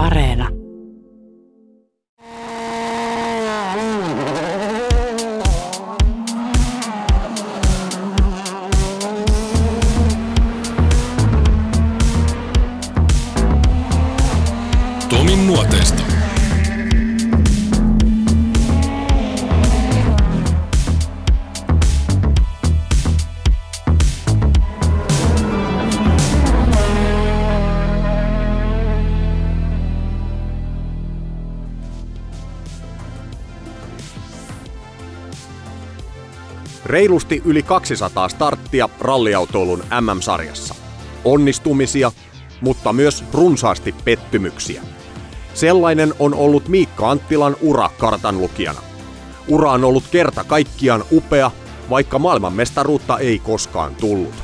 [0.00, 0.59] Areena.
[37.00, 40.74] Reilusti yli 200 starttia ralliautoilun MM-sarjassa.
[41.24, 42.12] Onnistumisia,
[42.60, 44.82] mutta myös runsaasti pettymyksiä.
[45.54, 48.80] Sellainen on ollut Miikka Anttilan ura kartanlukijana.
[49.48, 51.50] Ura on ollut kerta kaikkiaan upea,
[51.90, 54.34] vaikka maailmanmestaruutta ei koskaan tullut.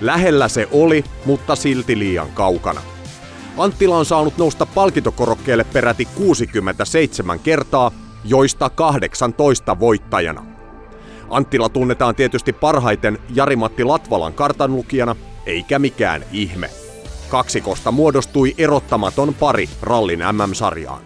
[0.00, 2.80] Lähellä se oli, mutta silti liian kaukana.
[3.58, 7.90] Anttila on saanut nousta palkintokorokkeelle peräti 67 kertaa,
[8.24, 10.55] joista 18 voittajana.
[11.30, 16.70] Anttila tunnetaan tietysti parhaiten Jari-Matti Latvalan kartanlukijana, eikä mikään ihme.
[17.28, 21.00] Kaksikosta muodostui erottamaton pari rallin MM-sarjaan.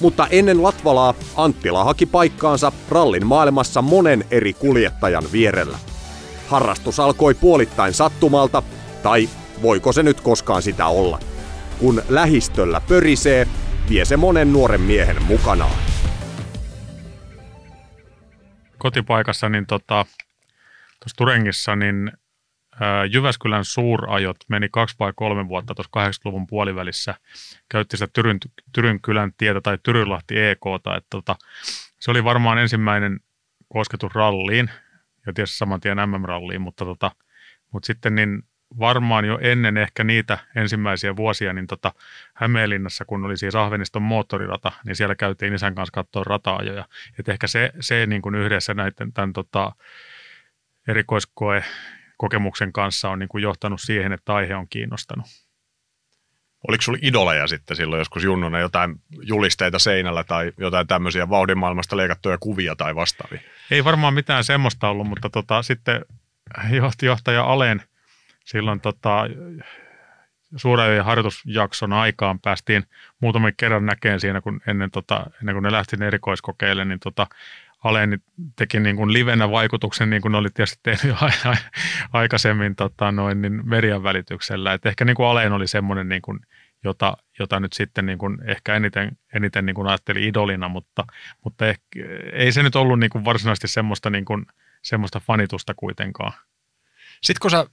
[0.00, 5.78] Mutta ennen Latvalaa Anttila haki paikkaansa rallin maailmassa monen eri kuljettajan vierellä.
[6.48, 8.62] Harrastus alkoi puolittain sattumalta,
[9.02, 9.28] tai
[9.62, 11.18] voiko se nyt koskaan sitä olla.
[11.78, 13.46] Kun lähistöllä pörisee,
[13.88, 15.76] vie se monen nuoren miehen mukanaan.
[18.82, 20.06] Kotipaikassa, niin tota,
[21.16, 22.12] Turengissa, niin
[23.10, 27.14] Jyväskylän suurajot meni kaksi vai kolme vuotta tuossa 80-luvun puolivälissä.
[27.68, 28.38] Käytti sitä Tyryn,
[28.72, 30.60] Tyrynkylän tietä tai Tyrylahti EK.
[30.96, 31.36] Että tota,
[32.00, 33.20] se oli varmaan ensimmäinen
[33.68, 34.70] kosketus ralliin
[35.26, 37.10] ja tietysti saman tien MM-ralliin, mutta, tota,
[37.72, 38.42] mutta sitten niin
[38.78, 41.92] varmaan jo ennen ehkä niitä ensimmäisiä vuosia, niin tota
[42.34, 46.84] Hämeenlinnassa, kun oli siis Ahveniston moottorirata, niin siellä käytiin isän kanssa katsoa rata-ajoja.
[47.18, 49.72] Et ehkä se, se niin kuin yhdessä näiden tämän tota,
[50.88, 51.64] erikoiskoe
[52.16, 55.26] kokemuksen kanssa on niin kuin johtanut siihen, että aihe on kiinnostanut.
[56.68, 62.38] Oliko sinulla idoleja sitten silloin joskus junnuna jotain julisteita seinällä tai jotain tämmöisiä vauhdinmaailmasta leikattuja
[62.38, 63.40] kuvia tai vastaavia?
[63.70, 66.04] Ei varmaan mitään semmoista ollut, mutta tota, sitten
[67.02, 67.82] johtaja Alen–
[68.44, 69.26] silloin tota,
[70.56, 72.84] suuren harjoitusjakson aikaan päästiin
[73.20, 77.26] muutaman kerran näkeen siinä, kun ennen, tota, ennen kuin ne lähti erikoiskokeille, niin tota,
[77.84, 78.16] Aleni
[78.56, 81.16] teki niin kuin livenä vaikutuksen, niin kuin oli tietysti tehnyt
[82.12, 84.72] aikaisemmin tota, noin, niin median välityksellä.
[84.72, 86.40] Et ehkä niin kuin Alen oli semmoinen, niin kuin,
[86.84, 91.04] jota, jota nyt sitten niin kuin ehkä eniten, eniten niin kuin ajattelin idolina, mutta,
[91.44, 91.84] mutta ehkä,
[92.32, 94.46] ei se nyt ollut niin kuin varsinaisesti semmoista, niin kuin,
[94.82, 96.32] semmoista fanitusta kuitenkaan.
[97.22, 97.66] Sitten kun sä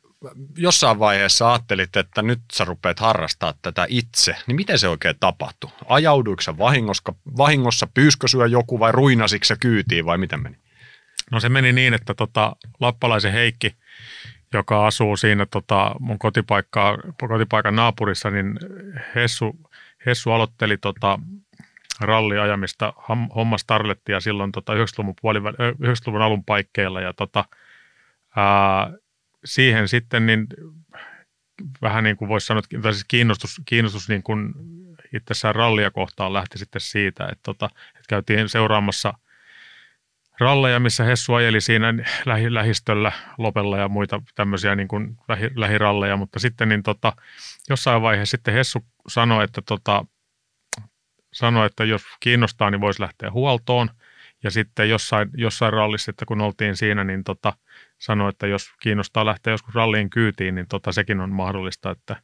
[0.58, 5.72] jossain vaiheessa ajattelit, että nyt sä rupeat harrastaa tätä itse, niin miten se oikein tapahtui?
[5.88, 10.58] Ajauduiko sä vahingossa, vahingossa pyyskö syö joku vai ruinasiko sä kyytiin vai miten meni?
[11.32, 13.76] No se meni niin, että tota, Lappalaisen Heikki,
[14.54, 18.60] joka asuu siinä tota, mun kotipaikkaa, kotipaikan naapurissa, niin
[19.16, 19.60] Hessu,
[20.06, 21.20] Hessu aloitteli tota,
[22.02, 22.94] ralliajamista,
[23.36, 27.46] homma starlettia silloin tota, 90-luvun, puolivä, 90-luvun alun paikkeilla ja tota,
[28.36, 28.94] ää,
[29.46, 30.48] siihen sitten niin
[31.82, 34.54] vähän niin kuin voisi sanoa, että siis kiinnostus, kiinnostus niin kuin
[35.14, 39.14] itsessään rallia kohtaan lähti sitten siitä, että, tota, että käytiin seuraamassa
[40.40, 41.94] ralleja, missä Hessu ajeli siinä
[42.26, 47.14] lähi, lähistöllä, Lopella ja muita tämmöisiä niin kuin lähi, lähiralleja, mutta sitten niin tota,
[47.70, 50.06] jossain vaiheessa sitten Hessu sanoi, että, tota,
[51.34, 53.90] sanoi, että jos kiinnostaa, niin voisi lähteä huoltoon.
[54.44, 57.54] Ja sitten jossain, jossain rallissa, että kun oltiin siinä, niin tota,
[58.00, 62.16] sanoi, että jos kiinnostaa lähteä joskus ralliin kyytiin, niin tota, sekin on mahdollista, että,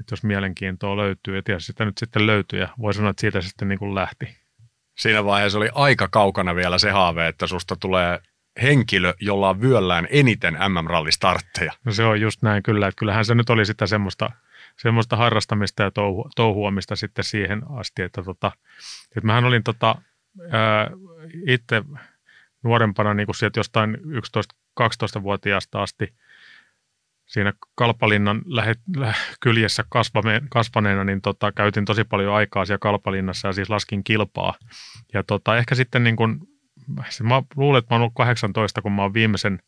[0.00, 3.40] että jos mielenkiintoa löytyy, ja tietysti sitä nyt sitten löytyy, ja voi sanoa, että siitä
[3.40, 4.36] sitten niin kuin lähti.
[4.98, 8.20] Siinä vaiheessa oli aika kaukana vielä se haave, että susta tulee
[8.62, 11.72] henkilö, jolla on vyöllään eniten MM-rallistartteja.
[11.84, 14.30] No se on just näin kyllä, että kyllähän se nyt oli sitä semmoista,
[14.76, 18.52] semmoista harrastamista ja touhu, touhuamista sitten siihen asti, että, tota,
[19.06, 19.94] että mähän olin tota,
[20.50, 20.90] ää,
[21.46, 21.82] itse
[22.62, 23.98] nuorempana niin kuin sieltä jostain
[24.80, 26.14] 11-12-vuotiaasta asti
[27.32, 33.48] siinä Kalpalinnan lähe, lä, kyljessä kasvame, kasvaneena, niin tota, käytin tosi paljon aikaa siellä Kalpalinnassa
[33.48, 34.54] ja siis laskin kilpaa.
[35.12, 36.48] Ja tota, ehkä sitten niin kun,
[37.22, 39.58] mä luulen, että mä oon ollut 18, kun mä oon viimeisen,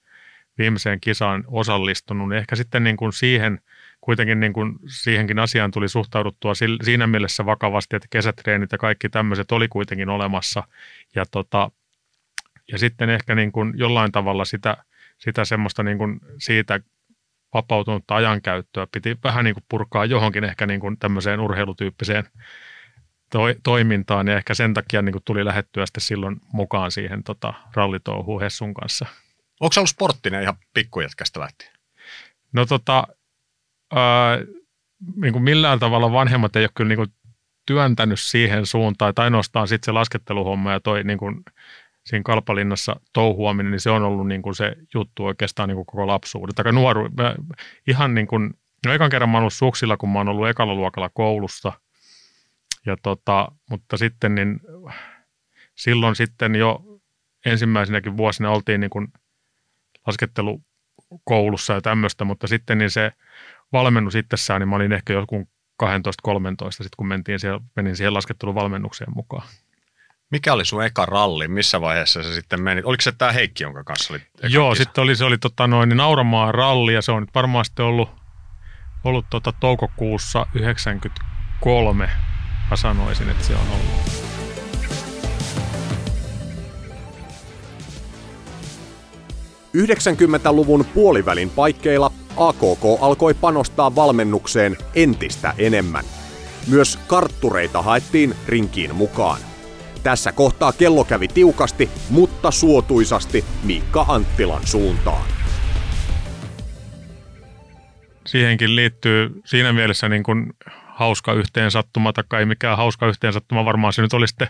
[0.59, 3.61] viimeiseen kisaan osallistunut, niin ehkä sitten niin kun siihen,
[4.01, 6.53] kuitenkin niin kun siihenkin asiaan tuli suhtauduttua
[6.83, 10.63] siinä mielessä vakavasti, että kesätreenit ja kaikki tämmöiset oli kuitenkin olemassa.
[11.15, 11.71] Ja tota,
[12.73, 14.77] ja sitten ehkä niin kuin jollain tavalla sitä,
[15.19, 16.81] sitä semmoista niin kuin siitä
[17.55, 22.25] vapautunutta ajankäyttöä piti vähän niin kuin purkaa johonkin ehkä niin kuin tämmöiseen urheilutyyppiseen
[23.31, 27.55] toi, toimintaan ja ehkä sen takia niin kuin tuli lähettyä sitten silloin mukaan siihen tota,
[27.75, 29.07] rallitouhuun Hessun kanssa.
[29.61, 31.73] Onko se ollut sporttinen ihan pikkujätkästä lähtien?
[32.53, 33.07] No tota,
[33.95, 34.39] ää,
[35.17, 37.13] niin kuin millään tavalla vanhemmat ei ole kyllä niin kuin
[37.67, 41.43] työntänyt siihen suuntaan, että ainoastaan sitten se lasketteluhomma ja toi niin kuin
[42.05, 46.07] siinä Kalpalinnassa touhuaminen, niin se on ollut niin kuin se juttu oikeastaan niin kuin koko
[46.07, 46.55] lapsuuden.
[46.55, 47.35] Tai nuoru, mä,
[47.87, 48.55] ihan niin kuin,
[48.87, 51.73] no ekan kerran mä oon ollut suksilla, kun mä oon ollut ekalla luokalla koulussa.
[52.87, 54.61] Ja tota, mutta sitten niin
[55.75, 57.01] silloin sitten jo
[57.47, 59.09] ensimmäisenäkin vuosina oltiin niin kuin
[60.07, 63.13] laskettelukoulussa ja tämmöistä, mutta sitten niin se
[63.73, 65.49] valmennus itsessään, niin mä olin ehkä joku
[65.83, 65.87] 12-13
[66.71, 69.49] sitten kun mentiin siellä, menin siihen lasketteluvalmennukseen mukaan.
[70.31, 71.49] Mikä oli sun eka ralli?
[71.49, 72.83] Missä vaiheessa se sitten meni?
[72.85, 74.85] Oliko se tämä Heikki, jonka kanssa oli Joo, kisa?
[74.85, 77.85] sitten oli, se oli tota noin, niin Nauramaan ralli ja se on nyt varmaan sitten
[77.85, 78.09] ollut,
[79.05, 82.11] ollut tota toukokuussa 93,
[82.71, 84.25] mä sanoisin, että se on ollut.
[89.77, 96.05] 90-luvun puolivälin paikkeilla AKK alkoi panostaa valmennukseen entistä enemmän.
[96.67, 99.41] Myös karttureita haettiin rinkiin mukaan.
[100.05, 105.27] Tässä kohtaa kello kävi tiukasti, mutta suotuisasti Miikka Anttilan suuntaan.
[108.27, 110.53] Siihenkin liittyy siinä mielessä niin kuin
[110.87, 114.49] hauska yhteensattuma, tai ei mikään hauska yhteensattuma, varmaan se nyt oli sitten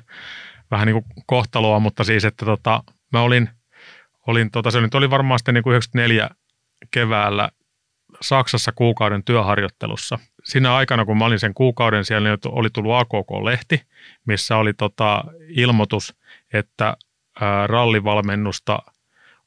[0.71, 3.49] vähän niin kuin kohtaloa, mutta siis, että tota, mä olin,
[4.27, 6.31] olin tota, se nyt oli varmaan sitten niin kuin 94
[6.91, 7.49] keväällä
[8.21, 10.19] Saksassa kuukauden työharjoittelussa.
[10.45, 13.83] Siinä aikana, kun mä olin sen kuukauden siellä, niin oli tullut AKK-lehti,
[14.27, 16.17] missä oli tota ilmoitus,
[16.53, 16.97] että
[17.41, 18.79] ää, rallivalmennusta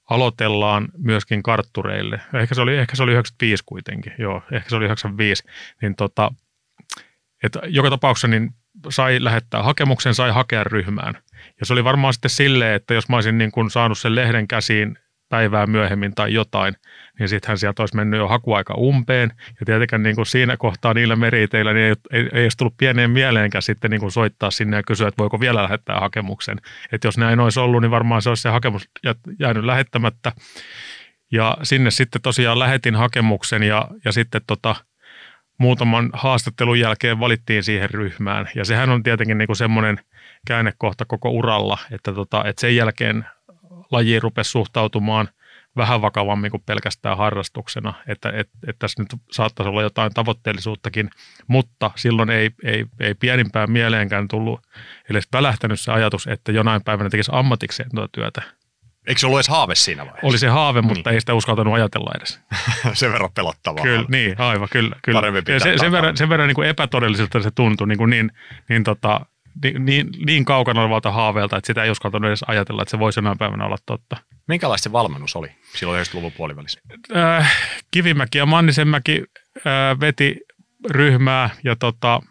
[0.10, 2.22] aloitellaan myöskin karttureille.
[2.34, 5.44] Ehkä se oli, ehkä se oli 95 kuitenkin, joo, ehkä se oli 95.
[5.82, 6.32] Niin tota,
[7.44, 8.50] että joka tapauksessa niin
[8.90, 11.14] sai lähettää hakemuksen, sai hakea ryhmään.
[11.60, 14.48] Ja se oli varmaan sitten silleen, että jos mä olisin niin kuin saanut sen lehden
[14.48, 14.98] käsiin
[15.30, 16.76] päivää myöhemmin tai jotain,
[17.20, 19.32] niin sittenhän sieltä olisi mennyt jo hakuaika umpeen.
[19.60, 23.12] Ja tietenkään niin kuin siinä kohtaa niillä meriteillä niin ei, ei, ei olisi tullut pieneen
[23.12, 26.58] mieleenkään sitten niin kuin soittaa sinne ja kysyä, että voiko vielä lähettää hakemuksen.
[26.92, 28.90] Että jos näin olisi ollut, niin varmaan se olisi se hakemus
[29.40, 30.32] jäänyt lähettämättä.
[31.32, 34.76] Ja sinne sitten tosiaan lähetin hakemuksen ja, ja sitten tota,
[35.58, 38.50] muutaman haastattelun jälkeen valittiin siihen ryhmään.
[38.56, 40.00] Ja sehän on tietenkin niin kuin semmoinen
[40.48, 43.26] käännekohta koko uralla, että, tota, että sen jälkeen
[43.92, 45.30] laji rupesi suhtautumaan
[45.78, 51.10] vähän vakavammin kuin pelkästään harrastuksena, että, että, että tässä nyt saattaisi olla jotain tavoitteellisuuttakin,
[51.48, 54.68] mutta silloin ei, ei, ei pienimpään mieleenkään tullut
[55.10, 58.42] edes välähtänyt se ajatus, että jonain päivänä tekisi ammatikseen tuota työtä.
[59.07, 60.28] Eikö se ollut edes haave siinä vaiheessa?
[60.28, 62.40] Oli se haave, mutta ei sitä uskaltanut ajatella edes.
[62.94, 63.83] sen verran pelottavaa.
[63.83, 64.95] Kyllä, niin, aivan, kyllä.
[65.04, 65.18] kyllä.
[65.18, 68.10] Parempi pitää Ja se, sen verran, sen verran niin kuin epätodelliselta se tuntui niin, kuin
[68.10, 68.31] niin,
[68.69, 69.25] niin, tota,
[69.63, 73.19] niin, niin, niin kaukana olevalta haaveelta, että sitä ei uskaltanut edes ajatella, että se voisi
[73.19, 74.18] jonain päivänä olla totta.
[74.48, 76.81] Minkälaista se valmennus oli silloin 90-luvun puolivälissä?
[77.15, 77.56] Äh,
[77.92, 79.24] Kivimäki ja Mannisenmäki
[79.57, 80.39] äh, veti
[80.89, 82.21] ryhmää ja tota,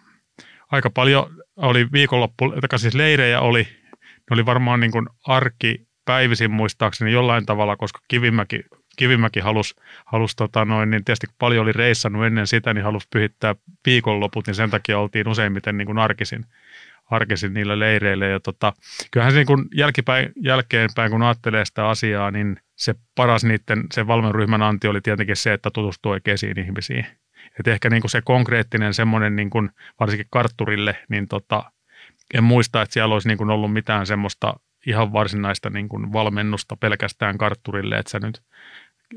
[0.72, 1.26] aika paljon
[1.56, 3.68] oli viikonloppu, tai siis leirejä oli,
[4.02, 8.60] ne oli varmaan niin kuin arki päivisin muistaakseni jollain tavalla, koska Kivimäki,
[8.96, 9.74] Kivimäki halusi,
[10.06, 13.54] halusi tota noin, niin tietysti kun paljon oli reissannut ennen sitä, niin halusi pyhittää
[13.86, 16.46] viikonloput, niin sen takia oltiin useimmiten niin kuin arkisin,
[17.10, 18.26] arkisin niillä leireillä.
[18.26, 18.72] Ja tota,
[19.10, 24.06] kyllähän se niin kuin jälkipäin, jälkeenpäin, kun ajattelee sitä asiaa, niin se paras niiden, sen
[24.06, 27.06] valmenryhmän anti oli tietenkin se, että tutustuu oikeisiin ihmisiin.
[27.60, 31.72] Et ehkä niin kuin se konkreettinen semmoinen, niin kuin, varsinkin kartturille, niin tota,
[32.34, 34.54] en muista, että siellä olisi niin kuin ollut mitään semmoista
[34.86, 38.42] ihan varsinaista niin kuin valmennusta pelkästään kartturille, että, nyt,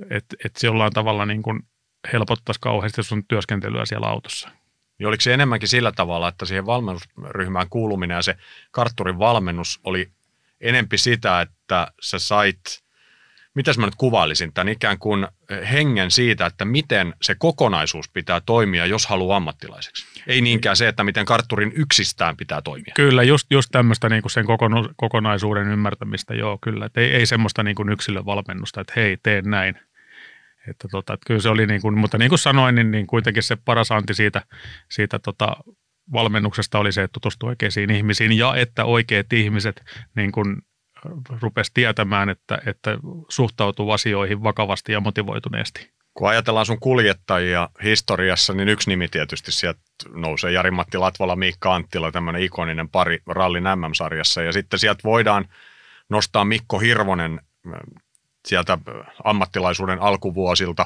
[0.09, 1.59] että, että se jollain tavalla niin kuin
[2.13, 4.49] helpottaisi kauheasti sun työskentelyä siellä autossa.
[4.99, 8.35] Niin oliko se enemmänkin sillä tavalla, että siihen valmennusryhmään kuuluminen ja se
[8.71, 10.11] kartturin valmennus oli
[10.61, 12.83] enempi sitä, että sä sait,
[13.55, 15.27] mitäs mä nyt kuvailisin tämän ikään kuin
[15.71, 20.05] hengen siitä, että miten se kokonaisuus pitää toimia, jos haluaa ammattilaiseksi.
[20.27, 22.93] Ei niinkään se, että miten kartturin yksistään pitää toimia.
[22.95, 24.45] Kyllä, just, just tämmöistä niin kuin sen
[24.95, 26.85] kokonaisuuden ymmärtämistä, joo kyllä.
[26.85, 29.79] Et ei, ei semmoista niin kuin yksilövalmennusta, että hei, teen näin.
[30.69, 33.43] Että tota, että kyllä se oli, niin kuin, mutta niin kuin sanoin, niin, niin kuitenkin
[33.43, 34.41] se paras anti siitä,
[34.91, 35.55] siitä tota,
[36.13, 39.83] valmennuksesta oli se, että tutustui oikeisiin ihmisiin ja että oikeat ihmiset
[40.15, 40.61] niin kuin
[41.41, 42.97] rupesi tietämään, että, että
[43.29, 45.91] suhtautuu asioihin vakavasti ja motivoituneesti.
[46.13, 49.79] Kun ajatellaan sun kuljettajia historiassa, niin yksi nimi tietysti sieltä
[50.13, 54.41] nousee Jari-Matti Latvala, Miikka Anttila, tämmöinen ikoninen pari rallin MM-sarjassa.
[54.41, 55.45] Ja sitten sieltä voidaan
[56.09, 57.73] nostaa Mikko Hirvonen äh,
[58.49, 58.77] sieltä
[59.23, 60.85] ammattilaisuuden alkuvuosilta.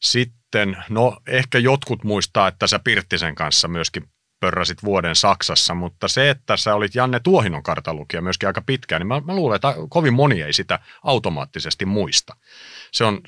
[0.00, 4.04] Sitten, no ehkä jotkut muistaa, että sä Pirttisen kanssa myöskin
[4.42, 9.06] pörräsit vuoden Saksassa, mutta se, että sä olit Janne Tuohinon kartalukija myöskin aika pitkään, niin
[9.06, 12.36] mä, mä luulen, että kovin moni ei sitä automaattisesti muista.
[12.92, 13.20] Se on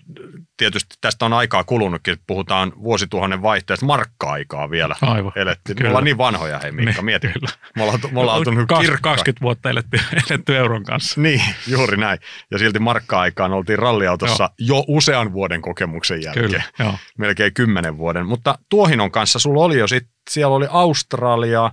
[0.56, 5.75] tietysti, tästä on aikaa kulunutkin, puhutaan vuosituhannen vaihteesta, markka-aikaa vielä Aivan, elettiin.
[5.75, 5.88] Me kyllä.
[5.88, 7.28] ollaan niin vanhoja, hei Miikka, Niin, mieti.
[7.28, 7.49] kyllä.
[7.76, 9.16] Me ollaan, me ollaan oltu nyt Kas- kirkkaat.
[9.16, 11.21] 20 vuotta eletty, eletty euron kanssa.
[11.21, 12.18] Niin, juuri näin.
[12.50, 16.47] Ja silti markka-aikaan oltiin ralliautossa jo usean vuoden kokemuksen jälkeen.
[16.47, 16.94] Kyllä, joo.
[17.18, 18.26] Melkein kymmenen vuoden.
[18.26, 21.70] Mutta Tuohinon kanssa sulla oli jo sit, siellä oli Australia,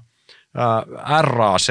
[1.21, 1.67] RAC,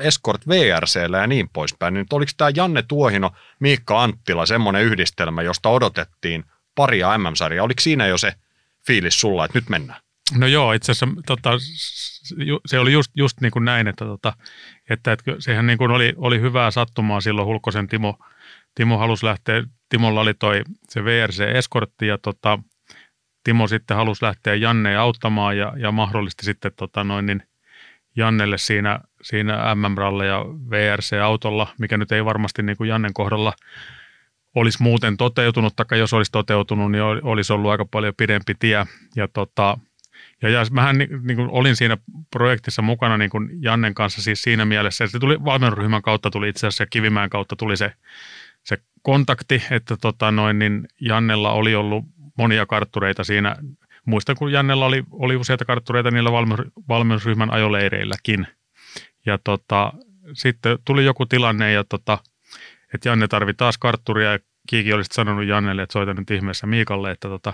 [0.00, 1.94] Escort VRCllä ja niin poispäin.
[1.94, 7.64] Nyt oliko tämä Janne Tuohino, Miikka Anttila semmoinen yhdistelmä, josta odotettiin paria MM-sarjaa?
[7.64, 8.32] Oliko siinä jo se
[8.86, 10.00] fiilis sulla, että nyt mennään?
[10.38, 11.50] No joo, itse asiassa tota,
[12.66, 14.32] se oli just, just niin kuin näin, että, tota,
[14.90, 18.18] että, että sehän niin kuin oli, oli hyvää sattumaa silloin Hulkosen Timo,
[18.74, 22.58] Timo halusi lähteä, Timolla oli toi se VRC-eskortti ja tota,
[23.44, 27.42] Timo sitten halusi lähteä Jannea auttamaan ja, ja mahdollisti sitten tota noin, niin
[28.16, 33.52] Jannelle siinä, siinä MM-ralle ja VRC-autolla, mikä nyt ei varmasti niin kuin Jannen kohdalla
[34.54, 38.86] olisi muuten toteutunut, tai jos olisi toteutunut, niin ol- olisi ollut aika paljon pidempi tie.
[39.16, 39.78] Ja, tota,
[40.42, 41.96] ja, ja mähän niin, niin kuin olin siinä
[42.30, 46.48] projektissa mukana niin kuin Jannen kanssa siis siinä mielessä, että se tuli valmennusryhmän kautta tuli
[46.48, 47.92] itse asiassa ja Kivimäen kautta tuli se,
[48.62, 52.04] se kontakti, että tota noin, niin Jannella oli ollut
[52.38, 53.56] monia karttureita siinä.
[54.06, 58.46] Muistan, kun Jannella oli, oli useita karttureita niillä valmennus- valmennusryhmän ajoleireilläkin.
[59.26, 59.92] Ja tota,
[60.32, 62.18] sitten tuli joku tilanne, ja tota,
[62.94, 64.38] että Janne tarvii taas kartturia, ja
[64.68, 67.52] Kiiki olisi sanonut Jannelle, että soita nyt ihmeessä Miikalle, että, tota,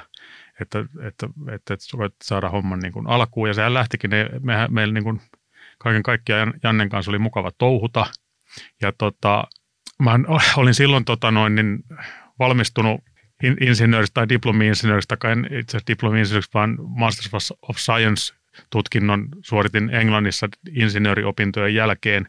[0.60, 3.48] että, että, että, että, voit saada homman niin kuin alkuun.
[3.48, 4.10] Ja sehän lähtikin,
[4.40, 5.20] mehän, meillä niin kuin
[5.78, 8.06] kaiken kaikkiaan Jannen kanssa oli mukava touhuta.
[8.82, 9.44] Ja tota,
[9.98, 10.18] mä
[10.56, 11.78] olin silloin tota noin, niin
[12.38, 13.00] valmistunut
[13.42, 18.34] in- insinööristä tai diplomi-insinööristä, tai itse asiassa diplomi-insinööristä, vaan Masters of Science
[18.70, 22.28] tutkinnon suoritin Englannissa insinööriopintojen jälkeen.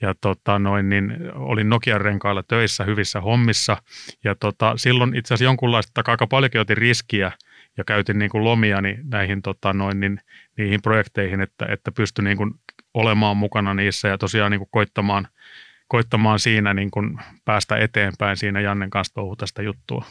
[0.00, 3.82] Ja tota noin, niin olin Nokian renkailla töissä hyvissä hommissa.
[4.24, 7.32] Ja tota, silloin itse asiassa jonkunlaista, aika paljonkin otin riskiä
[7.76, 10.20] ja käytin niin kuin lomiani näihin tota noin, niin,
[10.56, 12.54] niihin projekteihin, että, että pystyn niin kuin
[12.94, 15.28] olemaan mukana niissä ja tosiaan niin kuin koittamaan,
[15.88, 20.04] koittamaan siinä niin kuin päästä eteenpäin siinä Jannen kanssa touhuta sitä juttua.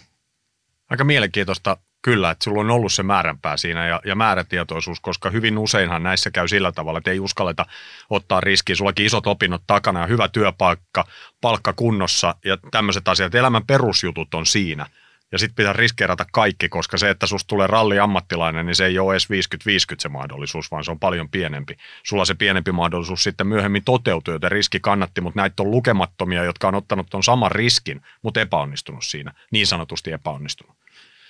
[0.90, 5.58] Aika mielenkiintoista kyllä, että sulla on ollut se määränpää siinä ja, ja määrätietoisuus, koska hyvin
[5.58, 7.66] useinhan näissä käy sillä tavalla, että ei uskalleta
[8.10, 8.76] ottaa riskiä.
[8.76, 11.06] Sullakin isot opinnot takana ja hyvä työpaikka,
[11.42, 13.36] palkka kunnossa ja tämmöiset asiat.
[13.36, 14.86] Elämän perusjutut on siinä.
[15.32, 19.14] Ja sitten pitää riskeerata kaikki, koska se, että susta tulee ralliammattilainen, niin se ei ole
[19.14, 21.78] edes 50-50 se mahdollisuus, vaan se on paljon pienempi.
[22.04, 26.68] Sulla se pienempi mahdollisuus sitten myöhemmin toteutuu, joten riski kannatti, mutta näitä on lukemattomia, jotka
[26.68, 30.78] on ottanut ton saman riskin, mutta epäonnistunut siinä, niin sanotusti epäonnistunut.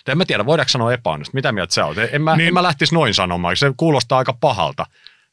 [0.07, 1.33] En mä tiedä, voidaanko sanoa epäonnistunut?
[1.33, 1.97] Mitä mieltä sä oot?
[1.97, 2.37] En mä, niin.
[2.37, 2.47] Niin.
[2.47, 4.85] en mä lähtisi noin sanomaan, se kuulostaa aika pahalta.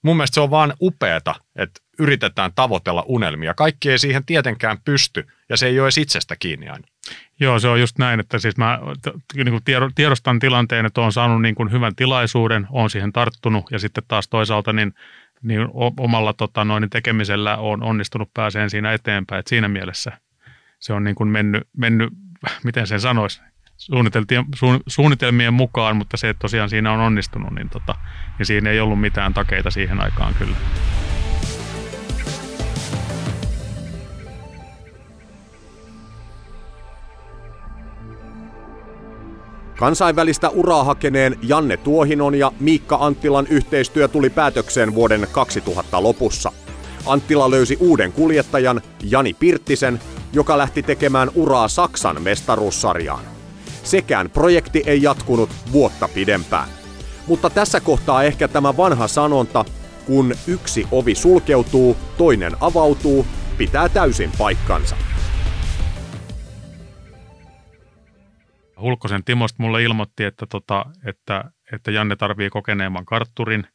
[0.02, 3.54] Mun mielestä se on vaan upeeta, että yritetään tavoitella unelmia.
[3.54, 6.88] Kaikki ei siihen tietenkään pysty, ja se ei ole edes itsestä kiinni aina.
[7.40, 8.78] Joo, se on just näin, että siis mä
[9.34, 13.64] niin kuin tiedo- tiedostan tilanteen, että olen saanut niin kuin hyvän tilaisuuden, olen siihen tarttunut
[13.70, 14.94] ja sitten taas toisaalta niin,
[15.42, 19.40] niin omalla tota, noin, tekemisellä on onnistunut pääseen siinä eteenpäin.
[19.40, 20.12] Et siinä mielessä
[20.78, 22.12] se on niin kuin mennyt, mennyt,
[22.64, 23.40] miten sen sanoisi,
[23.76, 27.94] suunnitelmien, suun- suunnitelmien mukaan, mutta se, että tosiaan siinä on onnistunut, niin, tota,
[28.38, 30.56] niin siinä ei ollut mitään takeita siihen aikaan kyllä.
[39.76, 46.52] Kansainvälistä uraa hakeneen Janne Tuohinon ja Miikka Anttilan yhteistyö tuli päätökseen vuoden 2000 lopussa.
[47.06, 50.00] Anttila löysi uuden kuljettajan, Jani Pirttisen,
[50.32, 53.24] joka lähti tekemään uraa Saksan mestaruussarjaan.
[53.82, 56.68] Sekään projekti ei jatkunut vuotta pidempään.
[57.26, 59.64] Mutta tässä kohtaa ehkä tämä vanha sanonta,
[60.06, 63.26] kun yksi ovi sulkeutuu, toinen avautuu,
[63.58, 64.96] pitää täysin paikkansa.
[68.80, 73.66] Hulkkosen Timosta mulle ilmoitti, että, tota, että, että Janne tarvii kokeneemman kartturin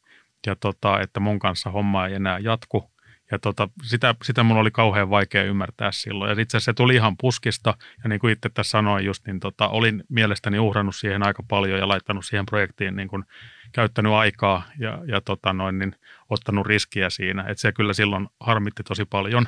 [0.46, 2.92] ja tota, että mun kanssa homma ei enää jatku.
[3.30, 6.28] Ja tota, sitä, sitä mun oli kauhean vaikea ymmärtää silloin.
[6.28, 7.74] Ja itse asiassa se tuli ihan puskista.
[8.02, 11.78] Ja niin kuin itse tässä sanoin just, niin tota, olin mielestäni uhrannut siihen aika paljon
[11.78, 13.24] ja laittanut siihen projektiin niin kuin,
[13.72, 15.96] käyttänyt aikaa ja, ja tota, noin, niin,
[16.30, 17.44] ottanut riskiä siinä.
[17.48, 19.46] Et se kyllä silloin harmitti tosi paljon.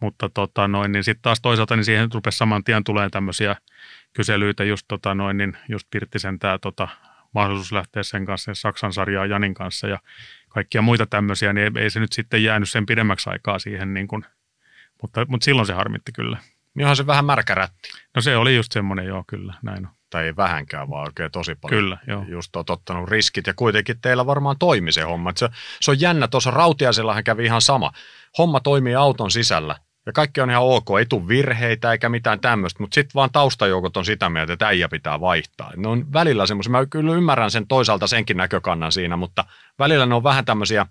[0.00, 3.56] Mutta tota, noin, niin sitten taas toisaalta niin siihen rupesi saman tien tulee tämmöisiä
[4.12, 6.88] kyselyitä just, tota, noin, niin just Pirttisen tämä tota,
[7.34, 9.98] mahdollisuus lähteä sen kanssa Saksan sarjaa Janin kanssa ja
[10.48, 14.08] kaikkia muita tämmöisiä, niin ei, ei se nyt sitten jäänyt sen pidemmäksi aikaa siihen, niin
[14.08, 14.24] kuin,
[15.02, 16.38] mutta, mutta silloin se harmitti kyllä.
[16.80, 17.88] Onhan se vähän märkä rätti.
[18.14, 19.92] No se oli just semmoinen, joo kyllä, näin on.
[20.04, 21.82] että ei vähänkään, vaan oikein tosi paljon.
[21.82, 22.24] Kyllä, joo.
[22.28, 25.30] Just oot ottanut riskit ja kuitenkin teillä varmaan toimi se homma.
[25.30, 25.48] Et Se,
[25.80, 27.92] se on jännä, tuossa Rautiaisellahan kävi ihan sama.
[28.38, 29.76] Homma toimii auton sisällä
[30.06, 33.96] ja kaikki on ihan ok, ei tule virheitä eikä mitään tämmöistä, mutta sitten vaan taustajoukot
[33.96, 35.72] on sitä mieltä, että äijä pitää vaihtaa.
[35.76, 39.44] Ne on välillä semmoisia, mä kyllä ymmärrän sen toisaalta senkin näkökannan siinä, mutta
[39.78, 40.86] välillä ne on vähän tämmöisiä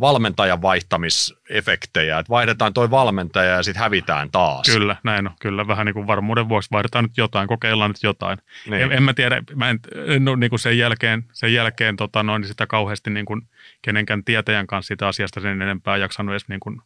[0.00, 4.66] valmentajan vaihtamisefektejä, että vaihdetaan toi valmentaja ja sitten hävitään taas.
[4.66, 5.34] Kyllä, näin on.
[5.40, 8.38] Kyllä, vähän niin kuin varmuuden vuoksi vaihdetaan nyt jotain, kokeillaan nyt jotain.
[8.70, 8.82] Niin.
[8.82, 9.80] En, en mä tiedä, mä en,
[10.28, 13.42] ole niin kuin sen jälkeen, sen jälkeen tota noin, niin sitä kauheasti niin kuin
[13.82, 16.80] kenenkään tietäjän kanssa sitä asiasta sen enempää jaksanut edes niin kuin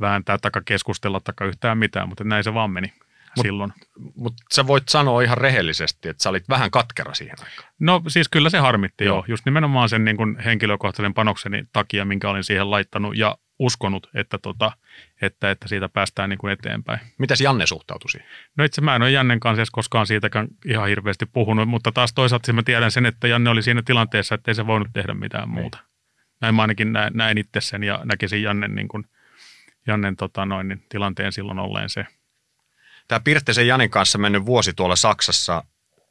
[0.00, 2.92] vääntää tai keskustella tai yhtään mitään, mutta näin se vaan meni
[3.38, 3.72] Mut- silloin.
[4.14, 7.72] Mutta sä voit sanoa ihan rehellisesti, että sä olit vähän katkera siihen aikaan.
[7.78, 9.24] No siis kyllä se harmitti joo, Joo.
[9.28, 14.38] just nimenomaan sen niin kuin henkilökohtaisen panokseni takia, minkä olin siihen laittanut ja uskonut, että,
[14.38, 14.72] tota,
[15.22, 17.00] että, että siitä päästään niin kuin eteenpäin.
[17.18, 18.28] Mitäs Janne suhtautui siihen?
[18.56, 22.12] No itse mä en ole Jannen kanssa edes koskaan siitäkään ihan hirveästi puhunut, mutta taas
[22.12, 25.48] toisaalta mä tiedän sen, että Janne oli siinä tilanteessa, että ei se voinut tehdä mitään
[25.48, 25.78] muuta.
[26.40, 29.04] Näin mä ainakin näin, näin itse sen ja näkisin Jannen, niin kuin,
[29.86, 32.06] Jannen tota noin, niin tilanteen silloin olleen se.
[33.08, 35.64] Tämä Pirttisen Janin kanssa mennyt vuosi tuolla Saksassa,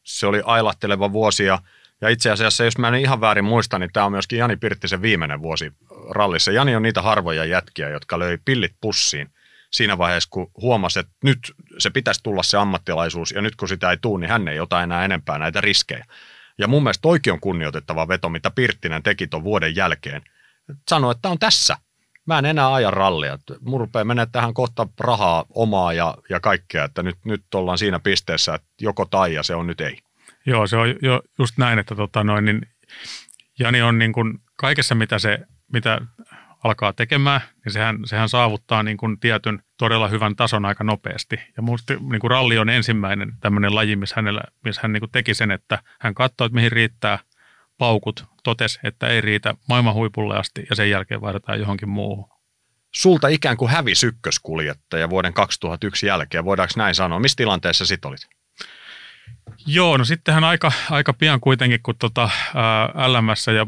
[0.03, 1.59] se oli ailahteleva vuosi ja,
[2.01, 5.01] ja itse asiassa, jos mä en ihan väärin muista, niin tämä on myöskin Jani Pirttisen
[5.01, 5.73] viimeinen vuosi
[6.09, 6.51] rallissa.
[6.51, 9.31] Jani on niitä harvoja jätkiä, jotka löi pillit pussiin
[9.71, 11.39] siinä vaiheessa, kun huomasi, että nyt
[11.77, 14.83] se pitäisi tulla se ammattilaisuus ja nyt kun sitä ei tule, niin hän ei ota
[14.83, 16.05] enää enempää näitä riskejä.
[16.57, 20.21] Ja mun mielestä toikin on kunnioitettava veto, mitä Pirttinen teki tuon vuoden jälkeen.
[20.89, 21.77] Sanoi, että on tässä.
[22.27, 23.39] Mä en enää aja rallia.
[23.61, 27.99] Mun rupeaa menee tähän kohta rahaa omaa ja, ja kaikkea, että nyt, nyt ollaan siinä
[27.99, 29.97] pisteessä, että joko tai ja se on nyt ei.
[30.45, 32.61] Joo, se on jo just näin, että tota noin, niin
[33.59, 35.39] Jani on niin kuin kaikessa, mitä se
[35.73, 36.01] mitä
[36.63, 41.39] alkaa tekemään, niin sehän, sehän saavuttaa niin kuin tietyn todella hyvän tason aika nopeasti.
[41.57, 45.11] Ja musta niin kuin ralli on ensimmäinen tämmöinen laji, missä, hänellä, missä hän niin kuin
[45.11, 47.19] teki sen, että hän katsoi, että mihin riittää
[47.81, 52.29] paukut, totesi, että ei riitä maailman huipulle asti ja sen jälkeen vaihdetaan johonkin muuhun.
[52.91, 57.19] Sulta ikään kuin hävisi ykköskuljettaja vuoden 2001 jälkeen, voidaanko näin sanoa?
[57.19, 58.19] Missä tilanteessa sit olit?
[59.65, 63.67] Joo, no sittenhän aika, aika pian kuitenkin, kun tota, ää, LMS ja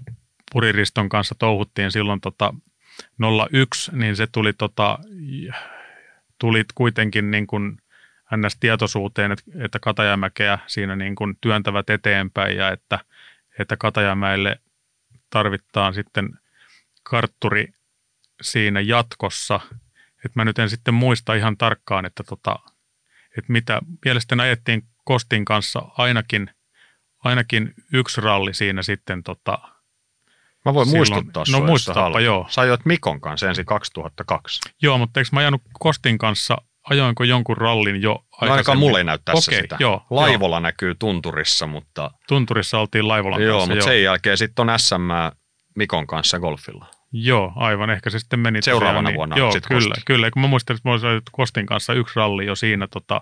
[0.52, 2.54] Puririston kanssa touhuttiin silloin tota
[3.52, 5.00] 01, niin se tuli, tota,
[6.40, 7.78] tuli kuitenkin niin kuin
[8.38, 8.58] ns.
[8.60, 13.00] tietoisuuteen, että, että Katajamäkeä siinä niin kuin työntävät eteenpäin ja että,
[13.60, 14.60] että Katajamäelle
[15.30, 16.30] tarvitaan sitten
[17.04, 17.74] kartturi
[18.42, 19.60] siinä jatkossa.
[20.26, 22.56] Että mä nyt en sitten muista ihan tarkkaan, että, tota,
[23.38, 26.50] että mitä mielestäni ajettiin Kostin kanssa ainakin,
[27.24, 29.58] ainakin yksi ralli siinä sitten tota,
[30.66, 32.24] Mä voin Silloin- muistuttaa no sua, haluat.
[32.24, 32.46] joo.
[32.50, 34.60] Sä ajoit Mikon kanssa ensin 2002.
[34.82, 36.58] Joo, mutta eikö mä ajanut Kostin kanssa,
[36.90, 38.80] ajoinko jonkun rallin jo No ainakaan aikaisemmin?
[38.80, 39.78] mulle ei näy tässä Okei, sitä.
[39.80, 44.80] joo, Laivolla näkyy tunturissa, mutta, Tunturissa oltiin Laivolan joo, kanssa, mutta sen jälkeen sitten on
[44.80, 45.02] SM
[45.76, 46.86] Mikon kanssa golfilla.
[47.16, 47.90] Joo, aivan.
[47.90, 50.02] Ehkä se sitten meni Seuraavana tosiaan vuonna Joo, sit kyllä, Kosti.
[50.06, 50.32] kyllä.
[50.32, 53.22] Kun mä muistan, että mä olisin Kostin kanssa yksi ralli jo siinä, tota,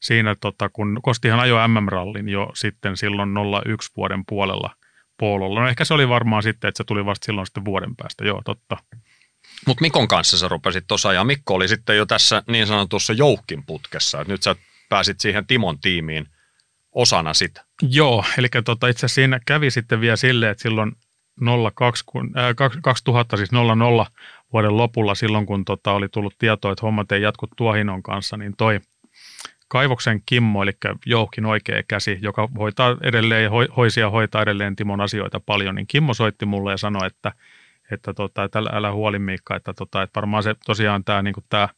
[0.00, 3.30] siinä tota, kun Kostihan ajoi MM-rallin jo sitten silloin
[3.66, 4.70] 01 vuoden puolella
[5.18, 5.60] Poololla.
[5.60, 8.24] No ehkä se oli varmaan sitten, että se tuli vasta silloin sitten vuoden päästä.
[8.24, 8.76] Joo, totta.
[9.66, 13.64] Mutta Mikon kanssa sä rupesit tuossa ja Mikko oli sitten jo tässä niin sanotussa joukkin
[13.66, 14.20] putkessa.
[14.20, 14.56] Et nyt sä
[14.88, 16.26] pääsit siihen Timon tiimiin
[16.92, 17.64] osana sitä.
[17.82, 20.92] Joo, eli tota, itse siinä kävi sitten vielä silleen, että silloin
[21.74, 24.06] 02, kun, äh, 2000, siis 00
[24.52, 28.54] vuoden lopulla, silloin kun tota, oli tullut tietoa, että hommat ei jatku Tuohinon kanssa, niin
[28.56, 28.80] toi
[29.68, 30.72] Kaivoksen Kimmo, eli
[31.06, 35.74] Jouhkin oikea käsi, joka hoitaa edelleen ja hoi- hoisi ja hoitaa edelleen Timon asioita paljon,
[35.74, 37.32] niin Kimmo soitti mulle ja sanoi, että,
[37.90, 41.34] että, tota, että älä, älä huoli Miikka, että, tota, että varmaan se tosiaan tämä niin
[41.48, 41.68] tämä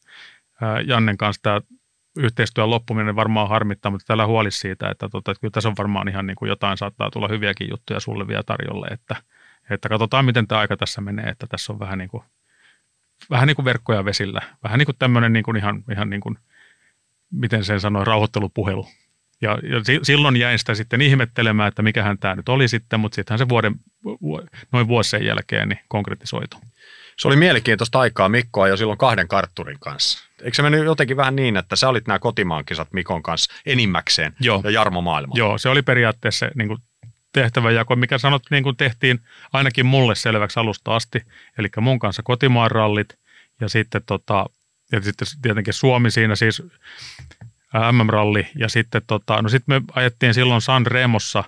[0.85, 1.61] Jannen kanssa tämä
[2.17, 6.07] yhteistyön loppuminen varmaan harmittaa, mutta tällä huoli siitä, että, tota, että kyllä tässä on varmaan
[6.07, 9.15] ihan niin kuin jotain saattaa tulla hyviäkin juttuja sulle vielä tarjolle, että,
[9.69, 12.23] että katsotaan miten tämä aika tässä menee, että tässä on vähän niin kuin,
[13.29, 16.37] vähän niin kuin verkkoja vesillä, vähän niin kuin tämmöinen niin kuin ihan, ihan niin kuin,
[17.31, 18.87] miten sen sanoi, rauhoittelupuhelu.
[19.41, 23.15] Ja, ja si- silloin jäin sitä sitten ihmettelemään, että mikähän tämä nyt oli sitten, mutta
[23.15, 26.57] sittenhän se vuoden, vu- noin vuosi sen jälkeen niin konkretisoitu.
[27.17, 30.29] Se oli mielenkiintoista aikaa Mikkoa jo silloin kahden kartturin kanssa.
[30.41, 34.61] Eikö se mennyt jotenkin vähän niin, että sä olit nämä kotimaankisat Mikon kanssa enimmäkseen Joo.
[34.63, 35.33] ja Jarmo Maailma?
[35.37, 36.79] Joo, se oli periaatteessa niin kuin
[37.33, 39.19] tehtävänjako, mikä sanot, niin kuin tehtiin
[39.53, 41.21] ainakin mulle selväksi alusta asti.
[41.57, 43.09] Eli mun kanssa kotimaan rallit
[43.61, 44.45] ja sitten, tota,
[44.91, 46.63] ja sitten tietenkin Suomi siinä siis
[47.91, 48.47] MM-ralli.
[48.55, 51.43] Ja sitten tota, no sitten me ajettiin silloin San Remossa,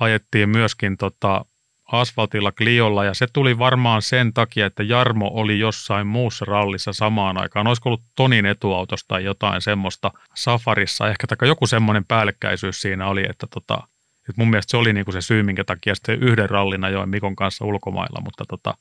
[0.00, 1.44] ajettiin myöskin tota,
[1.92, 7.38] asfaltilla Cliolla ja se tuli varmaan sen takia, että Jarmo oli jossain muussa rallissa samaan
[7.38, 7.66] aikaan.
[7.66, 13.24] Olisiko ollut Tonin etuautosta tai jotain semmoista safarissa, ehkä tai joku semmoinen päällekkäisyys siinä oli,
[13.28, 13.78] että tota,
[14.28, 17.36] et mun mielestä se oli niinku se syy, minkä takia sitten yhden rallin ajoin Mikon
[17.36, 18.74] kanssa ulkomailla, mutta, tota,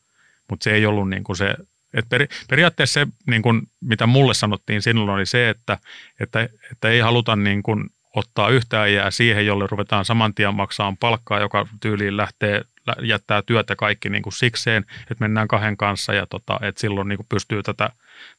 [0.50, 1.56] mutta se ei ollut niinku se,
[1.94, 5.78] et peri, periaatteessa se, niin kuin, mitä mulle sanottiin silloin, oli se, että,
[6.20, 10.94] että, että ei haluta niin kuin, ottaa yhtään jää siihen, jolle ruvetaan saman tien maksaa
[11.00, 12.62] palkkaa, joka tyyliin lähtee
[13.02, 17.18] jättää työtä kaikki niin kuin sikseen, että mennään kahden kanssa ja tota, että silloin niin
[17.18, 17.90] kuin pystyy tätä,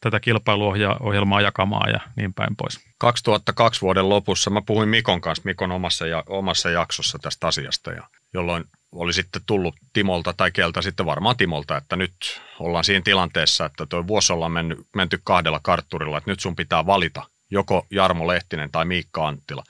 [0.00, 2.80] tätä kilpailuohjelmaa jakamaan ja niin päin pois.
[2.98, 8.02] 2002 vuoden lopussa mä puhuin Mikon kanssa Mikon omassa, ja, omassa jaksossa tästä asiasta, ja
[8.34, 13.64] jolloin oli sitten tullut Timolta tai keltä sitten varmaan Timolta, että nyt ollaan siinä tilanteessa,
[13.64, 18.26] että tuo vuosi ollaan mennyt, menty kahdella kartturilla, että nyt sun pitää valita joko Jarmo
[18.26, 19.64] Lehtinen tai Miikka Anttila.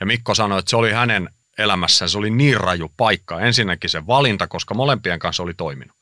[0.00, 3.40] Ja Mikko sanoi, että se oli hänen elämässään, se oli niin raju paikka.
[3.40, 5.96] Ensinnäkin se valinta, koska molempien kanssa oli toiminut.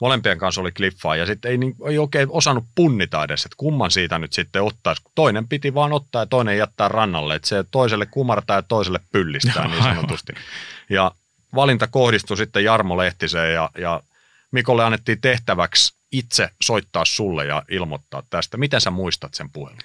[0.00, 3.90] Molempien kanssa oli kliffaa ja sitten ei, niin, ei oikein osannut punnita edes, että kumman
[3.90, 5.02] siitä nyt sitten ottaisi.
[5.14, 9.68] Toinen piti vaan ottaa ja toinen jättää rannalle, että se toiselle kumartaa ja toiselle pyllistää
[9.68, 10.32] niin sanotusti.
[10.90, 11.12] Ja
[11.54, 14.02] valinta kohdistui sitten Jarmo Lehtiseen ja, ja
[14.50, 18.56] Mikolle annettiin tehtäväksi itse soittaa sulle ja ilmoittaa tästä.
[18.56, 19.78] Miten sä muistat sen puhelun?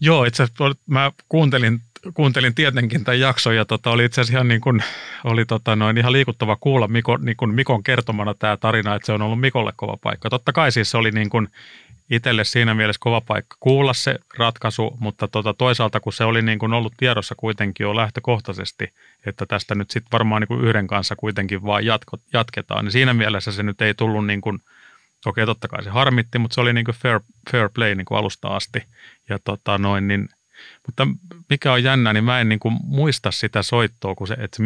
[0.00, 1.80] Joo, itse asiassa mä kuuntelin,
[2.14, 4.82] kuuntelin tietenkin tämän jakson ja tota, oli itse asiassa ihan, niin kuin,
[5.24, 9.12] oli tota, noin, ihan liikuttava kuulla Miko, niin kuin Mikon kertomana tämä tarina, että se
[9.12, 10.30] on ollut Mikolle kova paikka.
[10.30, 11.48] Totta kai siis se oli niin kuin
[12.10, 16.58] itselle siinä mielessä kova paikka kuulla se ratkaisu, mutta tota, toisaalta kun se oli niin
[16.58, 18.92] kuin ollut tiedossa kuitenkin jo lähtökohtaisesti,
[19.26, 23.14] että tästä nyt sitten varmaan niin kuin yhden kanssa kuitenkin vaan jatko, jatketaan, niin siinä
[23.14, 24.58] mielessä se nyt ei tullut niin kuin–
[25.26, 27.20] Okei, totta kai se harmitti, mutta se oli niin kuin fair,
[27.52, 28.82] fair play niin kuin alusta asti.
[29.28, 30.28] Ja tota noin, niin,
[30.86, 31.06] mutta
[31.50, 34.62] mikä on jännä, niin mä en niin kuin muista sitä soittoa, kun se, että se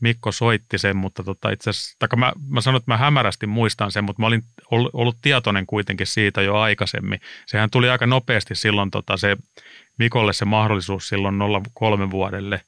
[0.00, 4.04] Mikko, soitti sen, mutta tota itse asiassa, mä, mä sanon, että mä hämärästi muistan sen,
[4.04, 7.20] mutta mä olin ollut, tietoinen kuitenkin siitä jo aikaisemmin.
[7.46, 9.36] Sehän tuli aika nopeasti silloin tota se
[9.98, 11.38] Mikolle se mahdollisuus silloin
[11.74, 12.60] 03 vuodelle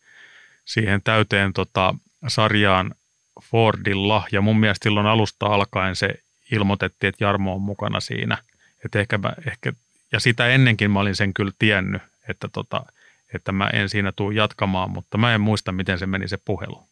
[0.64, 1.94] siihen täyteen tota,
[2.28, 2.94] sarjaan
[3.42, 6.14] Fordilla, ja mun mielestä silloin alusta alkaen se
[6.52, 8.38] ilmoitettiin, että Jarmo on mukana siinä.
[8.84, 9.72] Että ehkä mä, ehkä,
[10.12, 12.86] ja sitä ennenkin mä olin sen kyllä tiennyt, että, tota,
[13.34, 16.87] että mä en siinä tule jatkamaan, mutta mä en muista, miten se meni se puhelu.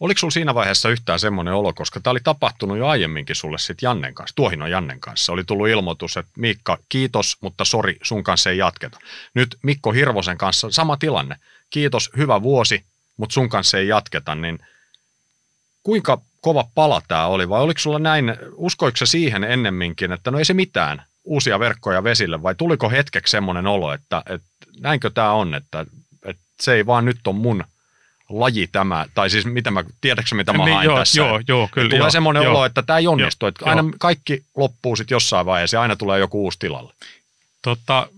[0.00, 3.86] Oliko sulla siinä vaiheessa yhtään semmoinen olo, koska tämä oli tapahtunut jo aiemminkin sulle sitten
[3.86, 5.32] Jannen kanssa, Tuohino Jannen kanssa.
[5.32, 8.98] Oli tullut ilmoitus, että Miikka, kiitos, mutta sori, sun kanssa ei jatketa.
[9.34, 11.36] Nyt Mikko Hirvosen kanssa sama tilanne.
[11.70, 12.84] Kiitos, hyvä vuosi,
[13.16, 14.58] mutta sun kanssa ei jatketa, niin
[15.82, 20.38] kuinka kova pala tämä oli, vai oliko sulla näin, uskoiko se siihen ennemminkin, että no
[20.38, 24.46] ei se mitään, uusia verkkoja vesille, vai tuliko hetkeksi semmoinen olo, että, että
[24.80, 25.86] näinkö tämä on, että,
[26.24, 27.64] että se ei vaan nyt on mun
[28.28, 31.20] laji tämä, tai siis mitä mä, tiedätkö mitä mä niin, haen joo, tässä?
[31.20, 31.88] Joo, joo, kyllä.
[31.88, 35.14] Tulee joo, semmoinen joo, olo, että tämä ei onnistu, joo, että aina kaikki loppuu sitten
[35.14, 36.92] jossain vaiheessa ja aina tulee joku uusi tilalle.
[37.62, 38.08] Totta,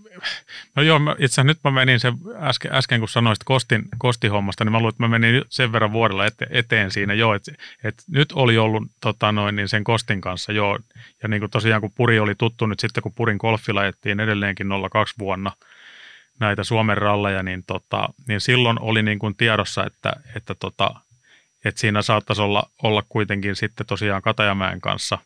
[0.75, 4.79] no joo, itse nyt mä menin sen äsken, äsken kun sanoisit Kostin, Kostihommasta, niin mä
[4.79, 7.51] luulen, että mä menin sen verran vuodella ete, eteen siinä joo, että
[7.83, 10.79] et nyt oli ollut tota noin, niin sen Kostin kanssa joo,
[11.23, 14.67] ja niin kuin tosiaan kun Puri oli tuttu nyt sitten, kun Purin golfilla ajettiin edelleenkin
[14.91, 15.51] 02 vuonna
[16.39, 20.95] näitä Suomen ralleja, niin, tota, niin silloin oli niin kuin tiedossa, että, että, tota,
[21.65, 25.17] että siinä saattaisi olla, olla kuitenkin sitten tosiaan Katajamäen kanssa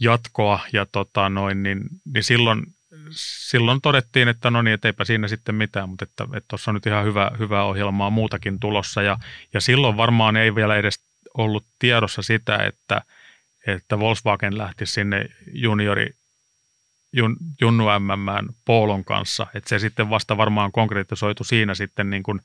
[0.00, 1.80] jatkoa, ja tota noin, niin,
[2.14, 2.62] niin silloin
[3.10, 7.04] silloin todettiin, että no niin, eipä siinä sitten mitään, mutta että tuossa on nyt ihan
[7.04, 9.02] hyvä, hyvä ohjelmaa muutakin tulossa.
[9.02, 9.18] Ja,
[9.54, 11.00] ja silloin varmaan ei vielä edes
[11.34, 13.02] ollut tiedossa sitä, että,
[13.66, 16.10] että Volkswagen lähti sinne juniori
[17.16, 22.40] jun, Junnu MM Poolon kanssa, että se sitten vasta varmaan konkretisoitu siinä sitten niin kuin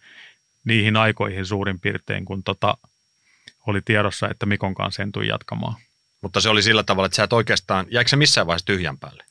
[0.66, 2.78] niihin aikoihin suurin piirtein, kun tota,
[3.68, 5.76] oli tiedossa, että Mikon kanssa en tule jatkamaan.
[6.22, 9.24] Mutta se oli sillä tavalla, että sä et oikeastaan, jäikö se missään vaiheessa tyhjän päälle?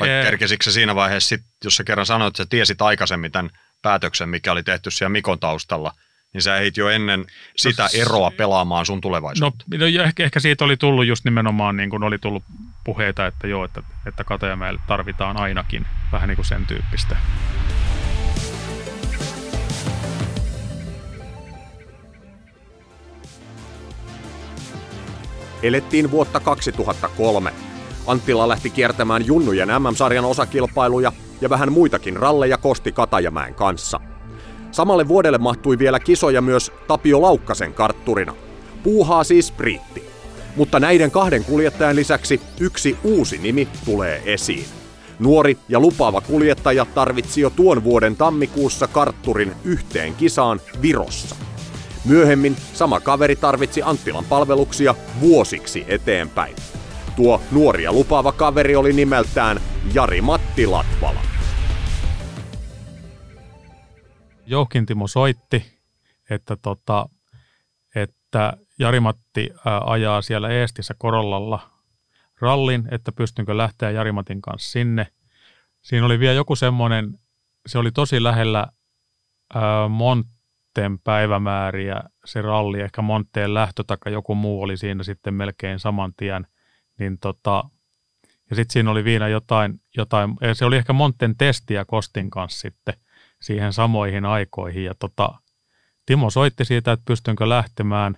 [0.00, 0.24] Vai ee...
[0.24, 3.50] kerkesikö se siinä vaiheessa, sit, jos sä kerran sanoit, että sä tiesit aikaisemmin tämän
[3.82, 5.92] päätöksen, mikä oli tehty siellä Mikon taustalla,
[6.32, 7.24] niin sä heit jo ennen
[7.56, 9.64] sitä no, eroa pelaamaan sun tulevaisuutta.
[9.70, 12.44] No, no ehkä, ehkä siitä oli tullut just nimenomaan, niin kuin oli tullut
[12.84, 17.16] puheita, että joo, että, että Katajamäelle tarvitaan ainakin vähän niin kuin sen tyyppistä.
[25.62, 27.52] Elettiin vuotta 2003
[28.06, 34.00] Anttila lähti kiertämään junnujen MM-sarjan osakilpailuja ja vähän muitakin ralleja Kosti Katajamäen kanssa.
[34.72, 38.34] Samalle vuodelle mahtui vielä kisoja myös Tapio Laukkasen kartturina.
[38.82, 40.04] Puuhaa siis britti.
[40.56, 44.64] Mutta näiden kahden kuljettajan lisäksi yksi uusi nimi tulee esiin.
[45.18, 51.36] Nuori ja lupaava kuljettaja tarvitsi jo tuon vuoden tammikuussa kartturin yhteen kisaan Virossa.
[52.04, 56.56] Myöhemmin sama kaveri tarvitsi Anttilan palveluksia vuosiksi eteenpäin.
[57.16, 59.60] Tuo nuori ja lupaava kaveri oli nimeltään
[59.94, 61.31] Jari-Matti Latvala.
[64.46, 65.80] Jouhkin Timo soitti,
[66.30, 67.08] että, tota,
[67.94, 69.50] että Jari-Matti
[69.84, 71.70] ajaa siellä Eestissä Korollalla
[72.40, 75.06] rallin, että pystynkö lähteä Jarimatin kanssa sinne.
[75.82, 77.18] Siinä oli vielä joku semmoinen,
[77.66, 78.66] se oli tosi lähellä
[79.54, 85.78] ää, Monten päivämääriä se ralli, ehkä Monteen lähtö tai joku muu oli siinä sitten melkein
[85.78, 86.46] saman tien.
[86.98, 87.64] Niin tota,
[88.50, 92.94] ja sitten siinä oli vielä jotain, jotain, se oli ehkä Monten testiä Kostin kanssa sitten
[93.42, 94.84] siihen samoihin aikoihin.
[94.84, 95.28] Ja tota,
[96.06, 98.16] Timo soitti siitä, että pystynkö lähtemään.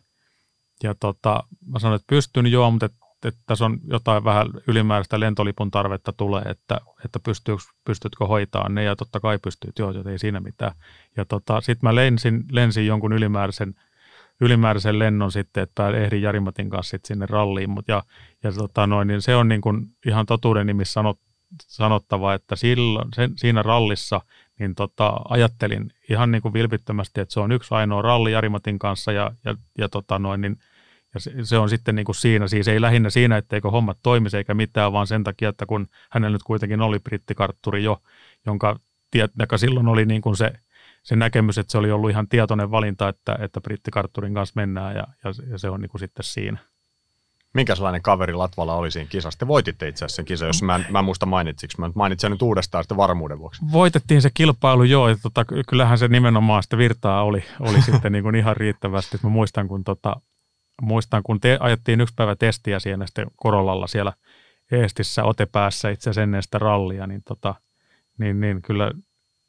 [0.83, 2.89] Ja tota, mä sanoin, että pystyn joo, mutta
[3.29, 8.85] että tässä on jotain vähän ylimääräistä lentolipun tarvetta tulee, että, että pystytkö, pystytkö hoitaa ne,
[8.85, 10.73] ja totta kai pystyt, joo, ei siinä mitään.
[11.17, 13.75] Ja tota, sitten mä lensin, lensin jonkun ylimääräisen,
[14.41, 18.03] ylimääräisen lennon sitten, että ehdin Jarimatin kanssa sinne ralliin, Mut ja,
[18.43, 21.19] ja tota noin, niin se on niin kuin ihan totuuden nimissä sanot,
[21.63, 24.21] sanottava, että silloin, sen, siinä rallissa
[24.59, 29.13] niin tota, ajattelin ihan niin kuin vilpittömästi, että se on yksi ainoa ralli Jarimatin kanssa
[29.13, 30.57] ja, ja, ja tota noin, niin–
[31.15, 34.37] ja se, se on sitten niin kuin siinä, siis ei lähinnä siinä, etteikö hommat toimisi
[34.37, 38.03] eikä mitään, vaan sen takia, että kun hänellä nyt kuitenkin oli brittikartturi jo,
[38.47, 38.77] jonka
[39.39, 40.53] joka silloin oli niin kuin se,
[41.03, 45.07] se näkemys, että se oli ollut ihan tietoinen valinta, että, että brittikartturin kanssa mennään ja,
[45.25, 46.59] ja, ja se on niin kuin sitten siinä.
[47.55, 49.39] Minkälainen kaveri Latvala oli siinä kisassa?
[49.39, 51.81] Te voititte itse asiassa sen kisan, jos mä, mä muista mainitsiksi.
[51.81, 53.63] Mä mainitsen nyt uudestaan sitten varmuuden vuoksi.
[53.73, 58.23] Voitettiin se kilpailu joo, ja tota, kyllähän se nimenomaan sitä virtaa oli, oli sitten niin
[58.23, 59.19] kuin ihan riittävästi.
[59.23, 60.17] Mä muistan, kun tota,
[60.83, 64.13] muistan, kun te, ajettiin yksi päivä testiä siellä sitten Korollalla siellä
[64.73, 67.55] Eestissä otepäässä itse asiassa ennen sitä rallia, niin, tota,
[68.19, 68.91] niin, niin kyllä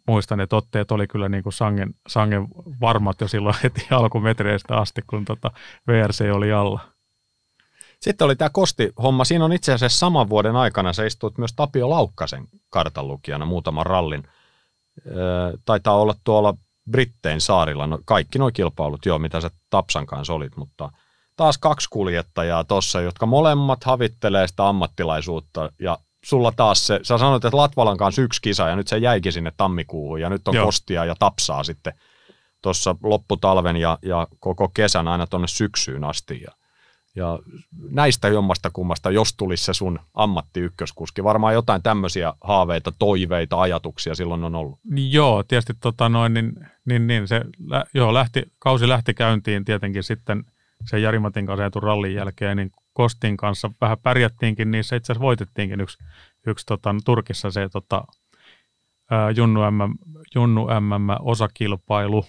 [0.07, 2.47] muistan, että otteet oli kyllä niin kuin sangen, sangen
[2.81, 5.51] varmat jo silloin heti alkumetreistä asti, kun tota
[5.87, 6.94] VRC oli alla.
[8.01, 9.25] Sitten oli tämä Kosti-homma.
[9.25, 14.23] Siinä on itse asiassa saman vuoden aikana sä istuit myös Tapio Laukkasen kartanlukijana muutaman rallin.
[15.65, 16.53] taitaa olla tuolla
[16.91, 20.89] Brittein saarilla, no, kaikki nuo kilpailut, joo, mitä sä Tapsan kanssa olit, mutta–
[21.35, 27.45] taas kaksi kuljettajaa tossa, jotka molemmat havittelee sitä ammattilaisuutta ja sulla taas se, sä sanoit,
[27.45, 30.65] että Latvalan kanssa yksi kisa ja nyt se jäikin sinne tammikuuhun ja nyt on Joo.
[30.65, 31.93] kostia ja tapsaa sitten
[32.61, 36.51] tuossa lopputalven ja, ja koko kesän aina tuonne syksyyn asti ja,
[37.15, 37.39] ja
[37.91, 44.15] näistä jommasta kummasta, jos tulisi se sun ammatti ykköskuski, varmaan jotain tämmöisiä haaveita, toiveita, ajatuksia
[44.15, 44.79] silloin on ollut.
[44.95, 46.53] Joo, tietysti tota noin, niin,
[46.85, 47.41] niin, niin se,
[47.93, 50.43] joo, lähti, kausi lähti käyntiin tietenkin sitten–
[50.83, 55.25] sen Jarimatin kanssa ajetun rallin jälkeen, niin Kostin kanssa vähän pärjättiinkin, niin se itse asiassa
[55.25, 55.97] voitettiinkin yksi,
[56.47, 58.03] yksi tota, Turkissa se tota,
[59.35, 59.93] Junnu, MM,
[60.35, 62.25] Junnu MM osakilpailu.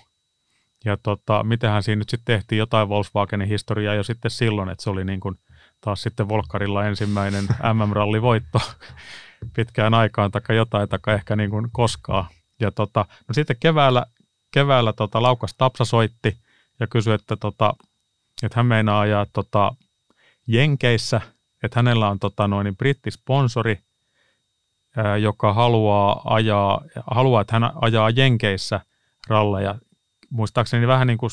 [0.85, 4.91] Ja tota, mitenhän siinä nyt sitten tehtiin jotain Volkswagenin historiaa jo sitten silloin, että se
[4.91, 5.39] oli niin kuin
[5.81, 8.61] taas sitten Volkkarilla ensimmäinen MM-ralli voitto
[9.57, 12.27] pitkään aikaan, tai jotain, tai ehkä niin kuin koskaan.
[12.61, 14.07] Ja tota, no sitten keväällä,
[14.55, 16.39] keväällä tota, Laukas Tapsa soitti
[16.81, 17.75] ja kysyi, että tota,
[18.43, 19.75] että hän meinaa ajaa tota,
[20.47, 21.21] Jenkeissä,
[21.63, 23.79] että hänellä on tota, noin brittisponsori,
[24.97, 28.81] ää, joka haluaa ajaa, haluaa, että hän ajaa Jenkeissä
[29.29, 29.75] ralleja.
[30.31, 31.31] Muistaakseni vähän niin kuin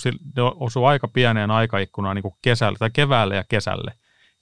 [0.56, 3.94] osuu aika pieneen aikaikkunaan niin kuin kesällä, tai keväälle ja kesälle,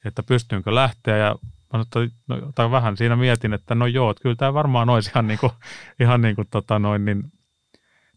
[0.05, 1.17] että pystynkö lähteä.
[1.17, 1.35] Ja
[1.73, 5.09] mä sanoin, no, tai vähän siinä mietin, että no joo, että kyllä tämä varmaan olisi
[5.09, 5.51] ihan niin kuin,
[6.01, 7.23] ihan niin kuin tota noin, niin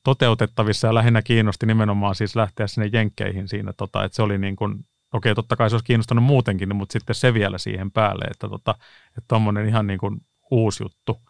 [0.04, 0.86] toteutettavissa.
[0.86, 4.86] Ja lähinnä kiinnosti nimenomaan siis lähteä sinne jenkkeihin siinä, tota, että se oli niin kuin,
[5.12, 8.74] okei totta kai se olisi kiinnostanut muutenkin, mutta sitten se vielä siihen päälle, että tota,
[9.08, 10.20] että tommonen ihan niin kuin
[10.50, 11.20] uusi juttu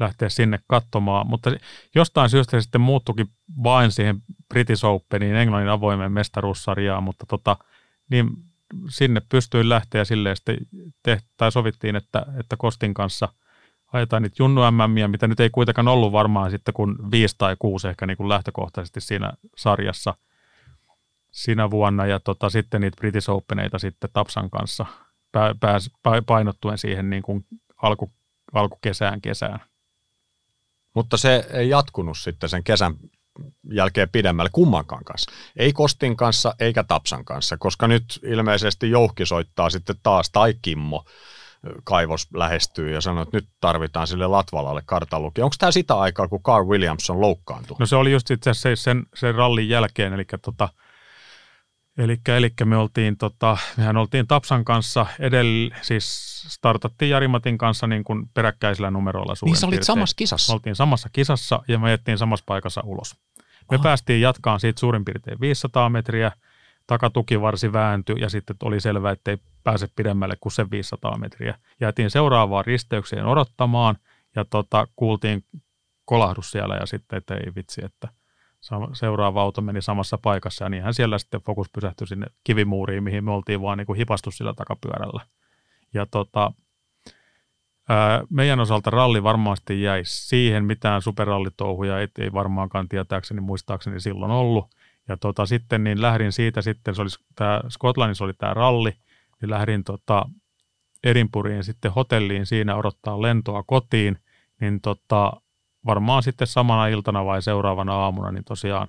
[0.00, 1.50] lähteä sinne katsomaan, mutta
[1.94, 3.28] jostain syystä se sitten muuttukin
[3.62, 7.56] vain siihen British Openiin, Englannin avoimen mestaruussarjaan, mutta tota,
[8.10, 8.30] niin
[8.88, 10.56] sinne pystyin lähteä silleen sitten,
[11.02, 13.28] te, tai sovittiin, että, että Kostin kanssa–
[13.92, 17.88] ajetaan niitä junnu MMiä, mitä nyt ei kuitenkaan ollut varmaan sitten kuin viisi tai kuusi
[17.88, 20.14] ehkä niin kuin lähtökohtaisesti siinä sarjassa
[21.30, 22.06] siinä vuonna.
[22.06, 24.86] Ja tota, sitten niitä British Openeita sitten Tapsan kanssa
[25.60, 25.90] pääs,
[26.26, 27.46] painottuen siihen niin kuin
[27.82, 28.12] alku,
[28.52, 29.60] alkukesään kesään.
[30.94, 32.94] Mutta se ei jatkunut sitten sen kesän
[33.70, 35.32] jälkeen pidemmälle kummankaan kanssa.
[35.56, 41.04] Ei Kostin kanssa eikä Tapsan kanssa, koska nyt ilmeisesti Jouhki soittaa sitten taas tai Kimmo
[41.84, 45.42] kaivos lähestyy ja sanoo, että nyt tarvitaan sille Latvalalle kartaluki.
[45.42, 47.76] Onko tämä sitä aikaa, kun Carl Williamson loukkaantui?
[47.80, 50.68] No se oli just itse asiassa sen, sen rallin jälkeen, eli tota,
[51.98, 52.20] Eli,
[52.64, 58.90] me oltiin, tota, mehän oltiin Tapsan kanssa edellä, siis startattiin Jarimatin kanssa niin kuin peräkkäisillä
[58.90, 59.86] numeroilla suurin Niin sä olit piirtein.
[59.86, 60.52] samassa kisassa?
[60.52, 63.14] Me oltiin samassa kisassa ja me ajettiin samassa paikassa ulos.
[63.70, 63.82] Me Aha.
[63.82, 66.32] päästiin jatkaan siitä suurin piirtein 500 metriä,
[66.86, 71.58] takatukivarsi vääntyi ja sitten oli selvää, että ei pääse pidemmälle kuin se 500 metriä.
[71.80, 73.96] Jäätiin seuraavaan risteykseen odottamaan
[74.36, 75.44] ja tota, kuultiin
[76.04, 78.08] kolahdus siellä ja sitten, että ei vitsi, että
[78.92, 83.30] seuraava auto meni samassa paikassa ja niinhän siellä sitten fokus pysähtyi sinne kivimuuriin, mihin me
[83.30, 85.22] oltiin vaan niin kuin hipastu sillä takapyörällä.
[85.94, 86.52] Ja tota,
[88.30, 94.66] meidän osalta ralli varmasti jäi siihen, mitään superrallitouhuja ei, ei varmaankaan tietääkseni, muistaakseni silloin ollut.
[95.08, 98.92] Ja tota, sitten niin lähdin siitä sitten, se oli tää, Skotlannissa oli tämä ralli,
[99.40, 100.28] niin lähdin tota,
[101.04, 104.18] Edinburghiin sitten hotelliin siinä odottaa lentoa kotiin,
[104.60, 105.32] niin tota,
[105.86, 108.88] varmaan sitten samana iltana vai seuraavana aamuna, niin tosiaan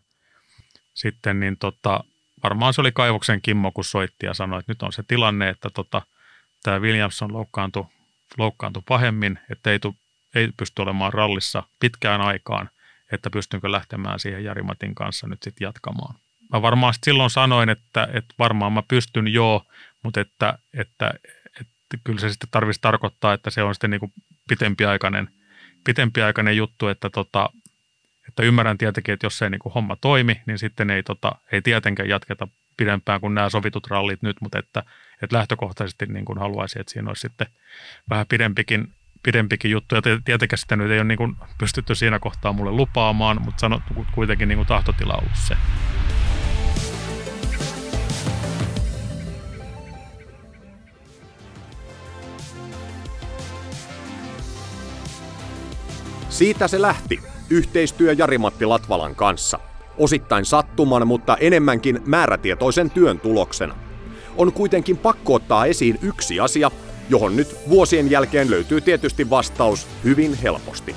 [0.94, 2.04] sitten niin tota,
[2.44, 5.70] varmaan se oli kaivoksen Kimmo, kun soitti ja sanoi, että nyt on se tilanne, että
[5.70, 6.02] tota,
[6.64, 7.86] tämä Williamson loukkaantui,
[8.38, 9.96] loukkaantui pahemmin, että ei, tu,
[10.36, 12.70] ei pysty olemaan rallissa pitkään aikaan,
[13.12, 16.16] että pystynkö lähtemään siihen Jarimatin kanssa nyt sitten jatkamaan.
[16.54, 19.66] Mä varmaan silloin sanoin, että, että varmaan mä pystyn joo,
[20.04, 21.14] mutta että, että,
[21.62, 24.14] että kyllä se sitten tarvitsisi tarkoittaa, että se on sitten niin kuin
[24.50, 25.30] pitempiaikainen,
[25.84, 27.50] pitempiaikainen juttu, että, tota,
[28.28, 31.62] että ymmärrän tietenkin, että jos ei niin kuin homma toimi, niin sitten ei, tota, ei
[31.62, 34.84] tietenkään jatketa pidempään kuin nämä sovitut rallit nyt, mutta että,
[35.22, 37.48] että lähtökohtaisesti niin kuin haluaisin, että siinä olisi sitten
[38.10, 38.92] vähän pidempikin,
[39.24, 39.96] pidempikin juttu.
[39.96, 44.06] Ja tietenkään sitä nyt ei ole niin kuin pystytty siinä kohtaa mulle lupaamaan, mutta sanottu
[44.12, 45.56] kuitenkin niin kuin tahtotila ollut se.
[56.34, 57.20] Siitä se lähti,
[57.50, 59.60] yhteistyö Jari-Matti Latvalan kanssa.
[59.98, 63.76] Osittain sattuman, mutta enemmänkin määrätietoisen työn tuloksena.
[64.38, 66.72] On kuitenkin pakko ottaa esiin yksi asia,
[67.10, 70.96] johon nyt vuosien jälkeen löytyy tietysti vastaus hyvin helposti.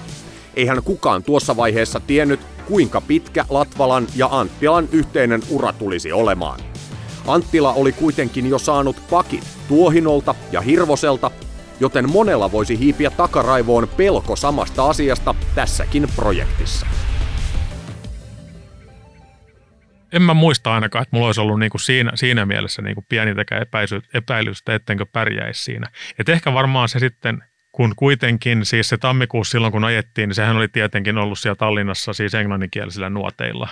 [0.54, 6.60] Eihän kukaan tuossa vaiheessa tiennyt, kuinka pitkä Latvalan ja Anttilan yhteinen ura tulisi olemaan.
[7.26, 11.30] Anttila oli kuitenkin jo saanut pakit Tuohinolta ja Hirvoselta
[11.80, 16.86] joten monella voisi hiipiä takaraivoon pelko samasta asiasta tässäkin projektissa.
[20.12, 23.66] En mä muista ainakaan, että mulla olisi ollut niinku siinä, siinä mielessä niinku pienintäkään
[24.14, 25.90] epäilystä, ettenkö pärjäisi siinä.
[26.18, 30.56] Et ehkä varmaan se sitten, kun kuitenkin siis se tammikuussa silloin kun ajettiin, niin sehän
[30.56, 33.68] oli tietenkin ollut siellä Tallinnassa siis englanninkielisillä nuoteilla.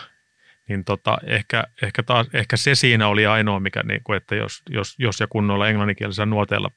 [0.69, 4.95] Niin tota, ehkä, ehkä, taas, ehkä se siinä oli ainoa, mikä, niinku, että jos, jos,
[4.99, 6.71] jos ja kunnolla englanninkielisillä nuoteilla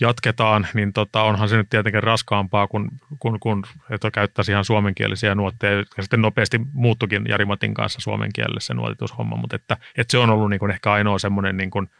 [0.00, 5.34] jatketaan, niin tota, onhan se nyt tietenkin raskaampaa kuin, kun, kun että käyttäisi ihan suomenkielisiä
[5.34, 10.18] nuotteja, jotka sitten nopeasti muuttukin Jarimatin kanssa suomen kielelle se nuotitushomma, mutta että, että se
[10.18, 11.90] on ollut niin kuin ehkä ainoa semmoinen, niin kuin,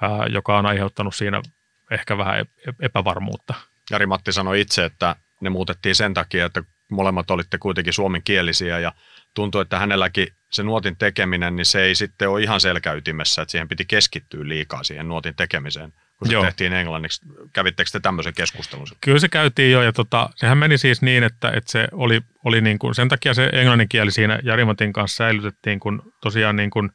[0.00, 1.42] ää, joka on aiheuttanut siinä
[1.90, 2.46] ehkä vähän
[2.80, 3.54] epävarmuutta.
[3.90, 8.92] Jari-Matti sanoi itse, että ne muutettiin sen takia, että molemmat olitte kuitenkin suomenkielisiä ja
[9.34, 13.68] tuntuu, että hänelläkin se nuotin tekeminen, niin se ei sitten ole ihan selkäytimessä, että siihen
[13.68, 16.44] piti keskittyä liikaa siihen nuotin tekemiseen kun se Joo.
[16.44, 17.20] tehtiin englanniksi.
[17.52, 18.86] Kävittekö te tämmöisen keskustelun?
[19.00, 22.60] Kyllä se käytiin jo, ja tota, sehän meni siis niin, että, että se oli, oli
[22.60, 26.90] niin kuin, sen takia se englannin kieli siinä Jarimatin kanssa säilytettiin, kun tosiaan niin kuin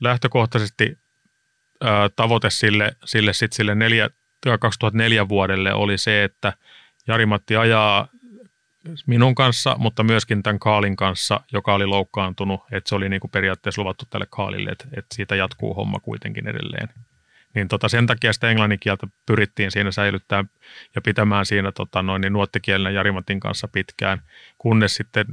[0.00, 0.98] lähtökohtaisesti
[1.80, 4.10] ää, tavoite sille, sille, sit sille neljä,
[4.60, 6.52] 2004 vuodelle oli se, että
[7.06, 8.08] Jarimatti ajaa
[9.06, 13.30] minun kanssa, mutta myöskin tämän Kaalin kanssa, joka oli loukkaantunut, että se oli niin kuin
[13.30, 16.88] periaatteessa luvattu tälle Kaalille, että, että siitä jatkuu homma kuitenkin edelleen.
[17.54, 20.44] Niin tota, sen takia sitä englannin kieltä pyrittiin siinä säilyttää
[20.94, 24.22] ja pitämään siinä tota, noin, niin nuottikielinen Jarimatin kanssa pitkään,
[24.58, 25.26] kunnes sitten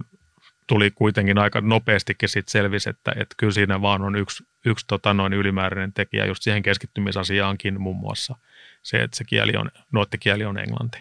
[0.67, 5.13] tuli kuitenkin aika nopeastikin sit selvisi, että, että kyllä siinä vaan on yksi, yksi tota,
[5.13, 8.35] noin ylimääräinen tekijä just siihen keskittymisasiaankin muun muassa
[8.83, 10.97] se, että se kieli on, nuottikieli on englanti.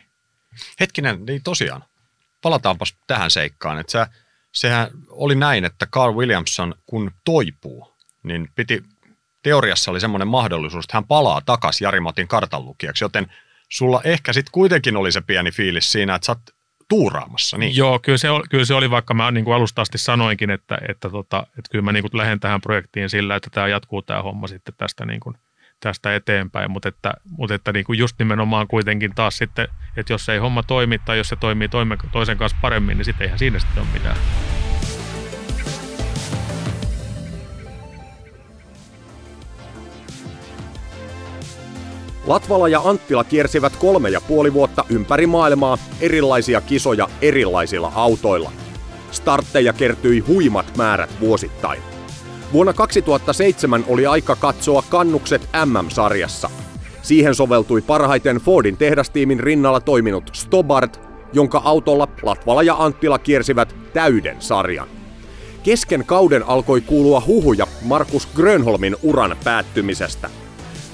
[0.80, 1.84] Hetkinen, niin tosiaan,
[2.42, 4.06] palataanpas tähän seikkaan, että se,
[4.52, 8.82] sehän oli näin, että Carl Williamson kun toipuu, niin piti
[9.42, 13.32] teoriassa oli semmoinen mahdollisuus, että hän palaa takaisin Jarimatin kartanlukijaksi, joten
[13.68, 17.58] sulla ehkä sitten kuitenkin oli se pieni fiilis siinä, että sä oot tuuraamassa.
[17.58, 17.76] Niin.
[17.76, 20.78] Joo, kyllä se, oli, kyllä se oli, vaikka mä niin kuin alusta asti sanoinkin, että,
[20.88, 24.22] että, tota, että kyllä mä niin kuin lähden tähän projektiin sillä, että tämä jatkuu tämä
[24.22, 25.36] homma sitten tästä, niin kuin,
[25.80, 30.28] tästä eteenpäin, mutta että, mutta että niin kuin just nimenomaan kuitenkin taas sitten, että jos
[30.28, 31.68] ei homma toimi tai jos se toimii
[32.12, 34.16] toisen kanssa paremmin, niin sitten eihän siinä sitten ole mitään.
[42.26, 48.52] Latvala ja Anttila kiersivät kolme ja puoli vuotta ympäri maailmaa erilaisia kisoja erilaisilla autoilla.
[49.10, 51.82] Startteja kertyi huimat määrät vuosittain.
[52.52, 56.50] Vuonna 2007 oli aika katsoa kannukset MM-sarjassa.
[57.02, 61.00] Siihen soveltui parhaiten Fordin tehdastiimin rinnalla toiminut Stobart,
[61.32, 64.88] jonka autolla Latvala ja Anttila kiersivät täyden sarjan.
[65.62, 70.30] Kesken kauden alkoi kuulua huhuja Markus Grönholmin uran päättymisestä.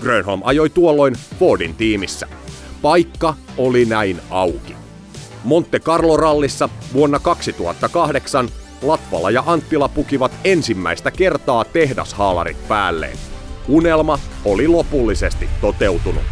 [0.05, 2.29] Grönholm ajoi tuolloin Fordin tiimissä.
[2.83, 4.77] Paikka oli näin auki.
[5.45, 8.49] Monte Carlo-rallissa vuonna 2008
[8.83, 13.17] Latvala ja Anttila pukivat ensimmäistä kertaa tehdashaalarit päälleen.
[13.69, 16.23] Unelma oli lopullisesti toteutunut.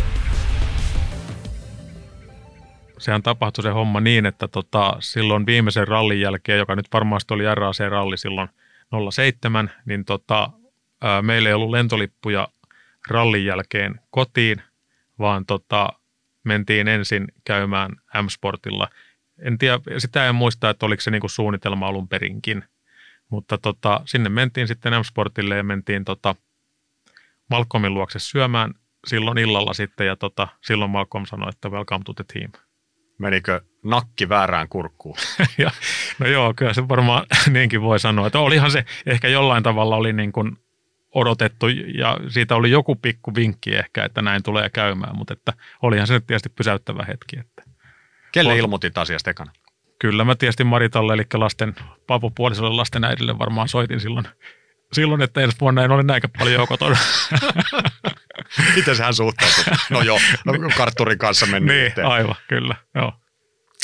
[2.98, 7.44] Sehän tapahtui se homma niin, että tota, silloin viimeisen rallin jälkeen, joka nyt varmasti oli
[7.54, 8.48] RAC-ralli silloin
[9.10, 10.50] 07, niin tota,
[11.02, 12.48] ää, meillä ei ollut lentolippuja
[13.08, 14.62] rallin jälkeen kotiin,
[15.18, 15.88] vaan tota,
[16.44, 17.90] mentiin ensin käymään
[18.22, 18.88] M-Sportilla.
[19.38, 22.64] En tiedä, sitä en muista, että oliko se niinku suunnitelma alun perinkin,
[23.28, 26.34] mutta tota, sinne mentiin sitten M-Sportille ja mentiin tota,
[27.50, 28.74] Malcolmin luokse syömään
[29.06, 32.52] silloin illalla sitten ja tota, silloin Malcolm sanoi, että welcome to the team.
[33.18, 35.16] Menikö nakki väärään kurkkuun?
[35.58, 35.70] ja,
[36.18, 40.12] no joo, kyllä se varmaan niinkin voi sanoa, että olihan se ehkä jollain tavalla oli
[40.12, 40.56] niin kuin
[41.14, 45.52] odotettu ja siitä oli joku pikku vinkki ehkä, että näin tulee käymään, mutta että
[45.82, 47.38] olihan se tietysti pysäyttävä hetki.
[47.38, 47.62] Että.
[48.32, 49.52] Kelle ilmoitit asiasta ekana?
[49.98, 51.74] Kyllä mä tietysti Maritalle, eli lasten,
[52.06, 54.24] papupuolisolle lasten äidille varmaan soitin silloin,
[54.92, 56.96] silloin että ensi vuonna en ole näinkä paljon kotona.
[58.76, 59.64] Miten hän suhtautui?
[59.90, 62.06] No joo, no, kartturin kanssa mennyt niin, yhteen.
[62.06, 63.12] aivan, kyllä, joo.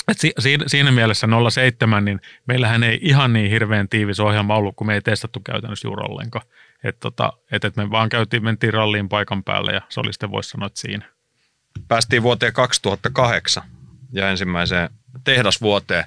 [0.08, 4.76] Et si, siinä, siinä mielessä 07, niin meillähän ei ihan niin hirveän tiivis ohjelma ollut,
[4.76, 6.46] kun me ei testattu käytännössä juuri ollenkaan.
[6.84, 10.30] Että tota, et, et me vaan käytiin, mentiin ralliin paikan päälle ja se oli sitten
[10.30, 11.08] voisi sanoa, että siinä.
[11.88, 13.62] Päästiin vuoteen 2008
[14.12, 14.90] ja ensimmäiseen
[15.24, 16.04] tehdasvuoteen,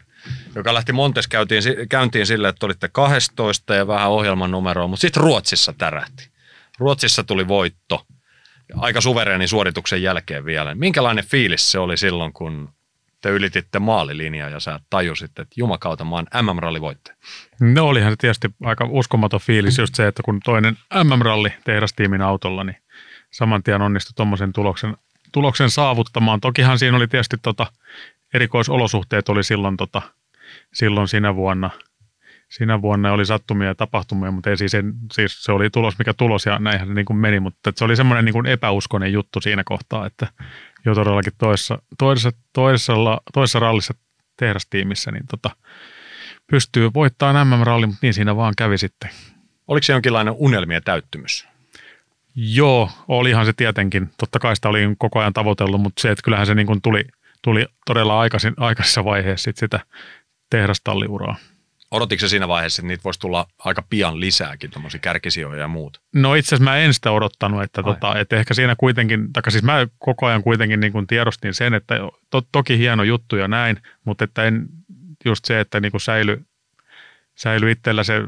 [0.56, 5.24] joka lähti Montes käyntiin, käyntiin sille, että olitte 12 ja vähän ohjelman numeroa, mutta sitten
[5.24, 6.30] Ruotsissa tärähti.
[6.80, 8.06] Ruotsissa tuli voitto
[8.76, 10.76] aika suvereeni suorituksen jälkeen vielä.
[10.76, 12.70] Minkälainen fiilis se oli silloin, kun
[13.22, 17.18] te ylititte maalilinjaa ja sä tajusit, että jumakauta mä oon MM-ralli voittaja?
[17.60, 22.64] No olihan se tietysti aika uskomaton fiilis just se, että kun toinen MM-ralli tehdastiimin autolla,
[22.64, 22.78] niin
[23.32, 24.98] saman tien onnistui tuommoisen tuloksen,
[25.32, 26.40] tuloksen saavuttamaan.
[26.40, 27.68] Tokihan siinä oli tietysti tota,
[28.34, 30.02] erikoisolosuhteet oli silloin, tota,
[30.74, 31.70] silloin siinä vuonna–
[32.52, 36.14] siinä vuonna oli sattumia ja tapahtumia, mutta ei siis, en, siis se oli tulos mikä
[36.14, 39.42] tulos ja näinhän se niin kuin meni, mutta se oli semmoinen niin kuin epäuskoinen juttu
[39.42, 40.28] siinä kohtaa, että
[40.86, 42.94] jo todellakin toisessa, toisessa, toisessa,
[43.34, 43.94] toisessa rallissa
[44.38, 45.50] tehdastiimissä niin tota,
[46.48, 49.10] pystyy voittamaan MM-ralli, mutta niin siinä vaan kävi sitten.
[49.68, 51.48] Oliko se jonkinlainen unelmien täyttymys?
[52.36, 54.10] Joo, olihan se tietenkin.
[54.18, 57.04] Totta kai sitä oli koko ajan tavoitellut, mutta se, että kyllähän se niin kuin tuli,
[57.42, 59.80] tuli todella aikaisin, aikaisessa vaiheessa sit sitä
[60.50, 61.36] tehdastalliuraa.
[61.92, 66.02] Odotitko siinä vaiheessa, että niitä voisi tulla aika pian lisääkin, tuommoisia kärkisijoja ja muut?
[66.16, 69.64] No itse asiassa mä en sitä odottanut, että, tota, että ehkä siinä kuitenkin, tai siis
[69.64, 71.96] mä koko ajan kuitenkin niin kuin tiedostin sen, että
[72.30, 74.68] to, toki hieno juttu ja näin, mutta että en
[75.26, 76.46] just se, että niin kuin säily,
[77.36, 78.22] säily itsellä se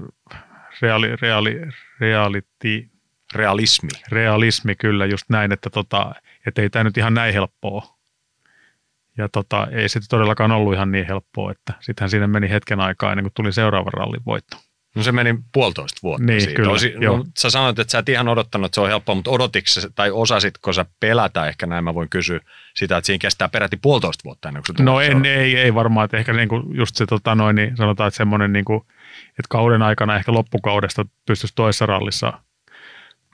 [0.81, 1.61] reaali, reaali,
[1.99, 2.89] reality,
[3.33, 3.89] realismi.
[4.11, 6.15] Realismi kyllä just näin, että, tota,
[6.47, 7.97] että ei tämä nyt ihan näin helppoa
[9.17, 13.11] ja tota, ei se todellakaan ollut ihan niin helppoa, että sittenhän siinä meni hetken aikaa
[13.11, 14.57] ennen kuin tuli seuraava rallin voitto.
[14.95, 16.55] No se meni puolitoista vuotta niin, siitä.
[16.55, 17.17] Kyllä, joo.
[17.17, 20.11] no, sä sanoit, että sä et ihan odottanut, että se on helppoa, mutta odotitko tai
[20.11, 22.39] osasitko sä pelätä, ehkä näin mä voin kysyä
[22.75, 26.05] sitä, että siinä kestää peräti puolitoista vuotta ennen kuin se No en, ei, ei varmaan,
[26.05, 28.85] että ehkä niinku just se tota noin, niin sanotaan, että semmoinen niinku,
[29.29, 32.33] että kauden aikana ehkä loppukaudesta pystyisi toisessa rallissa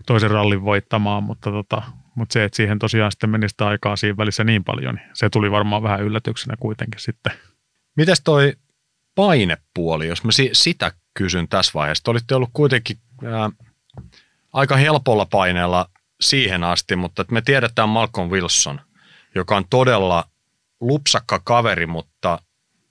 [0.06, 1.82] toisen rallin voittamaan, mutta, tota,
[2.16, 5.30] mutta se, että siihen tosiaan sitten meni sitä aikaa siinä välissä niin paljon, niin se
[5.30, 7.34] tuli varmaan vähän yllätyksenä kuitenkin sitten.
[7.96, 8.54] Mites toi
[9.16, 12.04] painepuoli, jos mä si- sitä kysyn tässä vaiheessa?
[12.04, 13.50] Te olitte ollut kuitenkin ää,
[14.54, 15.90] aika helpolla paineella
[16.22, 18.82] siihen asti, mutta me tiedetään Malcolm Wilson,
[19.36, 20.26] joka on todella
[20.82, 22.40] lupsakka kaveri, mutta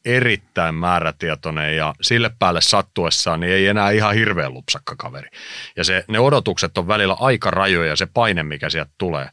[0.09, 5.29] erittäin määrätietoinen ja sille päälle sattuessaan niin ei enää ihan hirveän lupsakka kaveri.
[5.77, 9.29] Ja se, ne odotukset on välillä aika rajoja se paine, mikä sieltä tulee.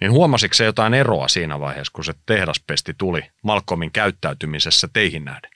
[0.00, 5.50] Niin huomasitko se jotain eroa siinä vaiheessa, kun se tehdaspesti tuli Malcolmin käyttäytymisessä teihin nähden?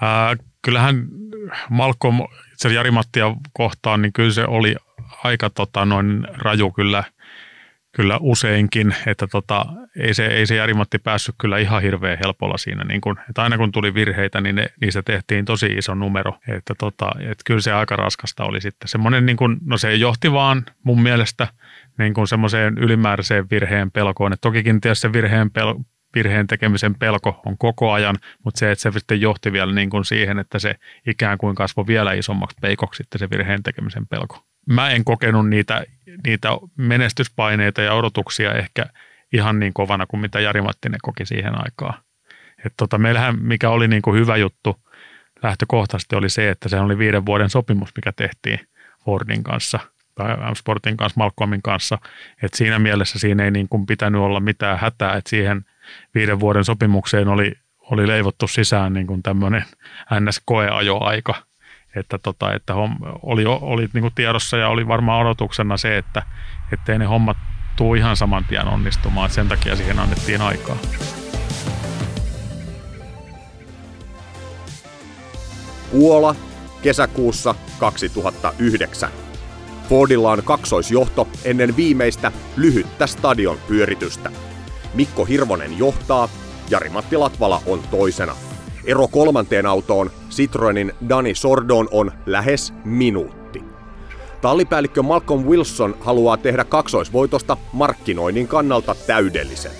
[0.00, 1.06] Ää, kyllähän
[1.70, 2.20] Malcolm,
[2.52, 4.76] itse Jari-Mattia kohtaan, niin kyllä se oli
[5.24, 7.04] aika tota, noin raju kyllä,
[7.92, 9.66] kyllä useinkin, että tota,
[9.96, 12.84] ei, se, ei se Jari-Matti päässyt kyllä ihan hirveän helpolla siinä.
[12.84, 16.38] Niin kun, että aina kun tuli virheitä, niin ne, niistä tehtiin tosi iso numero.
[16.48, 18.88] Että tota, että kyllä se aika raskasta oli sitten.
[18.88, 21.48] Semmoinen, niin kun, no se johti vaan mun mielestä
[21.98, 24.32] niin kuin semmoiseen ylimääräiseen virheen pelkoon.
[24.32, 25.84] että tokikin tietysti se virheen pel-
[26.14, 30.04] virheen tekemisen pelko on koko ajan, mutta se, että se sitten johti vielä niin kuin
[30.04, 30.74] siihen, että se
[31.06, 34.51] ikään kuin kasvoi vielä isommaksi peikoksi sitten se virheen tekemisen pelko.
[34.66, 35.84] Mä en kokenut niitä,
[36.26, 38.86] niitä menestyspaineita ja odotuksia ehkä
[39.32, 41.94] ihan niin kovana kuin mitä Jari Mattinen koki siihen aikaan.
[42.66, 44.76] Et tota, meillähän, mikä oli niin kuin hyvä juttu
[45.42, 48.60] lähtökohtaisesti oli se, että se oli viiden vuoden sopimus, mikä tehtiin
[49.04, 49.78] Fordin kanssa
[50.14, 51.98] tai M-Sportin kanssa, Malcolmin kanssa.
[52.42, 55.64] Et siinä mielessä siinä ei niin kuin pitänyt olla mitään hätää, että siihen
[56.14, 59.64] viiden vuoden sopimukseen oli, oli leivottu sisään niin kuin tämmöinen
[60.20, 61.34] NS-koeajoaika,
[61.96, 66.22] että, tota, että hom, oli, oli niin kuin tiedossa ja oli varmaan odotuksena se, että
[66.72, 67.36] ettei ne hommat
[67.76, 70.76] tuu ihan saman tien onnistumaan, sen takia siihen annettiin aikaa.
[75.92, 76.36] Puola,
[76.82, 79.10] kesäkuussa 2009.
[79.88, 84.30] Fordilla on kaksoisjohto ennen viimeistä lyhyttä stadion pyöritystä.
[84.94, 86.28] Mikko Hirvonen johtaa,
[86.70, 88.36] Jari-Matti Latvala on toisena.
[88.84, 93.62] Ero kolmanteen autoon Citroenin Dani Sordon on lähes minuutti.
[94.40, 99.72] Tallipäällikkö Malcolm Wilson haluaa tehdä kaksoisvoitosta markkinoinnin kannalta täydellisen.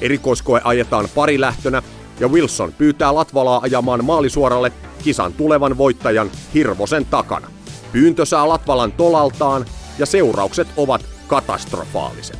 [0.00, 1.82] Erikoiskoe ajetaan pari lähtönä
[2.20, 4.72] ja Wilson pyytää Latvalaa ajamaan maalisuoralle
[5.02, 7.48] kisan tulevan voittajan Hirvosen takana.
[7.92, 9.64] Pyyntö saa Latvalan tolaltaan
[9.98, 12.38] ja seuraukset ovat katastrofaaliset.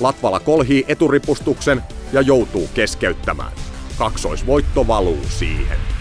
[0.00, 1.82] Latvala kolhii eturipustuksen
[2.12, 3.52] ja joutuu keskeyttämään.
[3.98, 5.97] Kaksoisvoitto valuu siihen.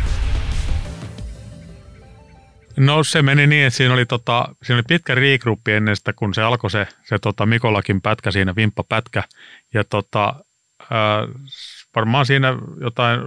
[2.77, 6.33] No se meni niin, että siinä oli, tota, siinä oli pitkä riigruppi ennen sitä, kun
[6.33, 9.23] se alkoi se, se tota Mikolakin pätkä siinä, vimppapätkä.
[9.73, 10.35] Ja tota,
[10.91, 11.27] ää,
[11.95, 13.19] varmaan siinä jotain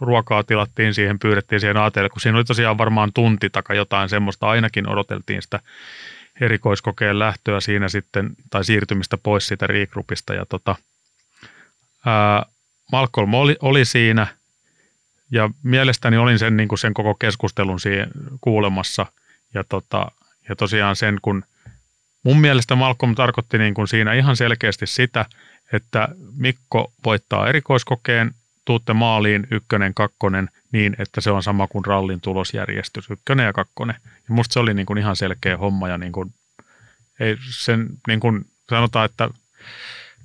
[0.00, 4.48] ruokaa tilattiin siihen, pyydettiin siihen ATL, kun siinä oli tosiaan varmaan tunti taka jotain semmoista,
[4.48, 5.60] ainakin odoteltiin sitä
[6.40, 10.34] erikoiskokeen lähtöä siinä sitten, tai siirtymistä pois siitä riigrupista.
[10.34, 10.76] Ja tota,
[12.06, 12.46] ää,
[12.92, 14.26] Malcolm oli, oli siinä–
[15.34, 18.10] ja mielestäni olin sen, niin kuin sen koko keskustelun siihen
[18.40, 19.06] kuulemassa.
[19.54, 20.10] Ja, tota,
[20.48, 21.44] ja tosiaan sen, kun
[22.22, 25.26] mun mielestä Malcolm tarkoitti niin kuin siinä ihan selkeästi sitä,
[25.72, 32.20] että Mikko voittaa erikoiskokeen, tuutte maaliin ykkönen, kakkonen niin, että se on sama kuin rallin
[32.20, 33.96] tulosjärjestys, ykkönen ja kakkonen.
[34.04, 36.34] Ja musta se oli niin kuin ihan selkeä homma ja niin kuin,
[37.20, 39.30] ei sen niin kuin sanotaan, että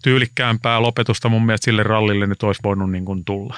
[0.04, 3.56] tyylikkäämpää lopetusta mun mielestä sille rallille nyt olisi voinut niin kuin tulla.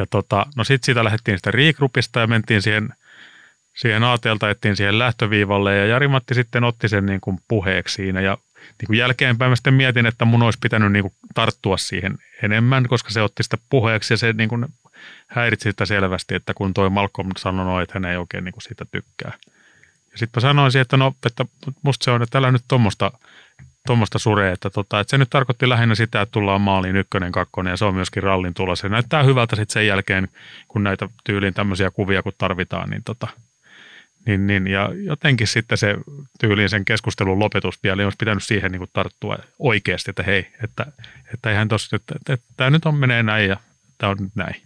[0.00, 2.88] Ja tota, no sitten siitä lähdettiin sitä regroupista ja mentiin siihen,
[3.76, 8.38] siihen ATLta, ettiin siihen lähtöviivalle ja Jari-Matti sitten otti sen niin kuin puheeksi siinä ja
[8.54, 12.88] niin kuin jälkeenpäin mä sitten mietin, että mun olisi pitänyt niin kuin tarttua siihen enemmän,
[12.88, 14.66] koska se otti sitä puheeksi ja se niin kuin
[15.26, 18.62] häiritsi sitä selvästi, että kun toi Malcolm sanoi, no, että hän ei oikein niin kuin
[18.62, 19.32] siitä tykkää.
[20.12, 21.44] Ja sitten mä sanoisin, että no, että
[21.82, 23.12] musta se on, että älä nyt tuommoista
[23.86, 27.70] tuommoista suree, että, tota, että se nyt tarkoitti lähinnä sitä, että tullaan maaliin ykkönen, kakkonen
[27.70, 28.78] ja se on myöskin rallin tulos.
[28.78, 30.28] Se näyttää hyvältä sitten sen jälkeen,
[30.68, 33.28] kun näitä tyyliin tämmöisiä kuvia kun tarvitaan, niin, tota,
[34.26, 35.96] niin, niin ja jotenkin sitten se
[36.40, 40.86] tyyliin sen keskustelun lopetus vielä, olisi pitänyt siihen niin kuin tarttua oikeasti, että hei, että,
[41.34, 43.56] että eihän tossa, että, että, että tämä nyt on menee näin ja
[43.98, 44.62] tämä on nyt näin.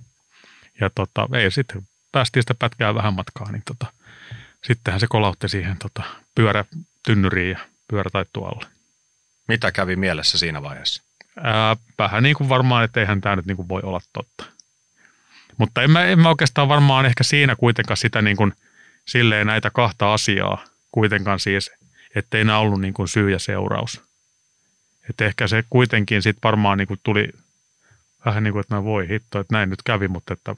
[0.81, 3.87] Ja tota, ei sitten päästiin sitä pätkää vähän matkaa, niin tota,
[4.65, 6.03] sittenhän se kolautti siihen tota,
[6.35, 6.65] pyörä
[7.03, 7.59] tynnyriin ja
[7.89, 8.67] pyörä taittu alle.
[9.49, 11.03] Mitä kävi mielessä siinä vaiheessa?
[11.37, 14.45] Ää, vähän niin kuin varmaan, että eihän tämä nyt niin kuin voi olla totta.
[15.59, 18.53] Mutta en mä, en mä oikeastaan varmaan ehkä siinä kuitenkaan sitä niin kuin,
[19.09, 21.71] silleen näitä kahta asiaa kuitenkaan siis,
[22.15, 24.01] ettei nämä ollut niin kuin syy ja seuraus.
[25.11, 27.29] Että ehkä se kuitenkin sitten varmaan niin kuin tuli
[28.25, 30.55] vähän niin kuin, että no voi hitto, että näin nyt kävi, mutta että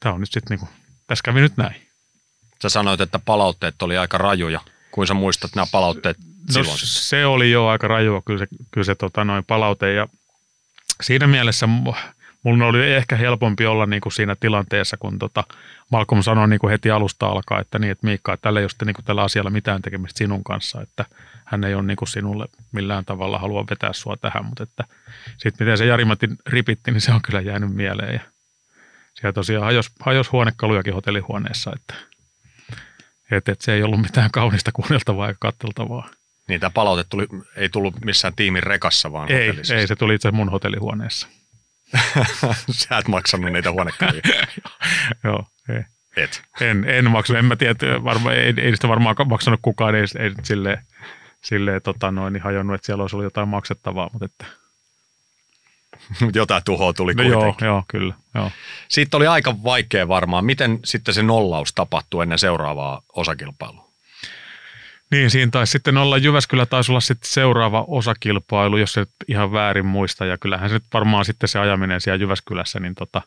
[0.00, 0.70] tämä on nyt sitten niin kuin,
[1.06, 1.86] tässä kävi nyt näin.
[2.62, 4.60] Sä sanoit, että palautteet oli aika rajuja.
[4.90, 6.16] Kuin sä muistat nämä palautteet
[6.58, 9.92] No se oli jo aika rajua kyllä se, kyllä se tota, noin palaute.
[9.92, 10.08] Ja
[11.02, 11.66] siinä mielessä
[12.42, 15.44] mulla oli ehkä helpompi olla niin kuin siinä tilanteessa, kun tota
[15.90, 18.86] Malcolm sanoi niin kuin heti alusta alkaa, että niin, että Miikka, että tällä ei ole
[18.86, 21.04] niin kuin tällä asialla mitään tekemistä sinun kanssa, että
[21.44, 24.84] hän ei ole niin kuin sinulle millään tavalla halua vetää sua tähän, mutta että
[25.38, 28.14] sitten miten se Jari-Matin ripitti, niin se on kyllä jäänyt mieleen.
[28.14, 28.20] Ja
[29.14, 31.94] siellä tosiaan hajos, hajos huonekalujakin hotellihuoneessa, että,
[33.30, 36.08] että, että se ei ollut mitään kaunista kuunneltavaa ja katteltavaa.
[36.50, 37.26] Niin tämä palaute tuli,
[37.56, 41.28] ei tullut missään tiimin rekassa, vaan ei, Ei, se tuli itse mun hotellihuoneessa.
[42.70, 44.22] Sä et maksanut niitä huonekaluja.
[45.24, 45.84] Joo, ei.
[46.16, 46.42] Et.
[46.60, 50.32] En, en maksanut, en mä tiedä, varma, ei, ei sitä varmaan maksanut kukaan, ei, ei
[50.42, 50.86] silleen,
[51.44, 54.46] silleen tota noin, niin hajonnut, että siellä olisi ollut jotain maksettavaa, mutta että
[56.40, 57.66] jotain tuhoa tuli no kuitenkin.
[57.66, 58.14] Joo, joo, kyllä.
[58.34, 58.50] Joo.
[58.88, 60.44] Siitä oli aika vaikea varmaan.
[60.44, 63.89] Miten sitten se nollaus tapahtui ennen seuraavaa osakilpailua?
[65.10, 69.86] Niin, siinä taisi sitten olla, Jyväskylä taisi olla sitten seuraava osakilpailu, jos et ihan väärin
[69.86, 70.26] muista.
[70.26, 73.22] Ja kyllähän se nyt varmaan sitten se ajaminen siellä Jyväskylässä, niin tota,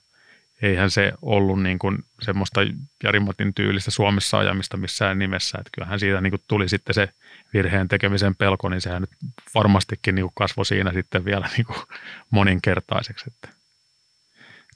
[0.62, 2.62] eihän se ollut niin kuin semmoista
[3.04, 5.58] Jarimatin tyylistä Suomessa ajamista missään nimessä.
[5.58, 7.10] Että kyllähän siitä niin kuin tuli sitten se
[7.54, 11.80] virheen tekemisen pelko, niin sehän nyt varmastikin niin kuin kasvoi siinä sitten vielä niin kuin
[12.30, 13.26] moninkertaiseksi.
[13.28, 13.48] Että,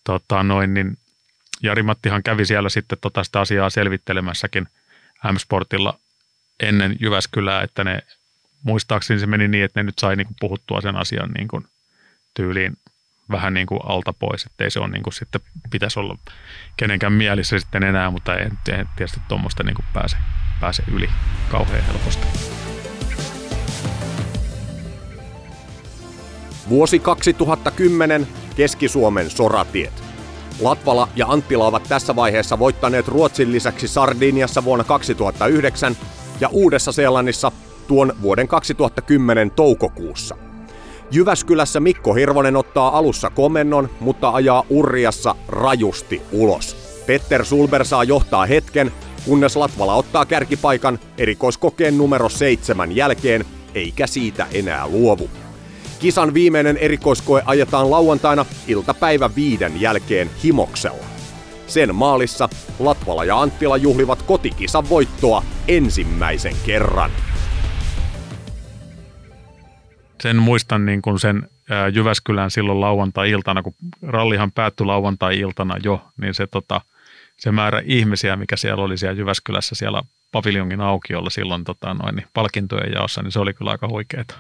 [0.04, 0.98] tota, noin, niin,
[1.64, 4.68] Jari-Mattihan kävi siellä sitten tota sitä asiaa selvittelemässäkin
[5.32, 6.00] M-Sportilla
[6.64, 8.02] ennen Jyväskylää, että ne
[8.64, 11.66] muistaakseni se meni niin, että ne nyt sai niin kuin puhuttua sen asian niin kuin
[12.34, 12.78] tyyliin
[13.32, 16.18] vähän niin kuin alta pois, ettei se ole niin kuin sitten pitäisi olla
[16.78, 20.18] kenenkään mielissä sitten enää, mutta ei, ei tietysti tuommoista niin kuin pääse,
[20.62, 21.10] pääse yli
[21.52, 22.28] kauhean helposti.
[26.70, 30.04] Vuosi 2010, Keski-Suomen soratiet.
[30.62, 35.98] Latvala ja Anttila ovat tässä vaiheessa voittaneet Ruotsin lisäksi Sardiniassa vuonna 2009
[36.42, 37.52] ja Uudessa-Seelannissa
[37.88, 40.36] tuon vuoden 2010 toukokuussa.
[41.12, 46.76] Jyväskylässä Mikko Hirvonen ottaa alussa komennon, mutta ajaa Urriassa rajusti ulos.
[47.06, 48.92] Petter Sulber saa johtaa hetken,
[49.26, 55.30] kunnes Latvala ottaa kärkipaikan erikoiskokeen numero seitsemän jälkeen, eikä siitä enää luovu.
[56.00, 61.17] Kisan viimeinen erikoiskoe ajetaan lauantaina iltapäivä viiden jälkeen Himoksella.
[61.68, 62.50] Sen maalissa
[62.80, 67.12] Latvala ja Anttila juhlivat kotikisan voittoa ensimmäisen kerran.
[70.22, 71.50] Sen muistan niin kuin sen
[71.94, 76.82] Jyväskylän silloin lauantai-iltana, kun rallihan päättyi lauantai-iltana jo, niin se, tota,
[77.38, 82.28] se määrä ihmisiä, mikä siellä oli siellä Jyväskylässä siellä paviljongin aukiolla silloin tota, noin, niin
[82.34, 84.36] palkintojen jaossa, niin se oli kyllä aika huikeeta.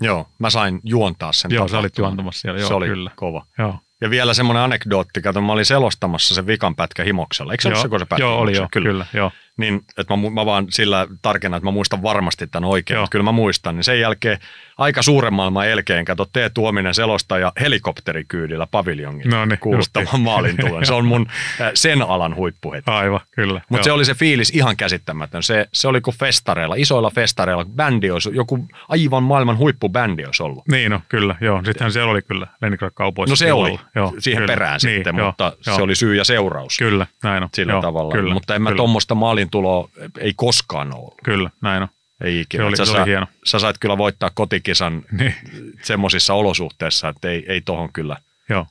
[0.00, 3.10] Joo, mä sain juontaa sen Joo, sä olit juontamassa siellä, joo, se oli kyllä.
[3.16, 3.44] kova.
[3.58, 3.78] Joo.
[4.00, 7.52] Ja vielä semmoinen anekdootti, kato, mä olin selostamassa sen vikan pätkä himoksella.
[7.52, 8.88] Eikö se ollut se, kun se pätkä joo, oli joo, kyllä.
[8.88, 9.30] kyllä joo.
[9.56, 13.08] Niin, että mä, mä vaan sillä tarkennan, että mä muistan varmasti tämän oikein.
[13.10, 13.76] Kyllä mä muistan.
[13.76, 14.38] Niin sen jälkeen
[14.80, 16.32] aika suuren maailman elkeen, kato, T.
[16.54, 20.22] Tuominen selostaja helikopterikyydillä paviljongin No niin, kuuluttavan justiin.
[20.22, 20.86] maalin tulen.
[20.86, 21.26] Se on mun
[21.60, 22.90] äh, sen alan huippuhetki.
[22.90, 23.60] Aivan, kyllä.
[23.68, 25.42] Mutta se oli se fiilis ihan käsittämätön.
[25.42, 27.64] Se, se oli kuin festareilla, isoilla festareilla.
[27.64, 30.68] Bändi olisi, joku aivan maailman huippubändi olisi ollut.
[30.68, 31.62] Niin, no kyllä, joo.
[31.64, 33.32] Sittenhän siellä oli kyllä Leningrad kaupoissa.
[33.32, 34.52] No se oli Joo, siihen kyllä.
[34.52, 35.76] perään niin, sitten, joo, mutta joo.
[35.76, 37.48] se oli syy ja seuraus Kyllä, näin on.
[37.54, 38.12] sillä joo, tavalla.
[38.12, 41.14] Kyllä, mutta en mä tuommoista maalintuloa ei koskaan ole ollut.
[41.24, 41.88] Kyllä, näin on.
[42.20, 42.62] Ei ikinä.
[42.62, 43.26] Se oli- sä, se oli hieno.
[43.44, 45.34] sä sait kyllä voittaa kotikisan Niin,
[45.82, 48.16] semmoisissa olosuhteissa, että ei, ei tohon kyllä,
[48.48, 48.66] joo,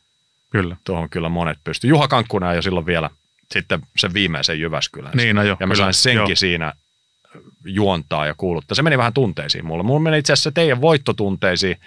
[0.50, 0.76] kyllä.
[0.84, 1.88] tohon kyllä monet pysty.
[1.88, 3.10] Juha Kankkunen jo silloin vielä
[3.52, 5.12] sitten sen viimeisen Jyväskylän.
[5.16, 6.36] Niin, no joo, ja mä kyllä, sain senkin joo.
[6.36, 6.74] siinä
[7.66, 8.76] juontaa ja kuuluttaa.
[8.76, 9.84] Se meni vähän tunteisiin mulle.
[9.84, 11.78] Mulla meni itse asiassa teidän voittotunteisiin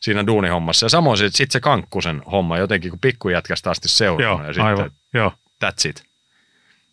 [0.00, 0.84] siinä duunihommassa.
[0.86, 4.40] Ja samoin sitten sit se Kankkusen homma jotenkin, kun pikkujätkästä asti Joo, seurannut.
[4.46, 5.32] ja sitten aivan, joo.
[5.64, 6.02] that's it.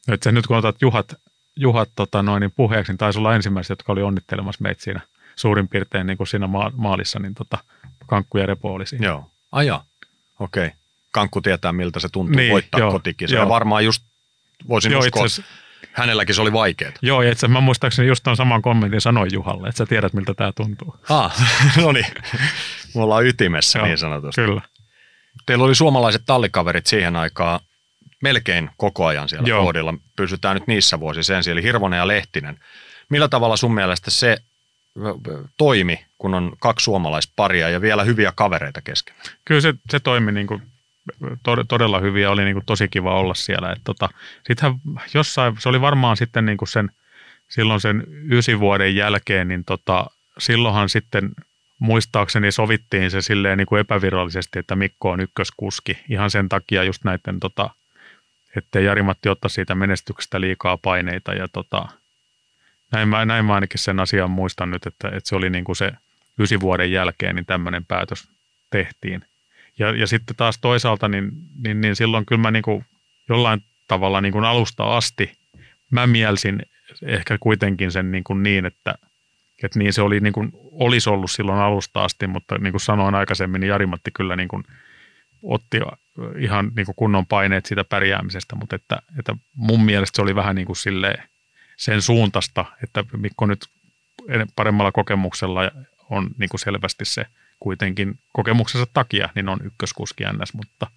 [0.08, 1.14] Nyt, nyt kun otat Juhat,
[1.58, 5.00] Juhat tota noin, niin puheeksi, niin taisi olla ensimmäiset, jotka oli onnittelemassa meitä siinä
[5.36, 7.58] suurin piirtein niin kuin siinä maa, maalissa, niin tota,
[8.08, 9.06] Kankku ja Repo oli siinä.
[9.06, 9.30] Joo.
[9.52, 9.82] Aja.
[10.40, 10.66] Okei.
[10.66, 10.78] Okay.
[11.12, 13.36] Kankku tietää, miltä se tuntuu Niin, voittaa joo, kotikisa.
[13.36, 13.50] Ja joo.
[13.50, 14.04] varmaan just
[14.70, 16.92] voisin Joo, uskoa, itse asiassa- hänelläkin se oli vaikeaa.
[17.02, 20.34] Joo, ja itse mä muistaakseni just tuon saman kommentin sanoin Juhalle, että sä tiedät, miltä
[20.34, 20.96] tämä tuntuu.
[21.10, 21.42] Ah,
[21.82, 22.06] no niin.
[22.96, 24.42] Me ollaan ytimessä Joo, niin sanotusti.
[24.42, 24.62] Kyllä.
[25.46, 27.60] Teillä oli suomalaiset tallikaverit siihen aikaan
[28.24, 29.64] melkein koko ajan siellä Joo.
[29.64, 29.94] Fordilla.
[30.16, 32.60] Pysytään nyt niissä vuosissa ensin, eli Hirvonen ja Lehtinen.
[33.10, 34.38] Millä tavalla sun mielestä se
[35.58, 39.16] toimi, kun on kaksi suomalaisparia ja vielä hyviä kavereita kesken?
[39.46, 40.62] Kyllä se, se toimi niin kuin
[41.24, 43.72] tod- todella hyvin ja oli niin kuin tosi kiva olla siellä.
[43.72, 44.10] Et tota,
[44.48, 44.80] sittenhän
[45.14, 46.92] jossain, se oli varmaan sitten niin kuin sen,
[47.48, 50.06] silloin sen ysi vuoden jälkeen, niin tota,
[50.38, 51.30] silloinhan sitten
[51.80, 55.98] muistaakseni sovittiin se silleen niin kuin epävirallisesti, että Mikko on ykköskuski.
[56.10, 57.70] Ihan sen takia just näiden, tota,
[58.56, 61.34] ettei Jari-Matti ottaisi siitä menestyksestä liikaa paineita.
[61.34, 61.88] Ja tota,
[62.92, 65.76] näin, mä, näin mä ainakin sen asian muistan nyt, että, että se oli niin kuin
[65.76, 65.92] se
[66.40, 68.30] ysi vuoden jälkeen, niin tämmöinen päätös
[68.70, 69.22] tehtiin.
[69.80, 71.32] Ja, ja sitten taas toisaalta, niin,
[71.64, 72.86] niin, niin silloin kyllä mä niin kuin
[73.30, 75.38] jollain tavalla niin kuin alusta asti
[75.92, 76.62] mä mielsin
[77.04, 78.96] ehkä kuitenkin sen niin, kuin niin että,
[79.64, 83.16] että niin se oli niin kuin, olisi ollut silloin alusta asti, mutta niin kuin sanoin
[83.16, 84.64] aikaisemmin, niin Jari-Matti kyllä niin kuin
[85.44, 85.80] otti
[86.40, 90.56] ihan niin kuin kunnon paineet siitä pärjäämisestä, mutta että, että mun mielestä se oli vähän
[90.56, 91.24] niin kuin silleen
[91.78, 93.68] sen suuntaista, että Mikko nyt
[94.56, 95.72] paremmalla kokemuksella
[96.10, 97.26] on niin kuin selvästi se
[97.60, 100.88] kuitenkin kokemuksensa takia, niin on ykköskuski NS, mutta,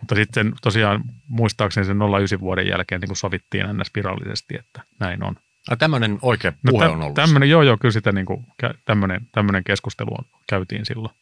[0.00, 5.24] mutta sitten tosiaan muistaakseni sen 09 vuoden jälkeen niin kuin sovittiin NS virallisesti, että näin
[5.24, 5.36] on.
[5.70, 7.14] Ja tämmöinen oikea puhe on ollut.
[7.14, 8.46] Tämmöinen, joo, joo, kyllä sitä niin kuin,
[8.84, 11.14] tämmöinen, tämmöinen keskustelu on, käytiin silloin.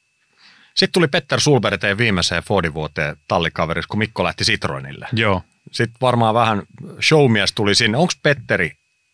[0.79, 5.09] Sitten tuli Petter Sulberg teidän viimeiseen Fordin vuoteen tallikaverissa, kun Mikko lähti Citroenille.
[5.13, 6.63] Joo, Sitten varmaan vähän
[7.03, 7.99] showmies tuli sinne.
[7.99, 8.73] Onko Petteri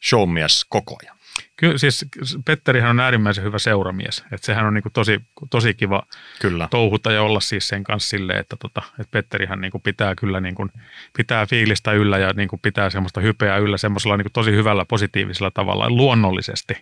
[0.09, 1.17] showmies koko ajan?
[1.57, 2.07] Kyllä siis
[2.45, 4.25] Petterihän on äärimmäisen hyvä seuramies.
[4.33, 6.03] Että sehän on niin kuin tosi, tosi kiva
[6.41, 6.69] Kyllä.
[6.71, 10.41] touhuta ja olla siis sen kanssa silleen, että, tota, että Petterihän niin kuin pitää kyllä
[10.41, 10.71] niin kuin,
[11.17, 14.85] pitää fiilistä yllä ja niin kuin pitää semmoista hypeä yllä semmoisella niin kuin tosi hyvällä
[14.85, 16.75] positiivisella tavalla luonnollisesti.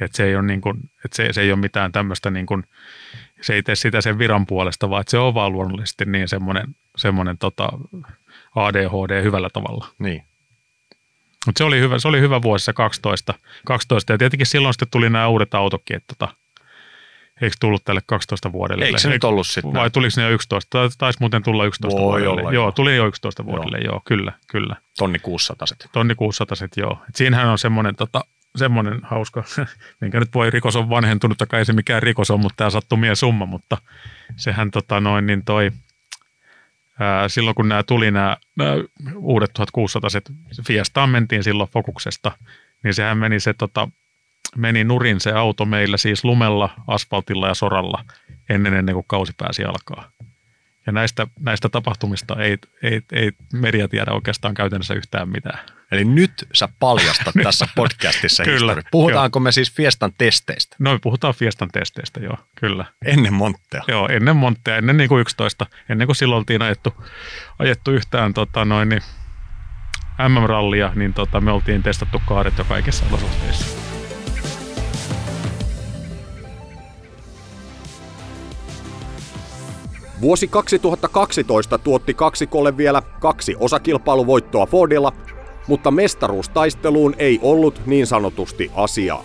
[0.00, 2.64] Että se ei ole, niin kuin, että se, se ei ole mitään tämmöistä, niin kuin,
[3.40, 6.66] se ei tee sitä sen viran puolesta, vaan se on vaan luonnollisesti niin semmoinen,
[6.96, 7.68] semmoinen tota,
[8.54, 9.88] ADHD hyvällä tavalla.
[9.98, 10.22] Niin.
[11.46, 13.34] Mutta se oli hyvä, se oli hyvä vuosi se 12,
[13.64, 14.12] 12.
[14.12, 16.34] Ja tietenkin silloin sitten tuli nämä uudet autokin, että tota,
[17.42, 18.84] eikö tullut tälle 12 vuodelle?
[18.84, 19.72] Eikö se nyt ollut sitten?
[19.72, 20.88] Vai tuliko ne jo 11?
[20.98, 22.30] Taisi muuten tulla 11 Voi vuodelle.
[22.30, 22.72] olla, joo, joo.
[22.72, 24.76] tuli jo 11 vuodelle, joo, joo kyllä, kyllä.
[24.98, 26.98] Tonni 600 Tonni 600 joo.
[27.08, 28.24] Et siinähän on semmoinen, tota,
[28.56, 29.44] semmoinen hauska,
[30.00, 33.16] minkä nyt voi rikos on vanhentunut, tai ei se mikään rikos on, mutta tämä sattumien
[33.16, 33.78] summa, mutta
[34.36, 35.72] sehän tota noin, niin toi,
[37.00, 38.74] ää, silloin kun nämä tuli nämä, nämä
[39.16, 40.10] uudet 1600
[40.66, 42.32] Fiestaan mentiin silloin Fokuksesta,
[42.82, 43.88] niin sehän meni se tota,
[44.56, 48.04] meni nurin se auto meillä siis lumella, asfaltilla ja soralla
[48.48, 50.10] ennen ennen kuin kausi pääsi alkaa.
[50.86, 55.58] Ja näistä, näistä tapahtumista ei, ei, ei media tiedä oikeastaan käytännössä yhtään mitään.
[55.92, 58.88] Eli nyt sä paljastat tässä podcastissa Kyllä, historia.
[58.90, 60.76] Puhutaanko me siis Fiestan testeistä?
[60.78, 62.84] No me puhutaan Fiestan testeistä, joo, kyllä.
[63.04, 63.82] Ennen Monttea.
[63.88, 66.94] Joo, ennen Monttea, ennen niin kuin 11, ennen kuin silloin oltiin ajettu,
[67.58, 69.02] ajettu yhtään tota, noin, niin
[70.28, 73.86] MM-rallia, niin tota, me oltiin testattu kaaret jo kaikissa olosuhteissa.
[80.20, 85.12] Vuosi 2012 tuotti kaksikolle vielä kaksi osakilpailuvoittoa Fordilla,
[85.66, 89.24] mutta mestaruustaisteluun ei ollut niin sanotusti asiaa.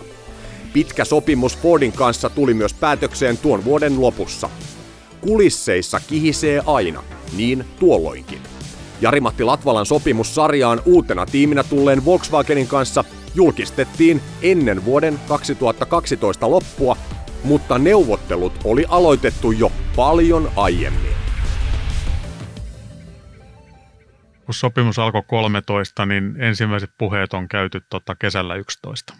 [0.72, 4.50] Pitkä sopimus Fordin kanssa tuli myös päätökseen tuon vuoden lopussa.
[5.20, 7.02] Kulisseissa kihisee aina,
[7.36, 8.38] niin tuolloinkin.
[9.00, 16.96] Jari-Matti Latvalan sopimus sarjaan uutena tiiminä tulleen Volkswagenin kanssa julkistettiin ennen vuoden 2012 loppua,
[17.44, 21.21] mutta neuvottelut oli aloitettu jo paljon aiemmin.
[24.44, 29.14] Kun sopimus alkoi 13, niin ensimmäiset puheet on käyty tota kesällä 11.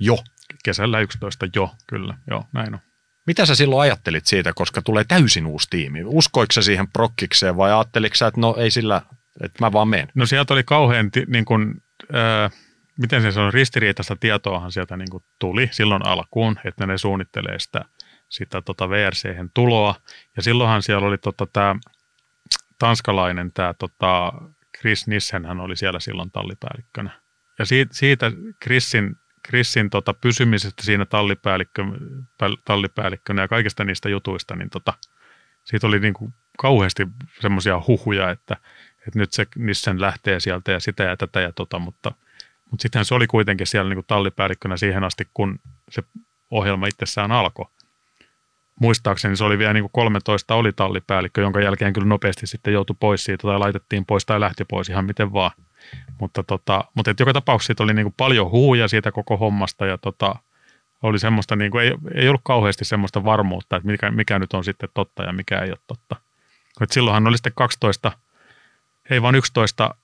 [0.00, 0.18] Jo.
[0.64, 2.80] Kesällä 11, jo, kyllä, joo, näin on.
[3.26, 6.02] Mitä sä silloin ajattelit siitä, koska tulee täysin uusi tiimi?
[6.04, 9.02] Uskoiko sä siihen prokkikseen vai ajatteliko sä, että no ei sillä,
[9.42, 10.08] että mä vaan menen?
[10.14, 12.50] No sieltä oli kauhean, niin kuin, ää,
[12.98, 17.84] miten se on, ristiriitaista tietoahan sieltä niin kuin tuli silloin alkuun, että ne suunnittelee sitä,
[18.28, 19.94] sitä tota VRC-hen tuloa.
[20.36, 21.76] Ja silloinhan siellä oli tota, tämä
[22.78, 24.32] tanskalainen, tämä tota,
[24.80, 27.20] Chris Nissen, hän oli siellä silloin tallipäällikkönä.
[27.58, 28.32] Ja siitä, siitä
[28.64, 29.16] Chrisin,
[29.48, 31.84] Chrisin tota, pysymisestä siinä tallipäällikkö,
[32.64, 34.94] tallipäällikkönä ja kaikista niistä jutuista, niin tota,
[35.64, 37.06] siitä oli niin kuin kauheasti
[37.40, 38.56] semmoisia huhuja, että,
[39.06, 42.12] että nyt se Nissen lähtee sieltä ja sitä ja tätä ja tota, mutta,
[42.70, 45.58] mutta sittenhän se oli kuitenkin siellä niin kuin tallipäällikkönä siihen asti, kun
[45.90, 46.02] se
[46.50, 47.66] ohjelma itsessään alkoi.
[48.80, 52.96] Muistaakseni se oli vielä niin kuin 13 oli tallipäällikkö, jonka jälkeen kyllä nopeasti sitten joutui
[53.00, 55.50] pois siitä tai laitettiin pois tai lähti pois ihan miten vaan.
[56.20, 59.86] Mutta, tota, mutta et joka tapauksessa siitä oli niin kuin paljon huhuja siitä koko hommasta
[59.86, 60.34] ja tota,
[61.02, 64.64] oli semmoista, niin kuin, ei, ei ollut kauheasti semmoista varmuutta, että mikä, mikä nyt on
[64.64, 66.16] sitten totta ja mikä ei ole totta.
[66.80, 68.12] Et silloinhan oli sitten 12,
[69.10, 69.94] ei vaan 11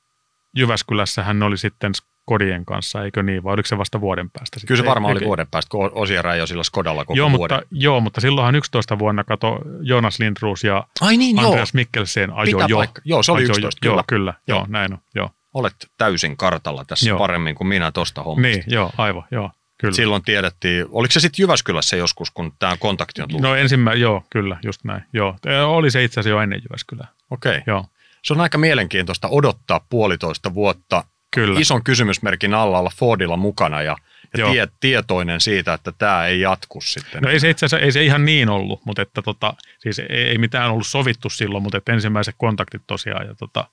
[0.56, 1.92] Jyväskylässä hän oli sitten
[2.26, 4.60] Skodien kanssa, eikö niin, vai oliko se vasta vuoden päästä?
[4.60, 4.68] Sitten?
[4.68, 5.90] Kyllä se varmaan oli vuoden päästä, kun
[6.34, 7.56] ei ole sillä Skodalla koko joo, vuoden.
[7.56, 11.46] mutta, joo, mutta silloinhan 11 vuonna kato Jonas Lindroos ja Ai niin, joo.
[11.46, 12.76] Andreas Mikkelsen ajo Pitää jo.
[12.76, 13.02] paikka.
[13.04, 13.90] Joo, se oli ajo 11, jo.
[13.90, 13.94] kyllä.
[13.96, 14.34] Joo, kyllä.
[14.48, 14.66] Joo, Joo.
[14.68, 14.98] näin on.
[15.14, 15.30] Joo.
[15.54, 17.18] Olet täysin kartalla tässä Joo.
[17.18, 18.48] paremmin kuin minä tuosta hommasta.
[18.48, 19.94] Niin, joo, aivan, joo, kyllä.
[19.94, 23.42] Silloin tiedettiin, oliko se sitten Jyväskylässä joskus, kun tämä kontakti on tullut?
[23.42, 25.02] No ensimmäinen, joo, kyllä, just näin.
[25.12, 27.08] Joo, oli se itse asiassa jo ennen Jyväskylää.
[27.30, 27.60] Okei.
[27.66, 27.84] Joo,
[28.22, 31.60] Se on aika mielenkiintoista odottaa puolitoista vuotta kyllä.
[31.60, 33.96] ison kysymysmerkin alla olla Fordilla mukana ja,
[34.36, 37.22] ja tie, tietoinen siitä, että tämä ei jatku sitten.
[37.22, 40.06] No ei se itse asiassa, ei se ihan niin ollut, mutta että tota, siis ei,
[40.08, 43.64] ei mitään ollut sovittu silloin, mutta että ensimmäiset kontaktit tosiaan ja tota,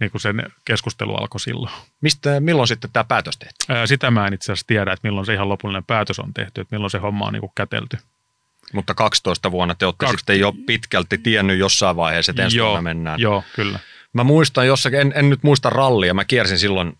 [0.00, 1.72] niin kuin sen keskustelu alkoi silloin.
[2.00, 3.76] Mistä, milloin sitten tämä päätös tehtiin?
[3.76, 6.60] Ää, sitä mä en itse asiassa tiedä, että milloin se ihan lopullinen päätös on tehty,
[6.60, 7.98] että milloin se homma on niin kuin kätelty.
[8.72, 12.68] Mutta 12 vuonna te olette Kak- sitten jo pitkälti tiennyt jossain vaiheessa, että ensi joo,
[12.68, 13.20] vuonna mennään.
[13.20, 13.78] Joo, kyllä.
[14.12, 16.92] Mä muistan jossakin, en, en nyt muista rallia, mä kiersin silloin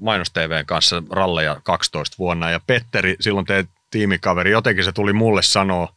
[0.00, 5.42] Mainos TVn kanssa ralleja 12 vuonna ja Petteri, silloin teidän tiimikaveri, jotenkin se tuli mulle
[5.42, 5.94] sanoa,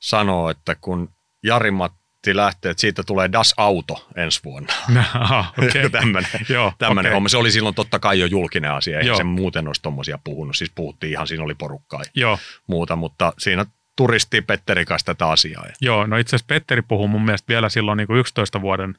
[0.00, 1.10] sanoa että kun
[1.42, 4.72] Jari Matti lähtee, että siitä tulee Das Auto ensi vuonna.
[5.14, 5.90] Aha, okei.
[6.00, 7.14] tämmöinen Joo, tämmöinen okei.
[7.14, 7.28] homma.
[7.28, 10.56] Se oli silloin totta kai jo julkinen asia, eihän se muuten olisi tommosia puhunut.
[10.56, 15.28] Siis puhuttiin ihan, siinä oli porukkaa ja Joo, muuta, mutta siinä turisti Petteri kanssa tätä
[15.28, 15.64] asiaa.
[15.80, 18.94] Joo, no itse asiassa Petteri puhui mun mielestä vielä silloin niin kuin 11 vuoden,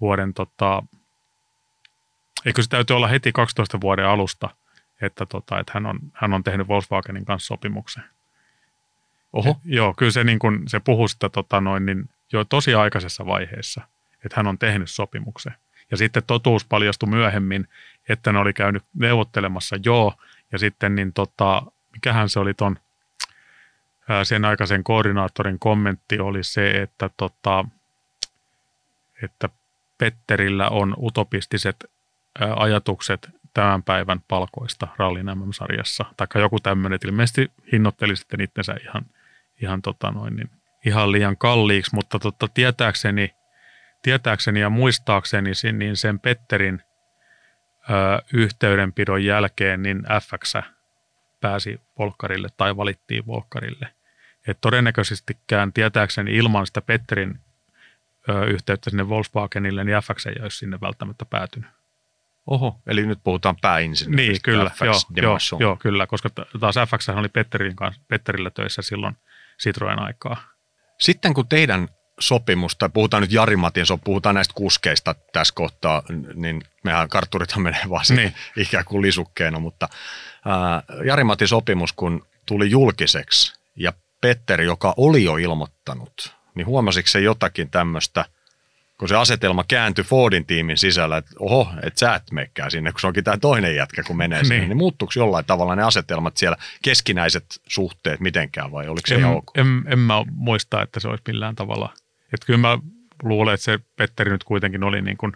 [0.00, 0.82] vuoden tota,
[2.46, 4.50] eikö se täytyy olla heti 12 vuoden alusta,
[5.00, 8.04] että, tota, että hän, on, hän on tehnyt Volkswagenin kanssa sopimuksen.
[9.32, 13.26] Oho, Joo, kyllä se, niin kuin, se puhui sitä tota, noin, niin jo tosi aikaisessa
[13.26, 13.80] vaiheessa,
[14.24, 15.54] että hän on tehnyt sopimuksen.
[15.90, 17.68] Ja sitten totuus paljastui myöhemmin,
[18.08, 20.14] että ne oli käynyt neuvottelemassa joo,
[20.52, 22.78] ja sitten niin tota, mikähän se oli ton
[24.08, 27.64] ää, sen aikaisen koordinaattorin kommentti oli se, että, tota,
[29.22, 29.48] että
[29.98, 31.76] Petterillä on utopistiset
[32.56, 39.06] ajatukset tämän päivän palkoista rallin MM-sarjassa, tai joku tämmöinen, ilmeisesti hinnoitteli sitten itsensä ihan,
[39.62, 40.50] ihan, tota noin, niin,
[40.86, 43.34] ihan liian kalliiksi, mutta tota, tietääkseni,
[44.02, 46.82] tietääkseni ja muistaakseni niin sen Petterin
[47.90, 50.54] ö, yhteydenpidon jälkeen niin FX
[51.40, 53.88] pääsi Volkarille tai valittiin Volkarille.
[54.46, 57.40] Et todennäköisestikään tietääkseni ilman sitä Petterin
[58.28, 61.70] ö, yhteyttä sinne Volkswagenille, niin FX ei olisi sinne välttämättä päätynyt.
[62.46, 64.32] Oho, eli nyt puhutaan pääinsinööristä.
[64.32, 69.16] Niin, kyllä, joo, joo, joo, kyllä, koska taas FX oli Petterin kanssa, Petterillä töissä silloin
[69.62, 70.36] Citroen aikaa.
[70.98, 71.88] Sitten kun teidän
[72.20, 76.02] sopimus, tai puhutaan nyt Jari-Matin, puhutaan näistä kuskeista tässä kohtaa,
[76.34, 78.34] niin mehän kartturithan menee vaan niin.
[78.66, 79.88] ikään kuin lisukkeena, mutta
[80.44, 87.20] ää, Jari-Matin sopimus, kun tuli julkiseksi, ja Petteri, joka oli jo ilmoittanut, niin huomasiko se
[87.20, 88.24] jotakin tämmöistä–
[88.98, 93.00] kun se asetelma kääntyi Fordin tiimin sisällä, että oho, että sä et mekkää sinne, kun
[93.00, 96.36] se onkin tämä toinen jätkä, kun menee sinne, niin, niin muuttuuko jollain tavalla ne asetelmat
[96.36, 99.58] siellä, keskinäiset suhteet mitenkään vai oliko se en, ok?
[99.58, 101.94] En, en mä muista, että se olisi millään tavalla.
[102.32, 102.78] Että kyllä mä
[103.22, 105.32] luulen, että se Petteri nyt kuitenkin oli niin kuin,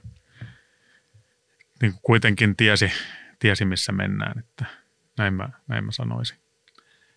[1.82, 2.92] niin kuin kuitenkin tiesi,
[3.38, 4.64] tiesi, missä mennään, että
[5.18, 6.36] näin mä, näin mä sanoisin.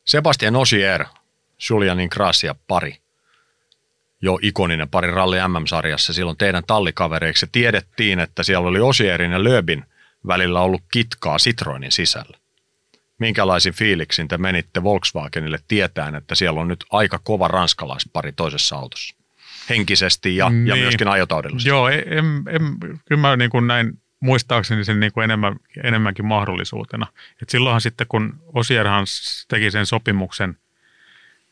[0.06, 1.06] Sebastian Osier,
[1.70, 3.03] Julianin Gracia pari
[4.24, 7.47] jo ikoninen pari ralli MM-sarjassa silloin teidän tallikavereiksi.
[7.51, 9.86] Tiedettiin, että siellä oli Osierin ja Löbin
[10.28, 12.38] välillä ollut kitkaa Citroenin sisällä.
[13.19, 19.15] Minkälaisin fiiliksin te menitte Volkswagenille tietään, että siellä on nyt aika kova ranskalaispari toisessa autossa?
[19.69, 20.67] Henkisesti ja, niin.
[20.67, 21.69] ja myöskin ajotaudellisesti.
[21.69, 27.07] Joo, en, en, kyllä mä niin kuin näin muistaakseni sen niin kuin enemmän, enemmänkin mahdollisuutena.
[27.41, 29.05] Et silloinhan sitten, kun Osierhan
[29.47, 30.57] teki sen sopimuksen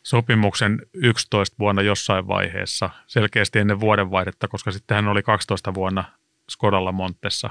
[0.03, 6.03] sopimuksen 11 vuonna jossain vaiheessa, selkeästi ennen vuodenvaihdetta, koska sitten hän oli 12 vuonna
[6.49, 7.49] Skodalla Montessa,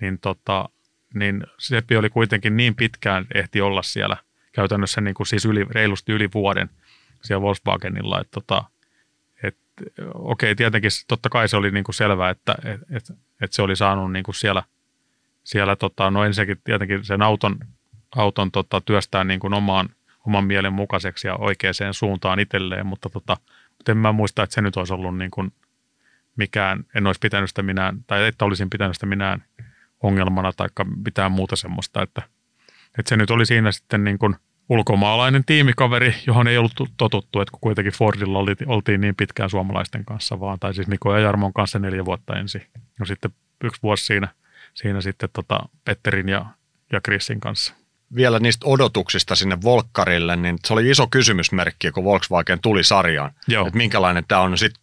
[0.00, 0.68] niin, tota,
[1.14, 4.16] niin Seppi oli kuitenkin niin pitkään ehti olla siellä
[4.52, 6.70] käytännössä niin kuin siis yli, reilusti yli vuoden
[7.22, 8.64] siellä Volkswagenilla, että tota,
[9.42, 9.56] et,
[10.14, 13.76] okei, tietenkin totta kai se oli niin kuin selvää, että et, et, et se oli
[13.76, 14.62] saanut niin kuin siellä,
[15.44, 17.58] siellä tota, no ensinnäkin tietenkin sen auton,
[18.16, 19.88] auton tota, työstää niin kuin omaan
[20.26, 23.36] oman mielen mukaiseksi ja oikeaan suuntaan itselleen, mutta tota,
[23.88, 25.52] en mä muista, että se nyt olisi ollut niin kuin
[26.36, 29.44] mikään, en olisi pitänyt sitä minään, tai että olisin pitänyt sitä minään
[30.02, 30.68] ongelmana tai
[31.04, 32.22] mitään muuta semmoista, että,
[32.98, 34.36] että se nyt oli siinä sitten niin kuin
[34.68, 40.04] ulkomaalainen tiimikaveri, johon ei ollut totuttu, että kun kuitenkin Fordilla oli, oltiin niin pitkään suomalaisten
[40.04, 42.62] kanssa vaan, tai siis Mikko ja Jarmon kanssa neljä vuotta ensin.
[42.98, 43.30] No sitten
[43.64, 44.28] yksi vuosi siinä,
[44.74, 46.46] siinä sitten tota Petterin ja,
[46.92, 47.74] ja Chrisin kanssa
[48.14, 53.32] vielä niistä odotuksista sinne Volkkarille, niin se oli iso kysymysmerkki, kun Volkswagen tuli sarjaan.
[53.48, 53.66] Joo.
[53.66, 54.58] Että minkälainen tämä on.
[54.58, 54.82] Sitten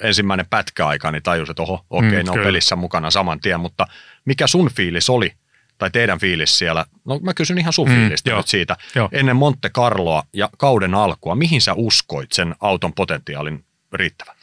[0.00, 2.46] ensimmäinen pätkäaika, niin tajus, että oho, okei, okay, mm, ne on kyllä.
[2.46, 3.60] pelissä mukana saman tien.
[3.60, 3.86] Mutta
[4.24, 5.32] mikä sun fiilis oli,
[5.78, 6.84] tai teidän fiilis siellä?
[7.04, 8.76] No mä kysyn ihan sun mm, fiilistä nyt siitä.
[8.94, 9.08] Jo.
[9.12, 14.34] Ennen Monte Carloa ja kauden alkua, mihin sä uskoit sen auton potentiaalin riittävän?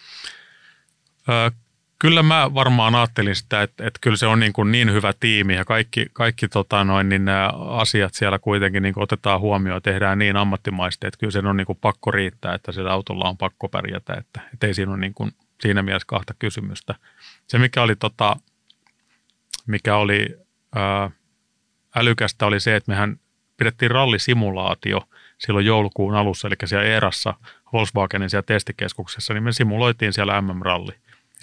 [1.29, 1.51] Ö,
[1.99, 5.55] kyllä mä varmaan ajattelin sitä, että, että kyllä se on niin, kuin niin hyvä tiimi
[5.55, 10.37] ja kaikki, kaikki tota noin, niin nämä asiat siellä kuitenkin niin otetaan huomioon, tehdään niin
[10.37, 14.13] ammattimaisesti, että kyllä se on niin kuin pakko riittää, että sillä autolla on pakko pärjätä,
[14.13, 15.31] että, että ei siinä ole niin kuin
[15.61, 16.95] siinä mielessä kahta kysymystä.
[17.47, 18.35] Se mikä oli, tota,
[19.67, 20.37] mikä oli
[20.75, 21.11] ää,
[21.95, 23.19] älykästä oli se, että mehän
[23.57, 25.01] pidettiin rallisimulaatio
[25.37, 27.33] silloin joulukuun alussa, eli siellä erassa
[27.73, 30.91] Volkswagenin siellä testikeskuksessa, niin me simuloitiin siellä MM-ralli.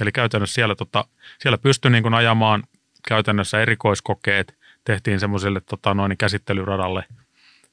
[0.01, 1.05] Eli käytännössä siellä, tota,
[1.39, 2.63] siellä pystyi niin kuin ajamaan
[3.09, 7.05] käytännössä erikoiskokeet, tehtiin semmoiselle tota, noin käsittelyradalle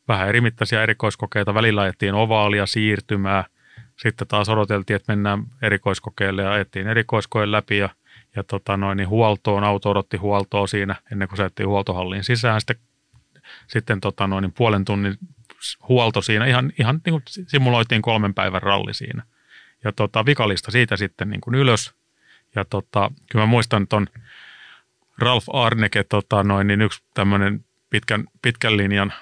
[0.08, 1.54] vähän erimittaisia erikoiskokeita.
[1.54, 3.46] Välillä ajettiin ovaalia siirtymää,
[3.96, 7.90] sitten taas odoteltiin, että mennään erikoiskokeelle ja ajettiin erikoiskoeen läpi ja,
[8.36, 12.62] ja tota noin, niin huoltoon, auto odotti huoltoa siinä ennen kuin se huoltohalliin sisään.
[12.62, 12.78] Sitten,
[13.68, 15.18] sitten tota noin, puolen tunnin
[15.90, 19.24] huolto siinä, ihan, ihan niin kuin simuloitiin kolmen päivän ralli siinä.
[19.84, 21.94] Ja tota, vikalista siitä sitten niin kuin ylös
[22.56, 24.08] ja tota, kyllä mä muistan on
[25.18, 29.14] Ralf Arneke, tota, noin, niin yksi tämmöinen pitkän, pitkän linjan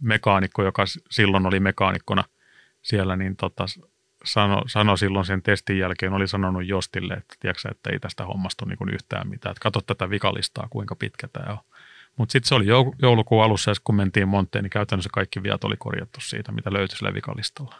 [0.00, 2.24] mekaanikko, joka silloin oli mekaanikkona
[2.82, 3.66] siellä, niin tota,
[4.24, 8.64] sano, sano silloin sen testin jälkeen, oli sanonut Jostille, että, tiedätkö, että ei tästä hommasta
[8.64, 11.58] ole niin yhtään mitään, että katso tätä vikalistaa, kuinka pitkä tämä on.
[12.16, 12.66] Mutta sitten se oli
[13.02, 16.98] joulukuun alussa, ja kun mentiin Monteen, niin käytännössä kaikki viat oli korjattu siitä, mitä löytyi
[16.98, 17.74] sille vikalistalla.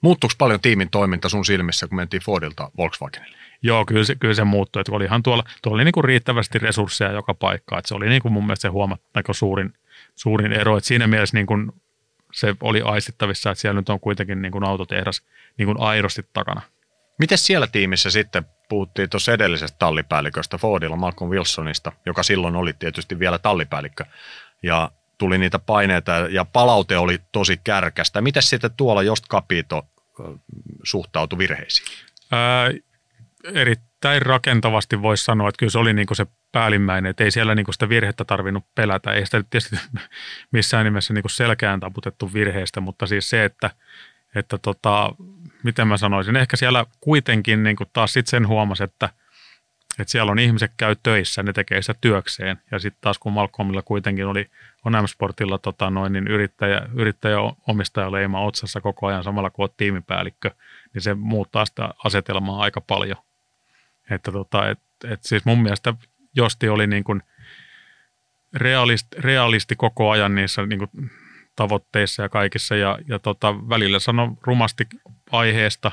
[0.00, 3.41] Muuttuiko paljon tiimin toiminta sun silmissä, kun mentiin Fordilta Volkswagenille?
[3.62, 4.80] Joo, kyllä se, kyllä se muuttui.
[4.80, 7.78] Että olihan tuolla, tuolla oli niin kuin riittävästi resursseja joka paikkaan.
[7.78, 9.74] Että se oli niin kuin mun mielestä se huomattava suurin,
[10.14, 10.76] suurin ero.
[10.76, 11.72] Että siinä mielessä niin kuin
[12.32, 15.22] se oli aistittavissa, että siellä nyt on kuitenkin niin kuin autotehdas
[15.58, 16.62] niin kuin aidosti takana.
[17.18, 23.18] Miten siellä tiimissä sitten puhuttiin tuossa edellisestä tallipäälliköstä, Fordilla, Malcolm Wilsonista, joka silloin oli tietysti
[23.18, 24.04] vielä tallipäällikkö.
[24.62, 28.20] Ja tuli niitä paineita ja palaute oli tosi kärkästä.
[28.20, 29.86] Miten sitten tuolla Jost Capito
[30.84, 31.88] suhtautui virheisiin?
[32.30, 32.70] Ää,
[33.44, 37.72] erittäin rakentavasti voisi sanoa, että kyllä se oli niinku se päällimmäinen, että ei siellä niinku
[37.72, 39.12] sitä virhettä tarvinnut pelätä.
[39.12, 39.76] Ei sitä tietysti
[40.52, 43.70] missään nimessä niinku selkään taputettu virheestä, mutta siis se, että,
[44.34, 45.14] että tota,
[45.62, 49.08] miten mä sanoisin, ehkä siellä kuitenkin niinku taas sitten sen huomasi, että,
[49.98, 52.60] että siellä on ihmiset käy töissä, ne tekee sitä työkseen.
[52.70, 54.50] Ja sitten taas kun Malcolmilla kuitenkin oli
[54.84, 57.36] on M-Sportilla tota noin, niin yrittäjä, yrittäjä
[57.68, 60.50] omistajaleima otsassa koko ajan samalla kuin tiimipäällikkö,
[60.94, 63.16] niin se muuttaa sitä asetelmaa aika paljon.
[64.10, 65.94] Että tota, et, et siis mun mielestä
[66.36, 67.22] Josti oli niin kuin
[68.54, 71.10] realist, realisti koko ajan niissä niin kuin
[71.56, 74.88] tavoitteissa ja kaikissa ja, ja tota, välillä sano rumasti
[75.30, 75.90] aiheesta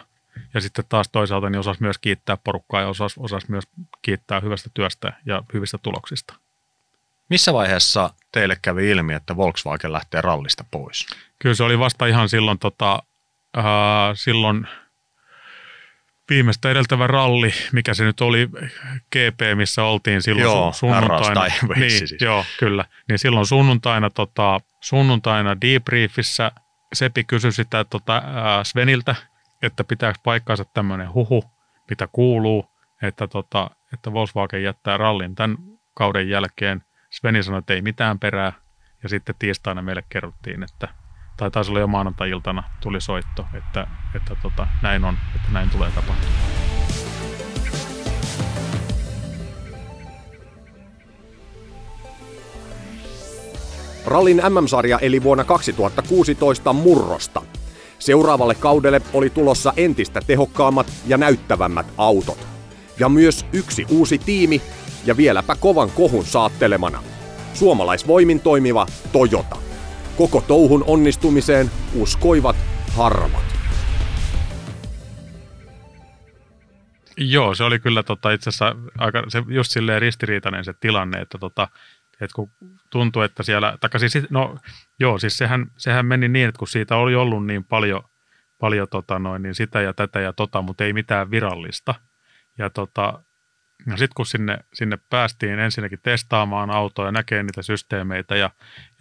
[0.54, 3.64] ja sitten taas toisaalta niin osasi myös kiittää porukkaa ja osasi, osasi myös
[4.02, 6.34] kiittää hyvästä työstä ja hyvistä tuloksista.
[7.30, 11.08] Missä vaiheessa teille kävi ilmi, että Volkswagen lähtee rallista pois?
[11.40, 13.04] Kyllä se oli vasta ihan silloin, tota,
[13.58, 13.64] äh,
[14.14, 14.68] silloin
[16.30, 18.50] viimeistä edeltävä ralli, mikä se nyt oli,
[19.12, 21.46] GP, missä oltiin silloin joo, sunnuntaina.
[21.76, 22.16] niin, siis.
[22.22, 22.86] Joo, kyllä.
[23.10, 26.52] Niin silloin sunnuntaina, tota, sunnuntaina debriefissä
[26.94, 28.24] Sepi kysyi sitä tota, äh,
[28.64, 29.16] Sveniltä,
[29.62, 31.44] että pitääkö paikkaansa tämmöinen huhu,
[31.90, 32.66] mitä kuuluu,
[33.02, 35.58] että, tota, että Volkswagen jättää rallin tämän
[35.94, 36.84] kauden jälkeen.
[37.10, 38.54] Sveni sanoi, että ei mitään perää.
[39.04, 40.88] Ja sitten tiistaina meille kerrottiin, että,
[41.40, 45.92] tai taisi olla jo maanantai-iltana tuli soitto, että, että tota, näin on, että näin tulee
[45.92, 46.34] tapahtumaan.
[54.06, 57.42] Rallin MM-sarja eli vuonna 2016 murrosta.
[58.00, 62.48] Seuraavalle kaudelle oli tulossa entistä tehokkaammat ja näyttävämmät autot.
[63.00, 64.62] Ja myös yksi uusi tiimi
[65.06, 67.04] ja vieläpä kovan kohun saattelemana.
[67.54, 69.69] Suomalaisvoimin toimiva Toyota.
[70.20, 72.56] Koko touhun onnistumiseen uskoivat
[72.96, 73.44] harvat.
[77.18, 81.38] Joo, se oli kyllä tota, itse asiassa aika, se just silleen ristiriitainen se tilanne, että
[81.38, 81.68] tota,
[82.22, 82.52] et kun
[82.90, 84.58] tuntui, että siellä, taikka siis, no
[85.00, 88.04] joo, siis sehän, sehän meni niin, että kun siitä oli ollut niin paljon,
[88.60, 91.96] paljon tota noin, niin sitä ja tätä ja tota, mutta ei mitään virallista.
[92.58, 93.24] Ja tota,
[93.86, 98.50] No sitten kun sinne, sinne päästiin ensinnäkin testaamaan autoa ja näkee niitä systeemeitä ja,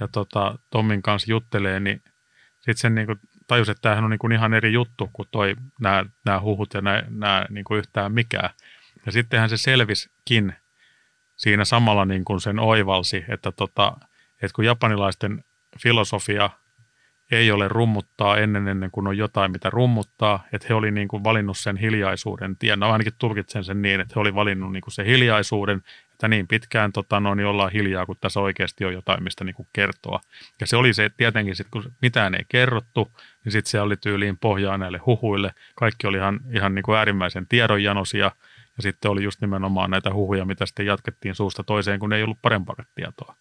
[0.00, 2.02] ja tota, Tommin kanssa juttelee, niin
[2.56, 5.28] sitten sen niin kuin tajusi, että tämähän on niin kuin ihan eri juttu kuin
[5.80, 8.50] nämä, huhut ja nämä, niin kuin yhtään mikään.
[9.06, 10.54] Ja sittenhän se selviskin
[11.36, 13.96] siinä samalla niin kuin sen oivalsi, että, tota,
[14.42, 15.44] että kun japanilaisten
[15.82, 16.50] filosofia
[17.30, 20.44] ei ole rummuttaa ennen, ennen kuin on jotain, mitä rummuttaa.
[20.52, 22.80] Että he oli niin kuin valinnut sen hiljaisuuden tien.
[22.80, 26.48] No ainakin tulkitsen sen niin, että he oli valinnut niin kuin sen hiljaisuuden, että niin
[26.48, 30.20] pitkään tota, no, niin ollaan hiljaa, kun tässä oikeasti on jotain, mistä niin kuin kertoa.
[30.60, 33.12] Ja se oli se, tietenkin sit, kun mitään ei kerrottu,
[33.44, 35.52] niin sitten se oli tyyliin pohjaa näille huhuille.
[35.74, 38.30] Kaikki oli ihan, ihan niin kuin äärimmäisen tiedonjanosia.
[38.76, 42.42] Ja sitten oli just nimenomaan näitä huhuja, mitä sitten jatkettiin suusta toiseen, kun ei ollut
[42.42, 43.34] parempaa tietoa.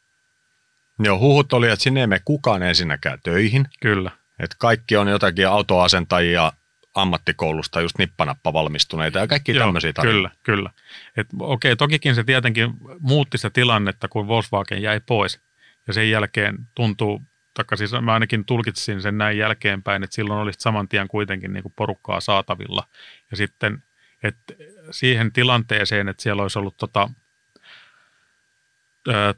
[1.00, 3.68] Joo, huhut oli, että sinne ei mene kukaan ensinnäkään töihin.
[3.82, 4.12] Kyllä.
[4.40, 6.54] Että kaikki on jotakin autoasentajia
[6.94, 10.30] ammattikoulusta just nippanappa valmistuneita ja kaikki tämmöisiä tarinoita.
[10.44, 10.70] Kyllä, kyllä.
[11.18, 15.40] Et, okei, tokikin se tietenkin muutti sitä tilannetta, kun Volkswagen jäi pois.
[15.88, 17.22] Ja sen jälkeen tuntuu,
[17.54, 21.64] taikka siis mä ainakin tulkitsin sen näin jälkeenpäin, että silloin olisi saman tien kuitenkin niin
[21.76, 22.84] porukkaa saatavilla.
[23.32, 23.84] Ja sitten,
[24.24, 24.54] että
[24.92, 27.10] siihen tilanteeseen, että siellä olisi ollut tota,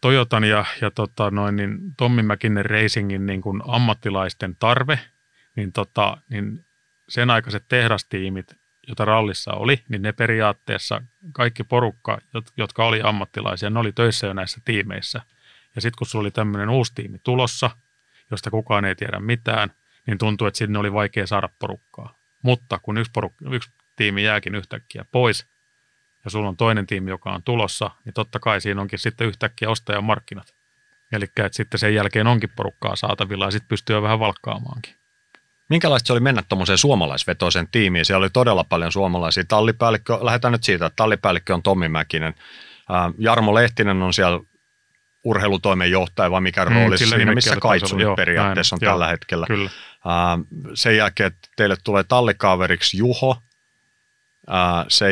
[0.01, 4.99] Toyotan ja, ja tota noin, niin Tommi Mäkinen Racingin niin kuin ammattilaisten tarve,
[5.55, 6.65] niin, tota, niin
[7.09, 8.53] sen aikaiset tehdastiimit,
[8.87, 11.01] joita rallissa oli, niin ne periaatteessa
[11.31, 12.17] kaikki porukka,
[12.57, 15.21] jotka oli ammattilaisia, ne oli töissä jo näissä tiimeissä.
[15.75, 17.71] Ja sitten kun sulla oli tämmöinen uusi tiimi tulossa,
[18.31, 19.71] josta kukaan ei tiedä mitään,
[20.07, 22.17] niin tuntuu, että sinne oli vaikea saada porukkaa.
[22.41, 25.47] Mutta kun yksi, porukka, yksi tiimi jääkin yhtäkkiä pois,
[26.25, 29.69] ja sulla on toinen tiimi, joka on tulossa, niin totta kai siinä onkin sitten yhtäkkiä
[29.69, 30.53] ostajamarkkinat.
[31.11, 34.95] Eli että sitten sen jälkeen onkin porukkaa saatavilla ja sitten pystyy vähän valkkaamaankin.
[35.69, 38.05] Minkälaista se oli mennä tuommoiseen suomalaisvetoiseen tiimiin?
[38.05, 39.43] Siellä oli todella paljon suomalaisia.
[39.47, 42.33] Tallipäällikkö, lähdetään nyt siitä, että tallipäällikkö on Tommi Mäkinen.
[43.17, 44.39] Jarmo Lehtinen on siellä
[45.23, 49.45] urheilutoimenjohtaja vai mikä mm, rooli siinä, missä Kaitsu nyt periaatteessa näin, on joo, tällä hetkellä.
[49.47, 49.69] Kyllä.
[50.73, 53.37] sen jälkeen teille tulee tallikaaveriksi Juho,
[54.87, 55.05] se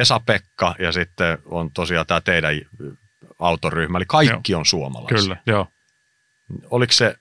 [0.00, 2.54] Esa-Pekka ja sitten on tosiaan tämä teidän
[3.38, 4.58] autoryhmä, eli kaikki joo.
[4.58, 5.18] on suomalaisia.
[5.18, 5.66] Kyllä, joo.
[6.70, 7.16] Oliko se,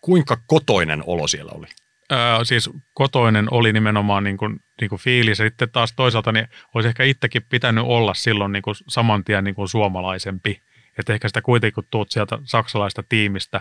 [0.00, 1.66] kuinka kotoinen olo siellä oli?
[2.10, 5.38] ää, siis kotoinen oli nimenomaan niin kuin, niin kuin fiilis.
[5.38, 9.54] Sitten taas toisaalta niin olisi ehkä itsekin pitänyt olla silloin niin kuin saman tien niin
[9.54, 10.62] kuin suomalaisempi.
[10.98, 13.60] Että ehkä sitä kuitenkin, kun tuut sieltä saksalaista tiimistä,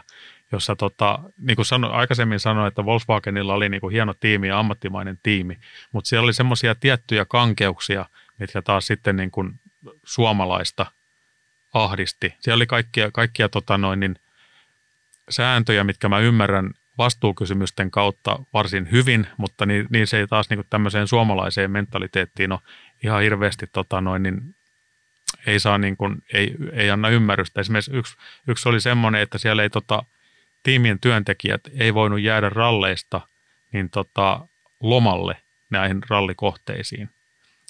[0.51, 4.59] jossa tota, niin kuin sano, aikaisemmin sanoin, että Volkswagenilla oli niin kuin hieno tiimi ja
[4.59, 5.57] ammattimainen tiimi,
[5.91, 8.05] mutta siellä oli semmoisia tiettyjä kankeuksia,
[8.39, 9.59] mitkä taas sitten niin kuin
[10.03, 10.85] suomalaista
[11.73, 12.33] ahdisti.
[12.39, 14.15] Siellä oli kaikkia, kaikkia tota noin, niin
[15.29, 20.57] sääntöjä, mitkä mä ymmärrän vastuukysymysten kautta varsin hyvin, mutta niin, niin se ei taas niin
[20.57, 22.59] kuin tämmöiseen suomalaiseen mentaliteettiin ole
[23.03, 24.55] ihan hirveästi tota noin, niin
[25.45, 27.61] ei saa niin kuin, ei, ei anna ymmärrystä.
[27.61, 28.17] Esimerkiksi yksi,
[28.47, 30.03] yksi oli semmoinen, että siellä ei tota,
[30.67, 33.21] tiimien työntekijät ei voinut jäädä ralleista
[33.73, 34.47] niin tota,
[34.79, 35.37] lomalle
[35.69, 37.09] näihin rallikohteisiin.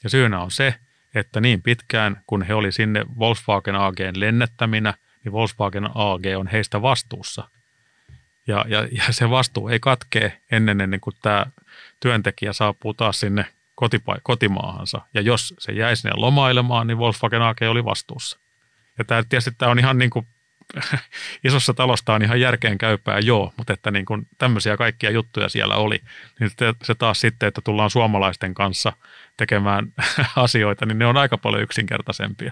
[0.04, 0.76] Ja syynä on se,
[1.16, 4.94] että niin pitkään kun he oli sinne Volkswagen AGn lennättäminä,
[5.24, 7.50] niin Volkswagen AG on heistä vastuussa.
[8.48, 11.46] Ja, ja, ja se vastuu ei katkee ennen, ennen kuin tämä
[12.00, 13.46] työntekijä saapuu taas sinne
[13.76, 15.02] kotipa- kotimaahansa.
[15.14, 18.40] Ja jos se jäi sinne lomailemaan, niin Volkswagen AG oli vastuussa.
[18.98, 20.28] Ja tämä, tietysti tämä on ihan niin kuin
[21.48, 25.76] isossa talosta on ihan järkeen käypää, joo, mutta että niin kuin tämmöisiä kaikkia juttuja siellä
[25.76, 26.02] oli,
[26.40, 26.52] niin
[26.84, 28.94] se taas sitten, että tullaan suomalaisten kanssa
[29.38, 29.94] tekemään
[30.36, 32.52] asioita, niin ne on aika paljon yksinkertaisempia.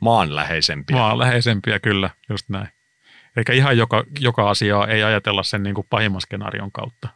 [0.00, 0.96] Maanläheisempiä.
[0.96, 2.68] Maanläheisempiä, kyllä, just näin.
[3.36, 7.08] Eikä ihan joka, joka asiaa ei ajatella sen niin kuin pahimman skenaarion kautta.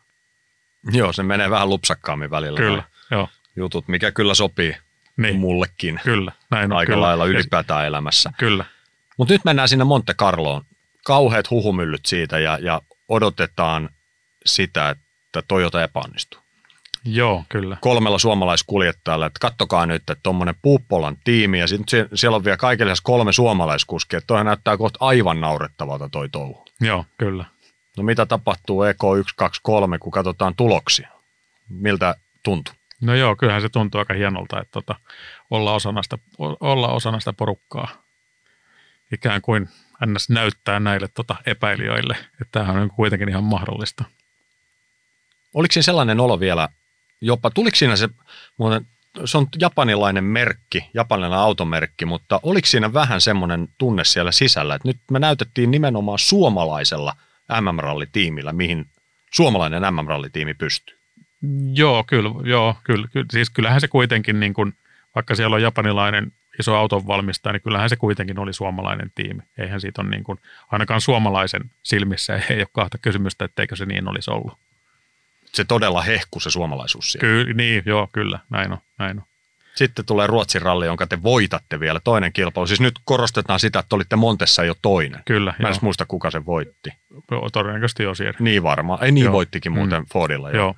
[0.92, 2.56] Joo, se menee vähän lupsakkaammin välillä.
[2.56, 3.28] Kyllä, joo.
[3.56, 4.76] Jutut, mikä kyllä sopii
[5.16, 5.36] niin.
[5.36, 6.00] mullekin.
[6.04, 6.78] Kyllä, näin on.
[6.78, 7.06] Aika kyllä.
[7.06, 8.32] lailla ylipäätään elämässä.
[8.38, 8.64] Kyllä.
[9.22, 10.62] Mutta nyt mennään sinne Monte Carloon.
[11.04, 13.88] Kauheat huhumyllyt siitä ja, ja odotetaan
[14.46, 16.40] sitä, että Toyota epäonnistuu.
[17.04, 17.76] Joo, kyllä.
[17.80, 22.92] Kolmella suomalaiskuljettajalla, että kattokaa nyt, että tuommoinen Puuppolan tiimi ja sitten siellä on vielä kaikille
[23.02, 24.20] kolme suomalaiskuskia.
[24.26, 26.64] Toihan näyttää kohta aivan naurettavalta toi touhu.
[26.80, 27.44] Joo, kyllä.
[27.96, 31.08] No mitä tapahtuu EK123, kun katsotaan tuloksia?
[31.68, 32.74] Miltä tuntuu?
[33.00, 34.94] No joo, kyllähän se tuntuu aika hienolta, että tota,
[35.50, 36.18] olla, osana sitä,
[36.60, 38.01] olla osana sitä porukkaa.
[39.12, 39.68] Ikään kuin
[40.06, 40.30] ns.
[40.30, 44.04] näyttää näille tota, epäilijöille, että tämähän on kuitenkin ihan mahdollista.
[45.54, 46.68] Oliko siinä sellainen olo vielä,
[47.20, 48.08] jopa, tuliko siinä se,
[48.56, 48.86] muuten,
[49.24, 54.88] se on japanilainen merkki, japanilainen automerkki, mutta oliko siinä vähän semmoinen tunne siellä sisällä, että
[54.88, 57.16] nyt me näytettiin nimenomaan suomalaisella
[57.60, 58.86] MM-rallitiimillä, mihin
[59.32, 60.98] suomalainen MM-rallitiimi pystyy?
[61.74, 63.26] Joo, kyllä, joo, kyllä, kyllä.
[63.30, 64.72] Siis kyllähän se kuitenkin, niin kuin,
[65.14, 69.42] vaikka siellä on japanilainen iso auton valmistaja, niin kyllähän se kuitenkin oli suomalainen tiimi.
[69.58, 70.38] Eihän siitä ole niin kuin,
[70.70, 74.58] ainakaan suomalaisen silmissä ei ole kahta kysymystä, etteikö se niin olisi ollut
[75.54, 77.28] se todella hehku se suomalaisuus siellä.
[77.28, 79.24] Kyllä, niin, joo, kyllä, näin on, näin on.
[79.74, 82.66] Sitten tulee Ruotsin ralli, jonka te voitatte vielä, toinen kilpailu.
[82.66, 85.22] Siis nyt korostetaan sitä, että olitte Montessa jo toinen.
[85.24, 86.90] Kyllä, Mä en muista, kuka se voitti.
[87.30, 88.34] Joo, todennäköisesti Osier.
[88.38, 89.04] Niin varmaan.
[89.04, 89.32] Ei niin joo.
[89.32, 90.06] voittikin muuten mm.
[90.12, 90.50] Fordilla.
[90.50, 90.56] Jo.
[90.56, 90.74] Joo.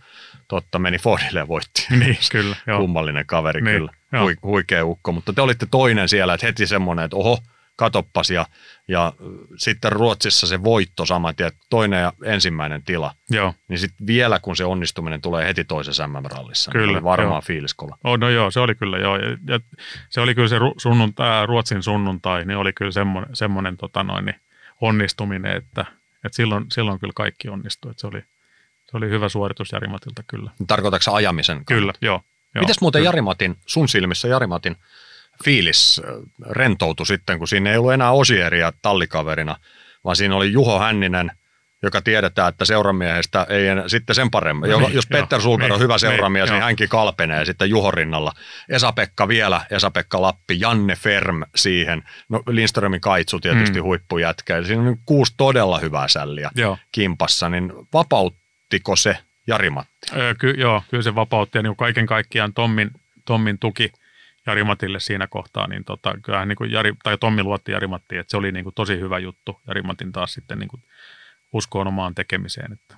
[0.49, 1.87] Totta, meni Fordille ja voitti.
[1.99, 2.57] Niin, kyllä.
[2.67, 2.81] Joo.
[2.81, 3.93] Kummallinen kaveri niin, kyllä.
[4.21, 7.39] Hui, huikea ukko, mutta te olitte toinen siellä, että heti semmoinen, että oho,
[7.77, 8.47] katoppas ja,
[8.89, 9.13] ja
[9.57, 13.15] sitten Ruotsissa se voitto saman tien, toinen ja ensimmäinen tila.
[13.31, 13.55] Joo.
[13.69, 17.99] Niin sitten vielä kun se onnistuminen tulee heti toisessa MM-rallissa, kyllä, niin varmaan fiiliskolla.
[18.05, 19.17] Oh, no joo, se oli kyllä joo.
[19.17, 19.61] Ja, ja
[20.09, 24.41] se oli kyllä se sunnuntai, Ruotsin sunnuntai, niin oli kyllä semmoinen, semmoinen tota noin, niin
[24.81, 25.85] onnistuminen, että,
[26.25, 27.91] että silloin, silloin kyllä kaikki onnistui.
[27.91, 28.25] Että se, oli,
[28.95, 30.51] se oli hyvä suoritus Jarimatilta kyllä.
[30.67, 31.65] Tarkoitatko ajamisen?
[31.65, 31.75] Kannalta?
[31.75, 32.21] Kyllä, joo.
[32.55, 33.09] joo Mites muuten kyllä.
[33.09, 34.77] Jarimatin, sun silmissä Jarimatin
[35.45, 36.01] fiilis
[36.51, 39.57] rentoutui sitten, kun siinä ei ollut enää Osieria tallikaverina,
[40.05, 41.31] vaan siinä oli Juho Hänninen,
[41.83, 44.71] joka tiedetään, että seuramiehestä ei enää, sitten sen paremmin.
[44.71, 47.91] No niin, Jos Petter Sulker on niin, hyvä seuramies, niin, niin hänkin kalpenee sitten Juho
[47.91, 48.33] rinnalla.
[48.69, 52.03] Esa-Pekka vielä, Esa-Pekka Lappi, Janne Ferm siihen.
[52.29, 53.85] No Lindströmin kaitsu tietysti mm.
[53.85, 54.63] huippujätkä.
[54.63, 56.79] Siinä on kuusi todella hyvää sälliä joo.
[56.93, 57.73] kimpassa, niin
[58.65, 59.91] vapauttiko se Jari Matti?
[60.17, 62.91] Öö, ky- joo, kyllä se vapautti ja niin kaiken kaikkiaan Tommin,
[63.25, 63.93] Tommin tuki–
[64.47, 68.21] Jari Matille siinä kohtaa, niin tota, kyllähän niin kuin Jari, tai Tommi luotti Jari Mattiin,
[68.21, 69.61] että se oli niin kuin tosi hyvä juttu.
[69.67, 70.83] Jari Matin taas sitten niin kuin
[71.53, 72.73] uskoon omaan tekemiseen.
[72.73, 72.97] Että.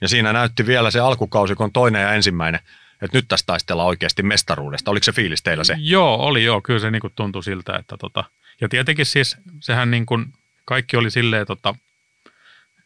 [0.00, 2.60] Ja siinä näytti vielä se alkukausi, kun toinen ja ensimmäinen,
[3.02, 4.90] että nyt tästä taistellaan oikeasti mestaruudesta.
[4.90, 5.76] Oliko se fiilis teillä se?
[5.78, 6.60] Joo, oli joo.
[6.60, 8.24] Kyllä se niin kuin tuntui siltä, että tota,
[8.60, 10.26] ja tietenkin siis sehän niin kuin,
[10.64, 11.74] kaikki oli silleen, tota,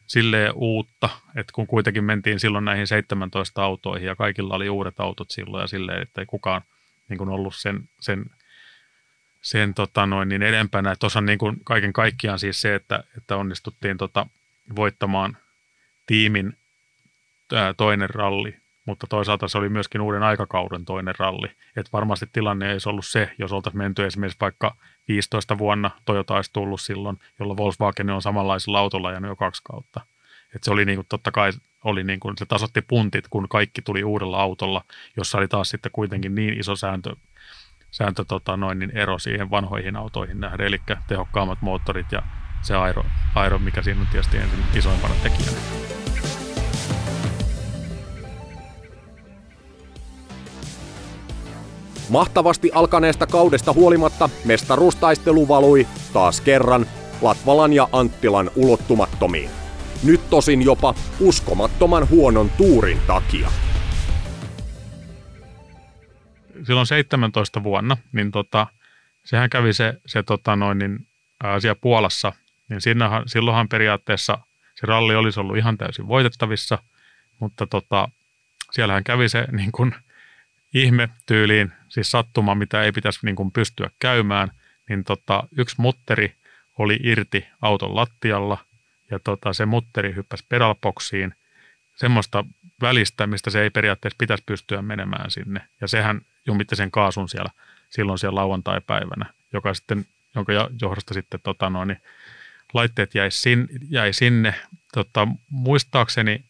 [0.07, 5.31] silleen uutta, että kun kuitenkin mentiin silloin näihin 17 autoihin ja kaikilla oli uudet autot
[5.31, 6.63] silloin ja silleen, että ei kukaan–
[7.09, 8.25] niin kuin ollut sen, sen,
[9.43, 10.97] sen tota noin, niin edempänä.
[10.97, 14.27] Tuossa niin kuin kaiken kaikkiaan siis se, että, että onnistuttiin tota
[14.77, 15.37] voittamaan
[16.07, 16.57] tiimin
[17.77, 18.57] toinen ralli,
[18.87, 21.49] mutta toisaalta se oli myöskin uuden aikakauden toinen ralli.
[21.77, 24.75] Et varmasti tilanne ei ollut se, jos oltaisiin menty esimerkiksi vaikka
[25.09, 30.01] 15 vuonna Toyota olisi tullut silloin, jolla Volkswagen on samanlaisella autolla ja jo kaksi kautta.
[30.55, 31.53] Et se oli niin kuin, totta kai
[31.85, 34.85] oli niin kuin, se tasotti puntit, kun kaikki tuli uudella autolla,
[35.17, 37.17] jossa oli taas sitten kuitenkin niin iso sääntö,
[37.91, 42.23] sääntö tota noin, niin ero siihen vanhoihin autoihin nähden, eli tehokkaammat moottorit ja
[42.63, 43.05] se aero,
[43.35, 45.59] aero mikä siinä on tietysti ensin isoimpana tekijänä.
[52.09, 56.87] Mahtavasti alkaneesta kaudesta huolimatta mestaruustaistelu valui taas kerran
[57.23, 59.51] Latvalan ja Anttilan ulottumattomiin.
[60.05, 63.49] Nyt tosin jopa uskomattoman huonon tuurin takia.
[66.67, 68.67] Silloin 17 vuonna, niin tota,
[69.25, 71.07] sehän kävi se, se tota noin, niin,
[71.43, 72.33] asia Puolassa,
[72.69, 74.39] niin sinnehän, silloinhan periaatteessa
[74.75, 76.79] se ralli olisi ollut ihan täysin voitettavissa,
[77.41, 78.09] mutta tota,
[78.73, 79.95] siellähän kävi se niin kuin,
[80.75, 84.53] ihme tyyliin, siis sattuma, mitä ei pitäisi niin kuin, pystyä käymään,
[84.89, 86.35] niin tota, yksi mutteri
[86.79, 88.59] oli irti auton lattialla
[89.11, 91.35] ja tota, se mutteri hyppäsi pedalboksiin
[91.97, 92.45] semmoista
[92.81, 95.61] välistä, mistä se ei periaatteessa pitäisi pystyä menemään sinne.
[95.81, 97.51] Ja sehän jumitti sen kaasun siellä
[97.91, 102.03] silloin siellä lauantai-päivänä, joka sitten, jonka johdosta sitten tota noin, niin
[102.75, 104.55] laitteet jäi, sin, jäi sinne.
[104.93, 106.45] Tota, muistaakseni,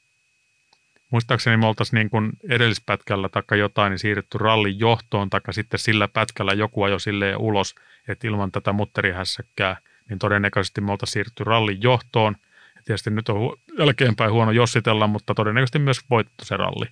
[1.10, 6.08] muistaakseni me oltaisiin niin kuin edellispätkällä tai jotain niin siirretty rallin johtoon, tai sitten sillä
[6.08, 7.74] pätkällä joku ajoi silleen ulos,
[8.08, 9.76] että ilman tätä mutterihässäkkää–
[10.08, 12.36] niin todennäköisesti me oltaisiin siirrytty rallin johtoon.
[12.76, 16.86] Ja tietysti nyt on jälkeenpäin huono jossitella, mutta todennäköisesti myös voittu se ralli.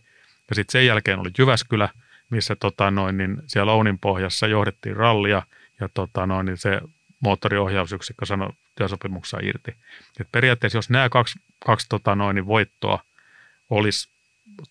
[0.49, 1.89] Ja sitten sen jälkeen oli Jyväskylä,
[2.31, 5.43] missä tota noin, niin siellä Ounin pohjassa johdettiin rallia
[5.81, 6.81] ja tota noin, niin se
[7.21, 9.75] moottoriohjausyksikkö sanoi työsopimuksessa irti.
[10.21, 13.03] Et periaatteessa jos nämä kaksi, kaksi tota noin, niin voittoa
[13.71, 14.09] olisi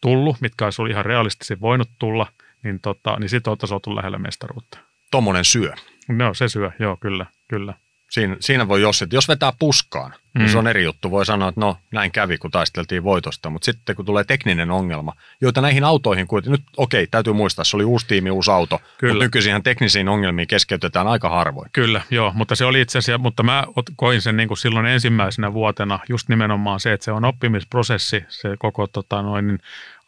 [0.01, 2.27] tullut, mitkä olisi ollut ihan realistisesti voinut tulla,
[2.63, 4.77] niin, tota, niin sitten oltaisiin oltu lähellä mestaruutta.
[5.11, 5.73] Tommonen syö.
[6.07, 7.73] No se syö, joo kyllä, kyllä.
[8.14, 10.40] Siinä, siinä voi jos, että jos vetää puskaan, mm.
[10.40, 11.11] niin se on eri juttu.
[11.11, 13.49] Voi sanoa, että no näin kävi, kun taisteltiin voitosta.
[13.49, 17.77] Mutta sitten kun tulee tekninen ongelma, joita näihin autoihin kuitenkin, nyt okei, täytyy muistaa, se
[17.77, 19.14] oli uusi tiimi, uusi auto, Kyllä.
[19.14, 21.69] mutta nykyisin teknisiin ongelmiin keskeytetään aika harvoin.
[21.72, 23.64] Kyllä, joo, mutta se oli itse asiassa, mutta mä
[23.95, 28.56] koin sen niin kuin silloin ensimmäisenä vuotena just nimenomaan se, että se on oppimisprosessi, se
[28.60, 29.60] koko tota, noin, niin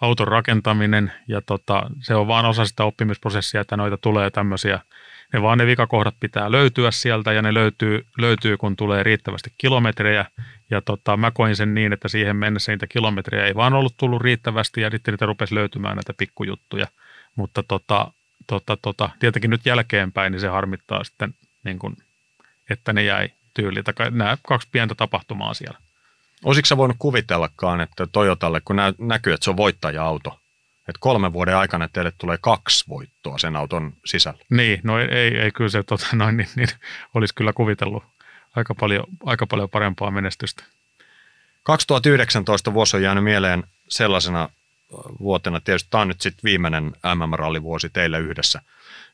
[0.01, 4.79] auton rakentaminen ja tota, se on vaan osa sitä oppimisprosessia, että noita tulee tämmöisiä–
[5.35, 10.25] ne vaan ne vikakohdat pitää löytyä sieltä ja ne löytyy, löytyy kun tulee riittävästi kilometrejä.
[10.69, 14.21] Ja tota, mä koin sen niin, että siihen mennessä niitä kilometrejä ei vaan ollut tullut
[14.21, 16.87] riittävästi ja sitten niitä rupesi löytymään näitä pikkujuttuja.
[17.35, 18.11] Mutta tota,
[18.47, 21.33] tota, tota, tietenkin nyt jälkeenpäin niin se harmittaa sitten,
[21.63, 21.97] niin kun,
[22.69, 23.83] että ne jäi tyyliin.
[24.11, 25.77] Nämä kaksi pientä tapahtumaa siellä.
[26.43, 30.39] Olisitko sä voinut kuvitellakaan, että Toyotalle, kun nä- näkyy, että se on voittaja-auto,
[30.87, 34.39] että kolmen vuoden aikana teille tulee kaksi voittoa sen auton sisällä.
[34.49, 36.69] Niin, no ei, ei, ei kyllä se tota, noin, niin, niin,
[37.13, 38.03] olisi kyllä kuvitellut
[38.55, 40.63] aika paljon, aika paljon parempaa menestystä.
[41.63, 44.49] 2019 vuosi on jäänyt mieleen sellaisena
[45.19, 48.61] vuotena, tietysti tämä on nyt sitten viimeinen MM-rallivuosi teille yhdessä,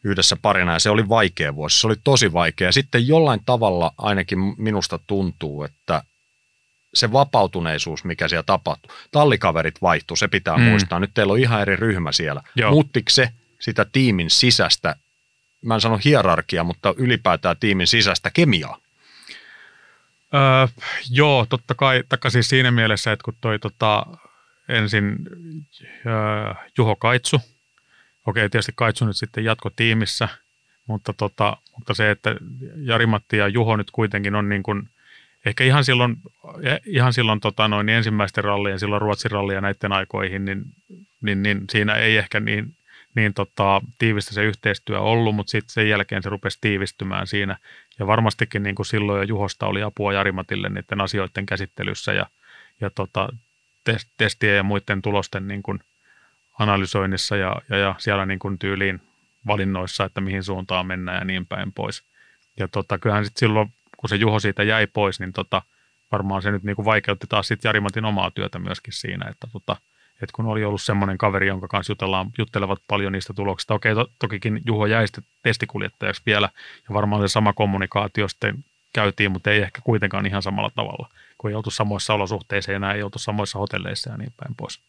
[0.04, 3.94] yhdessä parina, ja se oli vaikea vuosi, se oli tosi vaikea, ja sitten jollain tavalla
[3.98, 6.04] ainakin minusta tuntuu, että
[6.94, 8.96] se vapautuneisuus, mikä siellä tapahtui.
[9.12, 10.64] Tallikaverit vaihtu, se pitää mm.
[10.64, 11.00] muistaa.
[11.00, 12.42] Nyt teillä on ihan eri ryhmä siellä.
[12.70, 14.96] Muuttiko se sitä tiimin sisästä,
[15.66, 18.78] mä en sano hierarkia, mutta ylipäätään tiimin sisäistä kemiaa?
[20.34, 20.68] Öö,
[21.10, 24.06] joo, totta kai, takka siis siinä mielessä, että kun toi tota,
[24.70, 25.16] ensin
[26.06, 27.42] öö, Juho Kaitsu,
[28.26, 30.30] okei tietysti Kaitsu nyt sitten jatko tiimissä,
[30.88, 32.36] mutta, tota, mutta se, että
[32.76, 34.84] Jari-Matti ja Juho nyt kuitenkin on niin kuin–
[35.46, 36.18] ehkä ihan silloin,
[36.86, 40.64] ihan silloin tota noin, niin ensimmäisten rallien, silloin Ruotsin rallia näiden aikoihin, niin,
[41.22, 42.76] niin, niin siinä ei ehkä niin,
[43.16, 47.58] niin tota, tiivistä se yhteistyö ollut, mutta sitten sen jälkeen se rupesi tiivistymään siinä.
[48.00, 52.26] Ja varmastikin niin kuin silloin jo Juhosta oli apua Jarimatille niiden asioiden käsittelyssä ja,
[52.82, 53.30] ja tota,
[54.18, 55.80] testien ja muiden tulosten niin kuin
[56.60, 59.02] analysoinnissa ja, ja, ja siellä niin kuin tyyliin
[59.48, 62.04] valinnoissa, että mihin suuntaan mennään ja niin päin pois.
[62.60, 65.62] Ja tota, kyllähän sitten silloin kun se Juho siitä jäi pois, niin tota,
[66.12, 69.76] varmaan se nyt niin kuin vaikeutti taas sitten Jarimatin omaa työtä myöskin siinä, että tota,
[70.14, 73.74] että kun oli ollut semmoinen kaveri, jonka kanssa jutellaan, juttelevat paljon niistä tuloksista.
[73.74, 76.50] Okei, to, tokikin Juho jäi sitten testikuljettajaksi vielä,
[76.90, 78.64] ja varmaan se sama kommunikaatio sitten
[78.94, 83.04] käytiin, mutta ei ehkä kuitenkaan ihan samalla tavalla, kun ei oltu samoissa olosuhteissa enää ei
[83.04, 84.80] oltu samoissa hotelleissa ja niin päin pois.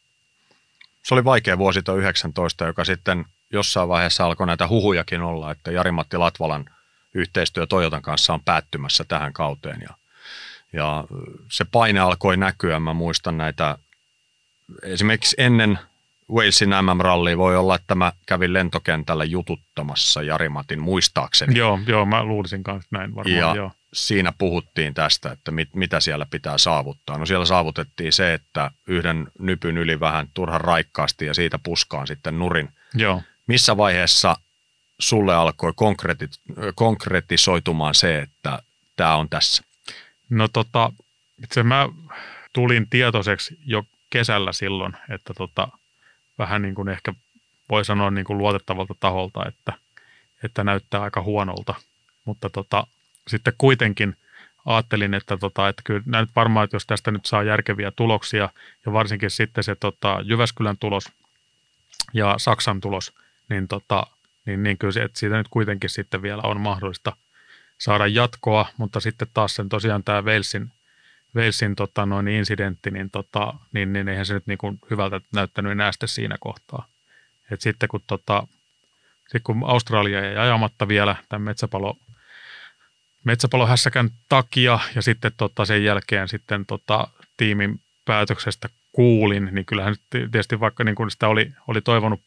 [1.02, 6.16] Se oli vaikea vuosi 19, joka sitten jossain vaiheessa alkoi näitä huhujakin olla, että Jari-Matti
[6.16, 6.64] Latvalan–
[7.14, 9.90] yhteistyö Toyotan kanssa on päättymässä tähän kauteen ja,
[10.72, 11.04] ja
[11.50, 12.80] se paine alkoi näkyä.
[12.80, 13.78] Mä muistan näitä,
[14.82, 15.78] esimerkiksi ennen
[16.32, 21.58] Walesin MM-rallia voi olla, että mä kävin lentokentällä jututtamassa Jari Matin muistaakseni.
[21.58, 23.72] Joo, joo mä luulisin kanssa näin varmaan, ja, joo.
[23.92, 27.18] siinä puhuttiin tästä, että mit, mitä siellä pitää saavuttaa.
[27.18, 32.38] No siellä saavutettiin se, että yhden nypyn yli vähän turhan raikkaasti ja siitä puskaan sitten
[32.38, 32.68] nurin.
[32.94, 33.22] Joo.
[33.46, 34.36] Missä vaiheessa
[35.02, 36.28] sulle alkoi konkreti,
[36.74, 38.62] konkretisoitumaan se, että
[38.96, 39.62] tämä on tässä?
[40.30, 40.92] No tota,
[41.44, 41.88] itse mä
[42.52, 45.68] tulin tietoiseksi jo kesällä silloin, että tota,
[46.38, 47.14] vähän niin kuin ehkä
[47.70, 49.72] voi sanoa niin kuin luotettavalta taholta, että,
[50.44, 51.74] että näyttää aika huonolta.
[52.24, 52.86] Mutta tota,
[53.28, 54.16] sitten kuitenkin
[54.66, 58.48] ajattelin, että, tota, että kyllä nyt varmaan, että jos tästä nyt saa järkeviä tuloksia,
[58.86, 61.04] ja varsinkin sitten se tota, Jyväskylän tulos
[62.12, 63.12] ja Saksan tulos,
[63.48, 64.06] niin, tota,
[64.46, 67.16] niin, niin kyllä se, että siitä nyt kuitenkin sitten vielä on mahdollista
[67.78, 70.72] saada jatkoa, mutta sitten taas sen tosiaan tämä Walesin,
[71.36, 75.72] Walesin tota, noin incidentti, niin, tota, niin, niin eihän se nyt niin kuin hyvältä näyttänyt
[75.72, 76.86] enää sitten siinä kohtaa.
[77.50, 78.46] Et sitten kun, tota,
[79.20, 81.96] sitten kun Australia ei ajamatta vielä tämän metsäpalo,
[83.24, 90.60] metsäpalohässäkän takia ja sitten tota, sen jälkeen sitten tota, tiimin päätöksestä kuulin, niin kyllähän tietysti
[90.60, 92.20] vaikka niin kun sitä oli, oli toivonut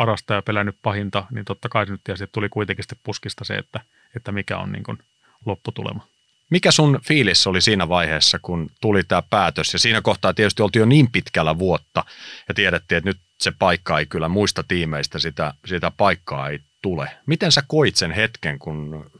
[0.00, 3.54] parasta ja pelännyt pahinta, niin totta kai se nyt tietysti tuli kuitenkin sitten puskista se,
[3.54, 3.80] että,
[4.16, 4.98] että mikä on niin kuin
[5.46, 6.06] lopputulema.
[6.50, 9.72] Mikä sun fiilis oli siinä vaiheessa, kun tuli tämä päätös?
[9.72, 12.04] Ja siinä kohtaa tietysti oltiin jo niin pitkällä vuotta
[12.48, 17.10] ja tiedettiin, että nyt se paikka ei kyllä muista tiimeistä, sitä, sitä paikkaa ei tule.
[17.26, 19.10] Miten sä koit sen hetken, kun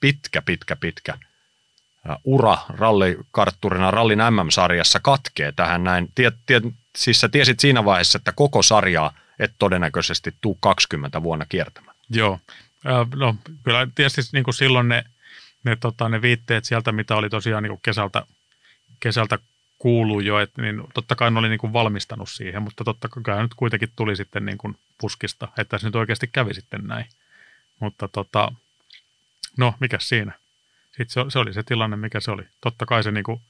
[0.00, 1.18] pitkä, pitkä, pitkä
[2.24, 6.08] ura rallikartturina rallin MM-sarjassa katkee tähän näin?
[6.14, 6.64] Tiet, tiet,
[6.96, 11.96] siis sä tiesit siinä vaiheessa, että koko sarjaa et todennäköisesti tuu 20 vuonna kiertämään.
[12.10, 12.40] Joo,
[13.14, 15.04] no kyllä tietysti niin kuin silloin ne,
[15.64, 18.26] ne, tota, ne viitteet sieltä, mitä oli tosiaan niin kuin kesältä,
[19.00, 19.38] kesältä
[19.78, 23.42] kuuluu jo, että niin totta kai ne oli niin kuin valmistanut siihen, mutta totta kai
[23.42, 27.06] nyt kuitenkin tuli sitten niin kuin puskista, että se nyt oikeasti kävi sitten näin.
[27.80, 28.52] Mutta tota,
[29.56, 30.32] no, mikä siinä?
[30.86, 32.42] Sitten se, se, oli se tilanne, mikä se oli.
[32.60, 33.40] Totta kai se, niin kuin,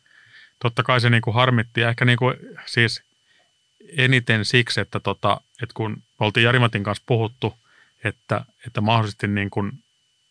[0.58, 2.36] totta kai se niin kuin harmitti ja ehkä niin kuin,
[2.66, 3.02] siis
[3.96, 7.54] eniten siksi, että, tota, että kun me oltiin Jarimatin kanssa puhuttu,
[8.04, 9.72] että, että mahdollisesti niin kuin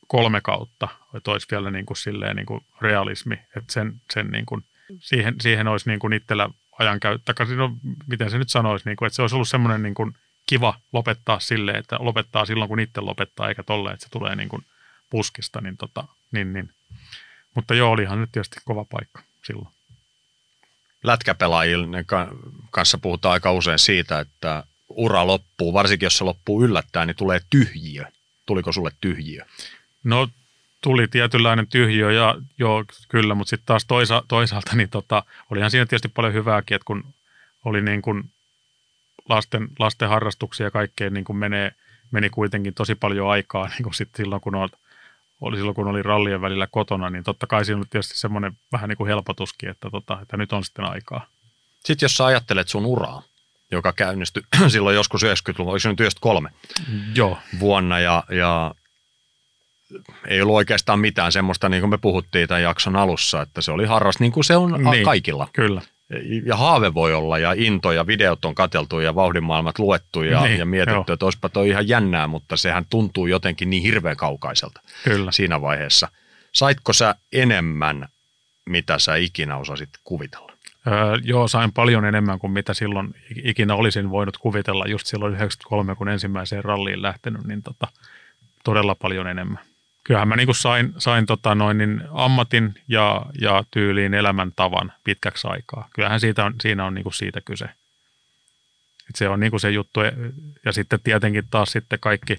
[0.08, 4.45] kolme kautta, että olisi vielä niin kuin silleen niin kuin realismi, että sen, sen niin
[4.45, 4.64] kuin,
[4.99, 6.49] siihen, siihen olisi niin kuin itsellä
[6.80, 7.78] ajankäyttö, no,
[8.08, 10.16] miten se nyt sanoisi, niin kuin, että se olisi ollut semmoinen niin kuin
[10.48, 14.49] kiva lopettaa silleen, että lopettaa silloin, kun itse lopettaa, eikä tolle, että se tulee niin
[14.49, 14.66] kuin
[15.10, 16.70] puskista, niin, tota, niin, niin.
[17.56, 19.68] Mutta joo, olihan nyt tietysti kova paikka silloin.
[21.03, 22.06] Lätkäpelaajille
[22.72, 24.64] kanssa puhutaan aika usein siitä, että
[24.96, 28.06] ura loppuu, varsinkin jos se loppuu yllättäen, niin tulee tyhjiö.
[28.46, 29.46] Tuliko sulle tyhjiö?
[30.04, 30.28] No
[30.82, 35.86] tuli tietynlainen tyhjiö ja joo, kyllä, mutta sitten taas toisa, toisaalta niin tota, olihan siinä
[35.86, 37.14] tietysti paljon hyvääkin, että kun
[37.66, 38.24] oli niin kuin
[39.30, 41.72] lasten, lasten harrastuksia ja kaikkeen niin kuin menee,
[42.12, 44.72] meni kuitenkin tosi paljon aikaa niin kuin sit silloin, kun olet,
[45.42, 48.90] oli silloin, kun oli rallien välillä kotona, niin totta kai siinä oli tietysti semmoinen vähän
[48.90, 51.26] niin kuin helpotuskin, että, tota, että nyt on sitten aikaa.
[51.84, 53.24] Sitten jos sä ajattelet sun uraa,
[53.72, 56.49] joka käynnistyi silloin joskus 90-luvulla, oliko se nyt 93
[57.15, 57.38] Joo.
[57.60, 58.76] vuonna ja, ja
[60.27, 63.85] ei ollut oikeastaan mitään semmoista, niin kuin me puhuttiin tämän jakson alussa, että se oli
[63.85, 65.48] harras, niin kuin se on niin, kaikilla.
[65.53, 65.81] Kyllä.
[66.45, 70.60] Ja haave voi olla, ja into ja videot on kateltu ja vauhdinmaailmat luettu ja, niin,
[70.60, 71.14] ja mietitty, joo.
[71.14, 75.31] että olisipa toi ihan jännää, mutta sehän tuntuu jotenkin niin hirveän kaukaiselta Kyllä.
[75.31, 76.07] siinä vaiheessa.
[76.53, 78.07] Saitko sä enemmän,
[78.65, 80.51] mitä sä ikinä osasit kuvitella?
[80.88, 84.86] Öö, joo, sain paljon enemmän kuin mitä silloin ikinä olisin voinut kuvitella.
[84.88, 87.88] Just silloin 93, kun ensimmäiseen ralliin lähtenyt, niin tota,
[88.64, 89.60] todella paljon enemmän
[90.03, 95.90] kyllähän mä niin sain, sain tota noin, niin ammatin ja, ja tyyliin elämäntavan pitkäksi aikaa.
[95.94, 97.66] Kyllähän siitä on, siinä on niin siitä kyse.
[99.10, 99.99] Et se on niin se juttu.
[100.66, 102.38] Ja sitten tietenkin taas sitten kaikki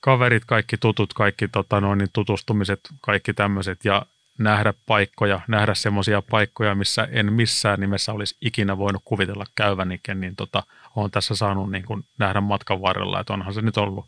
[0.00, 4.06] kaverit, kaikki tutut, kaikki tota noin, niin tutustumiset, kaikki tämmöiset ja
[4.42, 10.36] nähdä paikkoja, nähdä semmoisia paikkoja, missä en missään nimessä olisi ikinä voinut kuvitella käyvänikin, niin
[10.36, 10.62] tota,
[10.96, 14.06] olen tässä saanut niin kuin nähdä matkan varrella, että onhan se nyt ollut,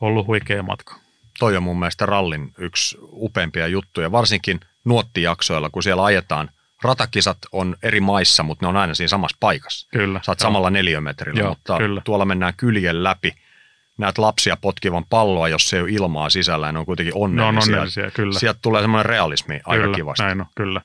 [0.00, 1.04] ollut huikea matka
[1.38, 6.50] toi on mun mielestä rallin yksi upeimpia juttuja, varsinkin nuottijaksoilla, kun siellä ajetaan.
[6.82, 9.88] Ratakisat on eri maissa, mutta ne on aina siinä samassa paikassa.
[9.90, 10.20] Kyllä.
[10.22, 12.02] Saat samalla neliömetrillä, joo, mutta kyllä.
[12.04, 13.34] tuolla mennään kyljen läpi.
[13.98, 17.52] Näet lapsia potkivan palloa, jos se ei ole ilmaa sisällä, ne on kuitenkin onnellisia.
[17.52, 18.38] Ne on onnellisia, kyllä.
[18.38, 20.22] Sieltä tulee semmoinen realismi aika kyllä, kivasti.
[20.22, 20.80] näin on, kyllä.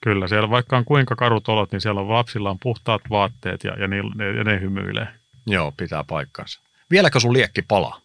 [0.00, 3.72] Kyllä, siellä vaikka on kuinka karut olot, niin siellä on lapsilla on puhtaat vaatteet ja,
[3.80, 3.96] ja, ne,
[4.36, 5.08] ja ne hymyilee.
[5.46, 6.60] Joo, pitää paikkansa.
[6.90, 8.00] Vieläkö sun liekki palaa?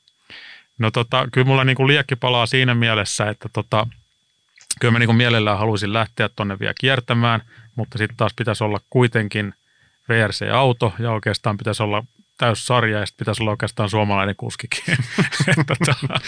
[0.78, 3.88] No tota, kyllä mulla niinku liekki palaa siinä mielessä, että tota,
[4.80, 7.42] kyllä mä niinku mielellään haluaisin lähteä tonne vielä kiertämään,
[7.76, 9.54] mutta sitten taas pitäisi olla kuitenkin
[10.10, 12.04] VRC-auto ja oikeastaan pitäisi olla
[12.38, 14.84] täyssarja ja sitten pitäisi olla oikeastaan suomalainen kuskikin.
[15.58, 16.20] että, tota,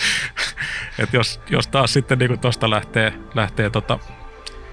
[0.99, 3.99] että jos, jos taas sitten niin tuosta lähtee, lähtee tota,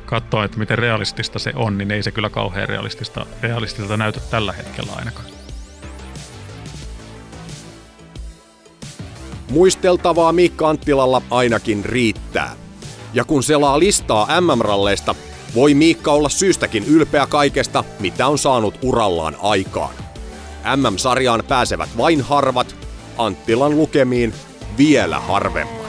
[0.07, 4.53] katsoa, että miten realistista se on, niin ei se kyllä kauhean realistista, realistista näytä tällä
[4.53, 5.27] hetkellä ainakaan.
[9.51, 12.57] Muisteltavaa Miikka Anttilalla ainakin riittää.
[13.15, 15.15] Ja kun selaa listaa MM-ralleista,
[15.55, 20.06] voi Miikka olla syystäkin ylpeä kaikesta, mitä on saanut urallaan aikaan.
[20.77, 22.77] MM-sarjaan pääsevät vain harvat,
[23.19, 24.35] Anttilan lukemiin
[24.79, 25.86] vielä harvemmat.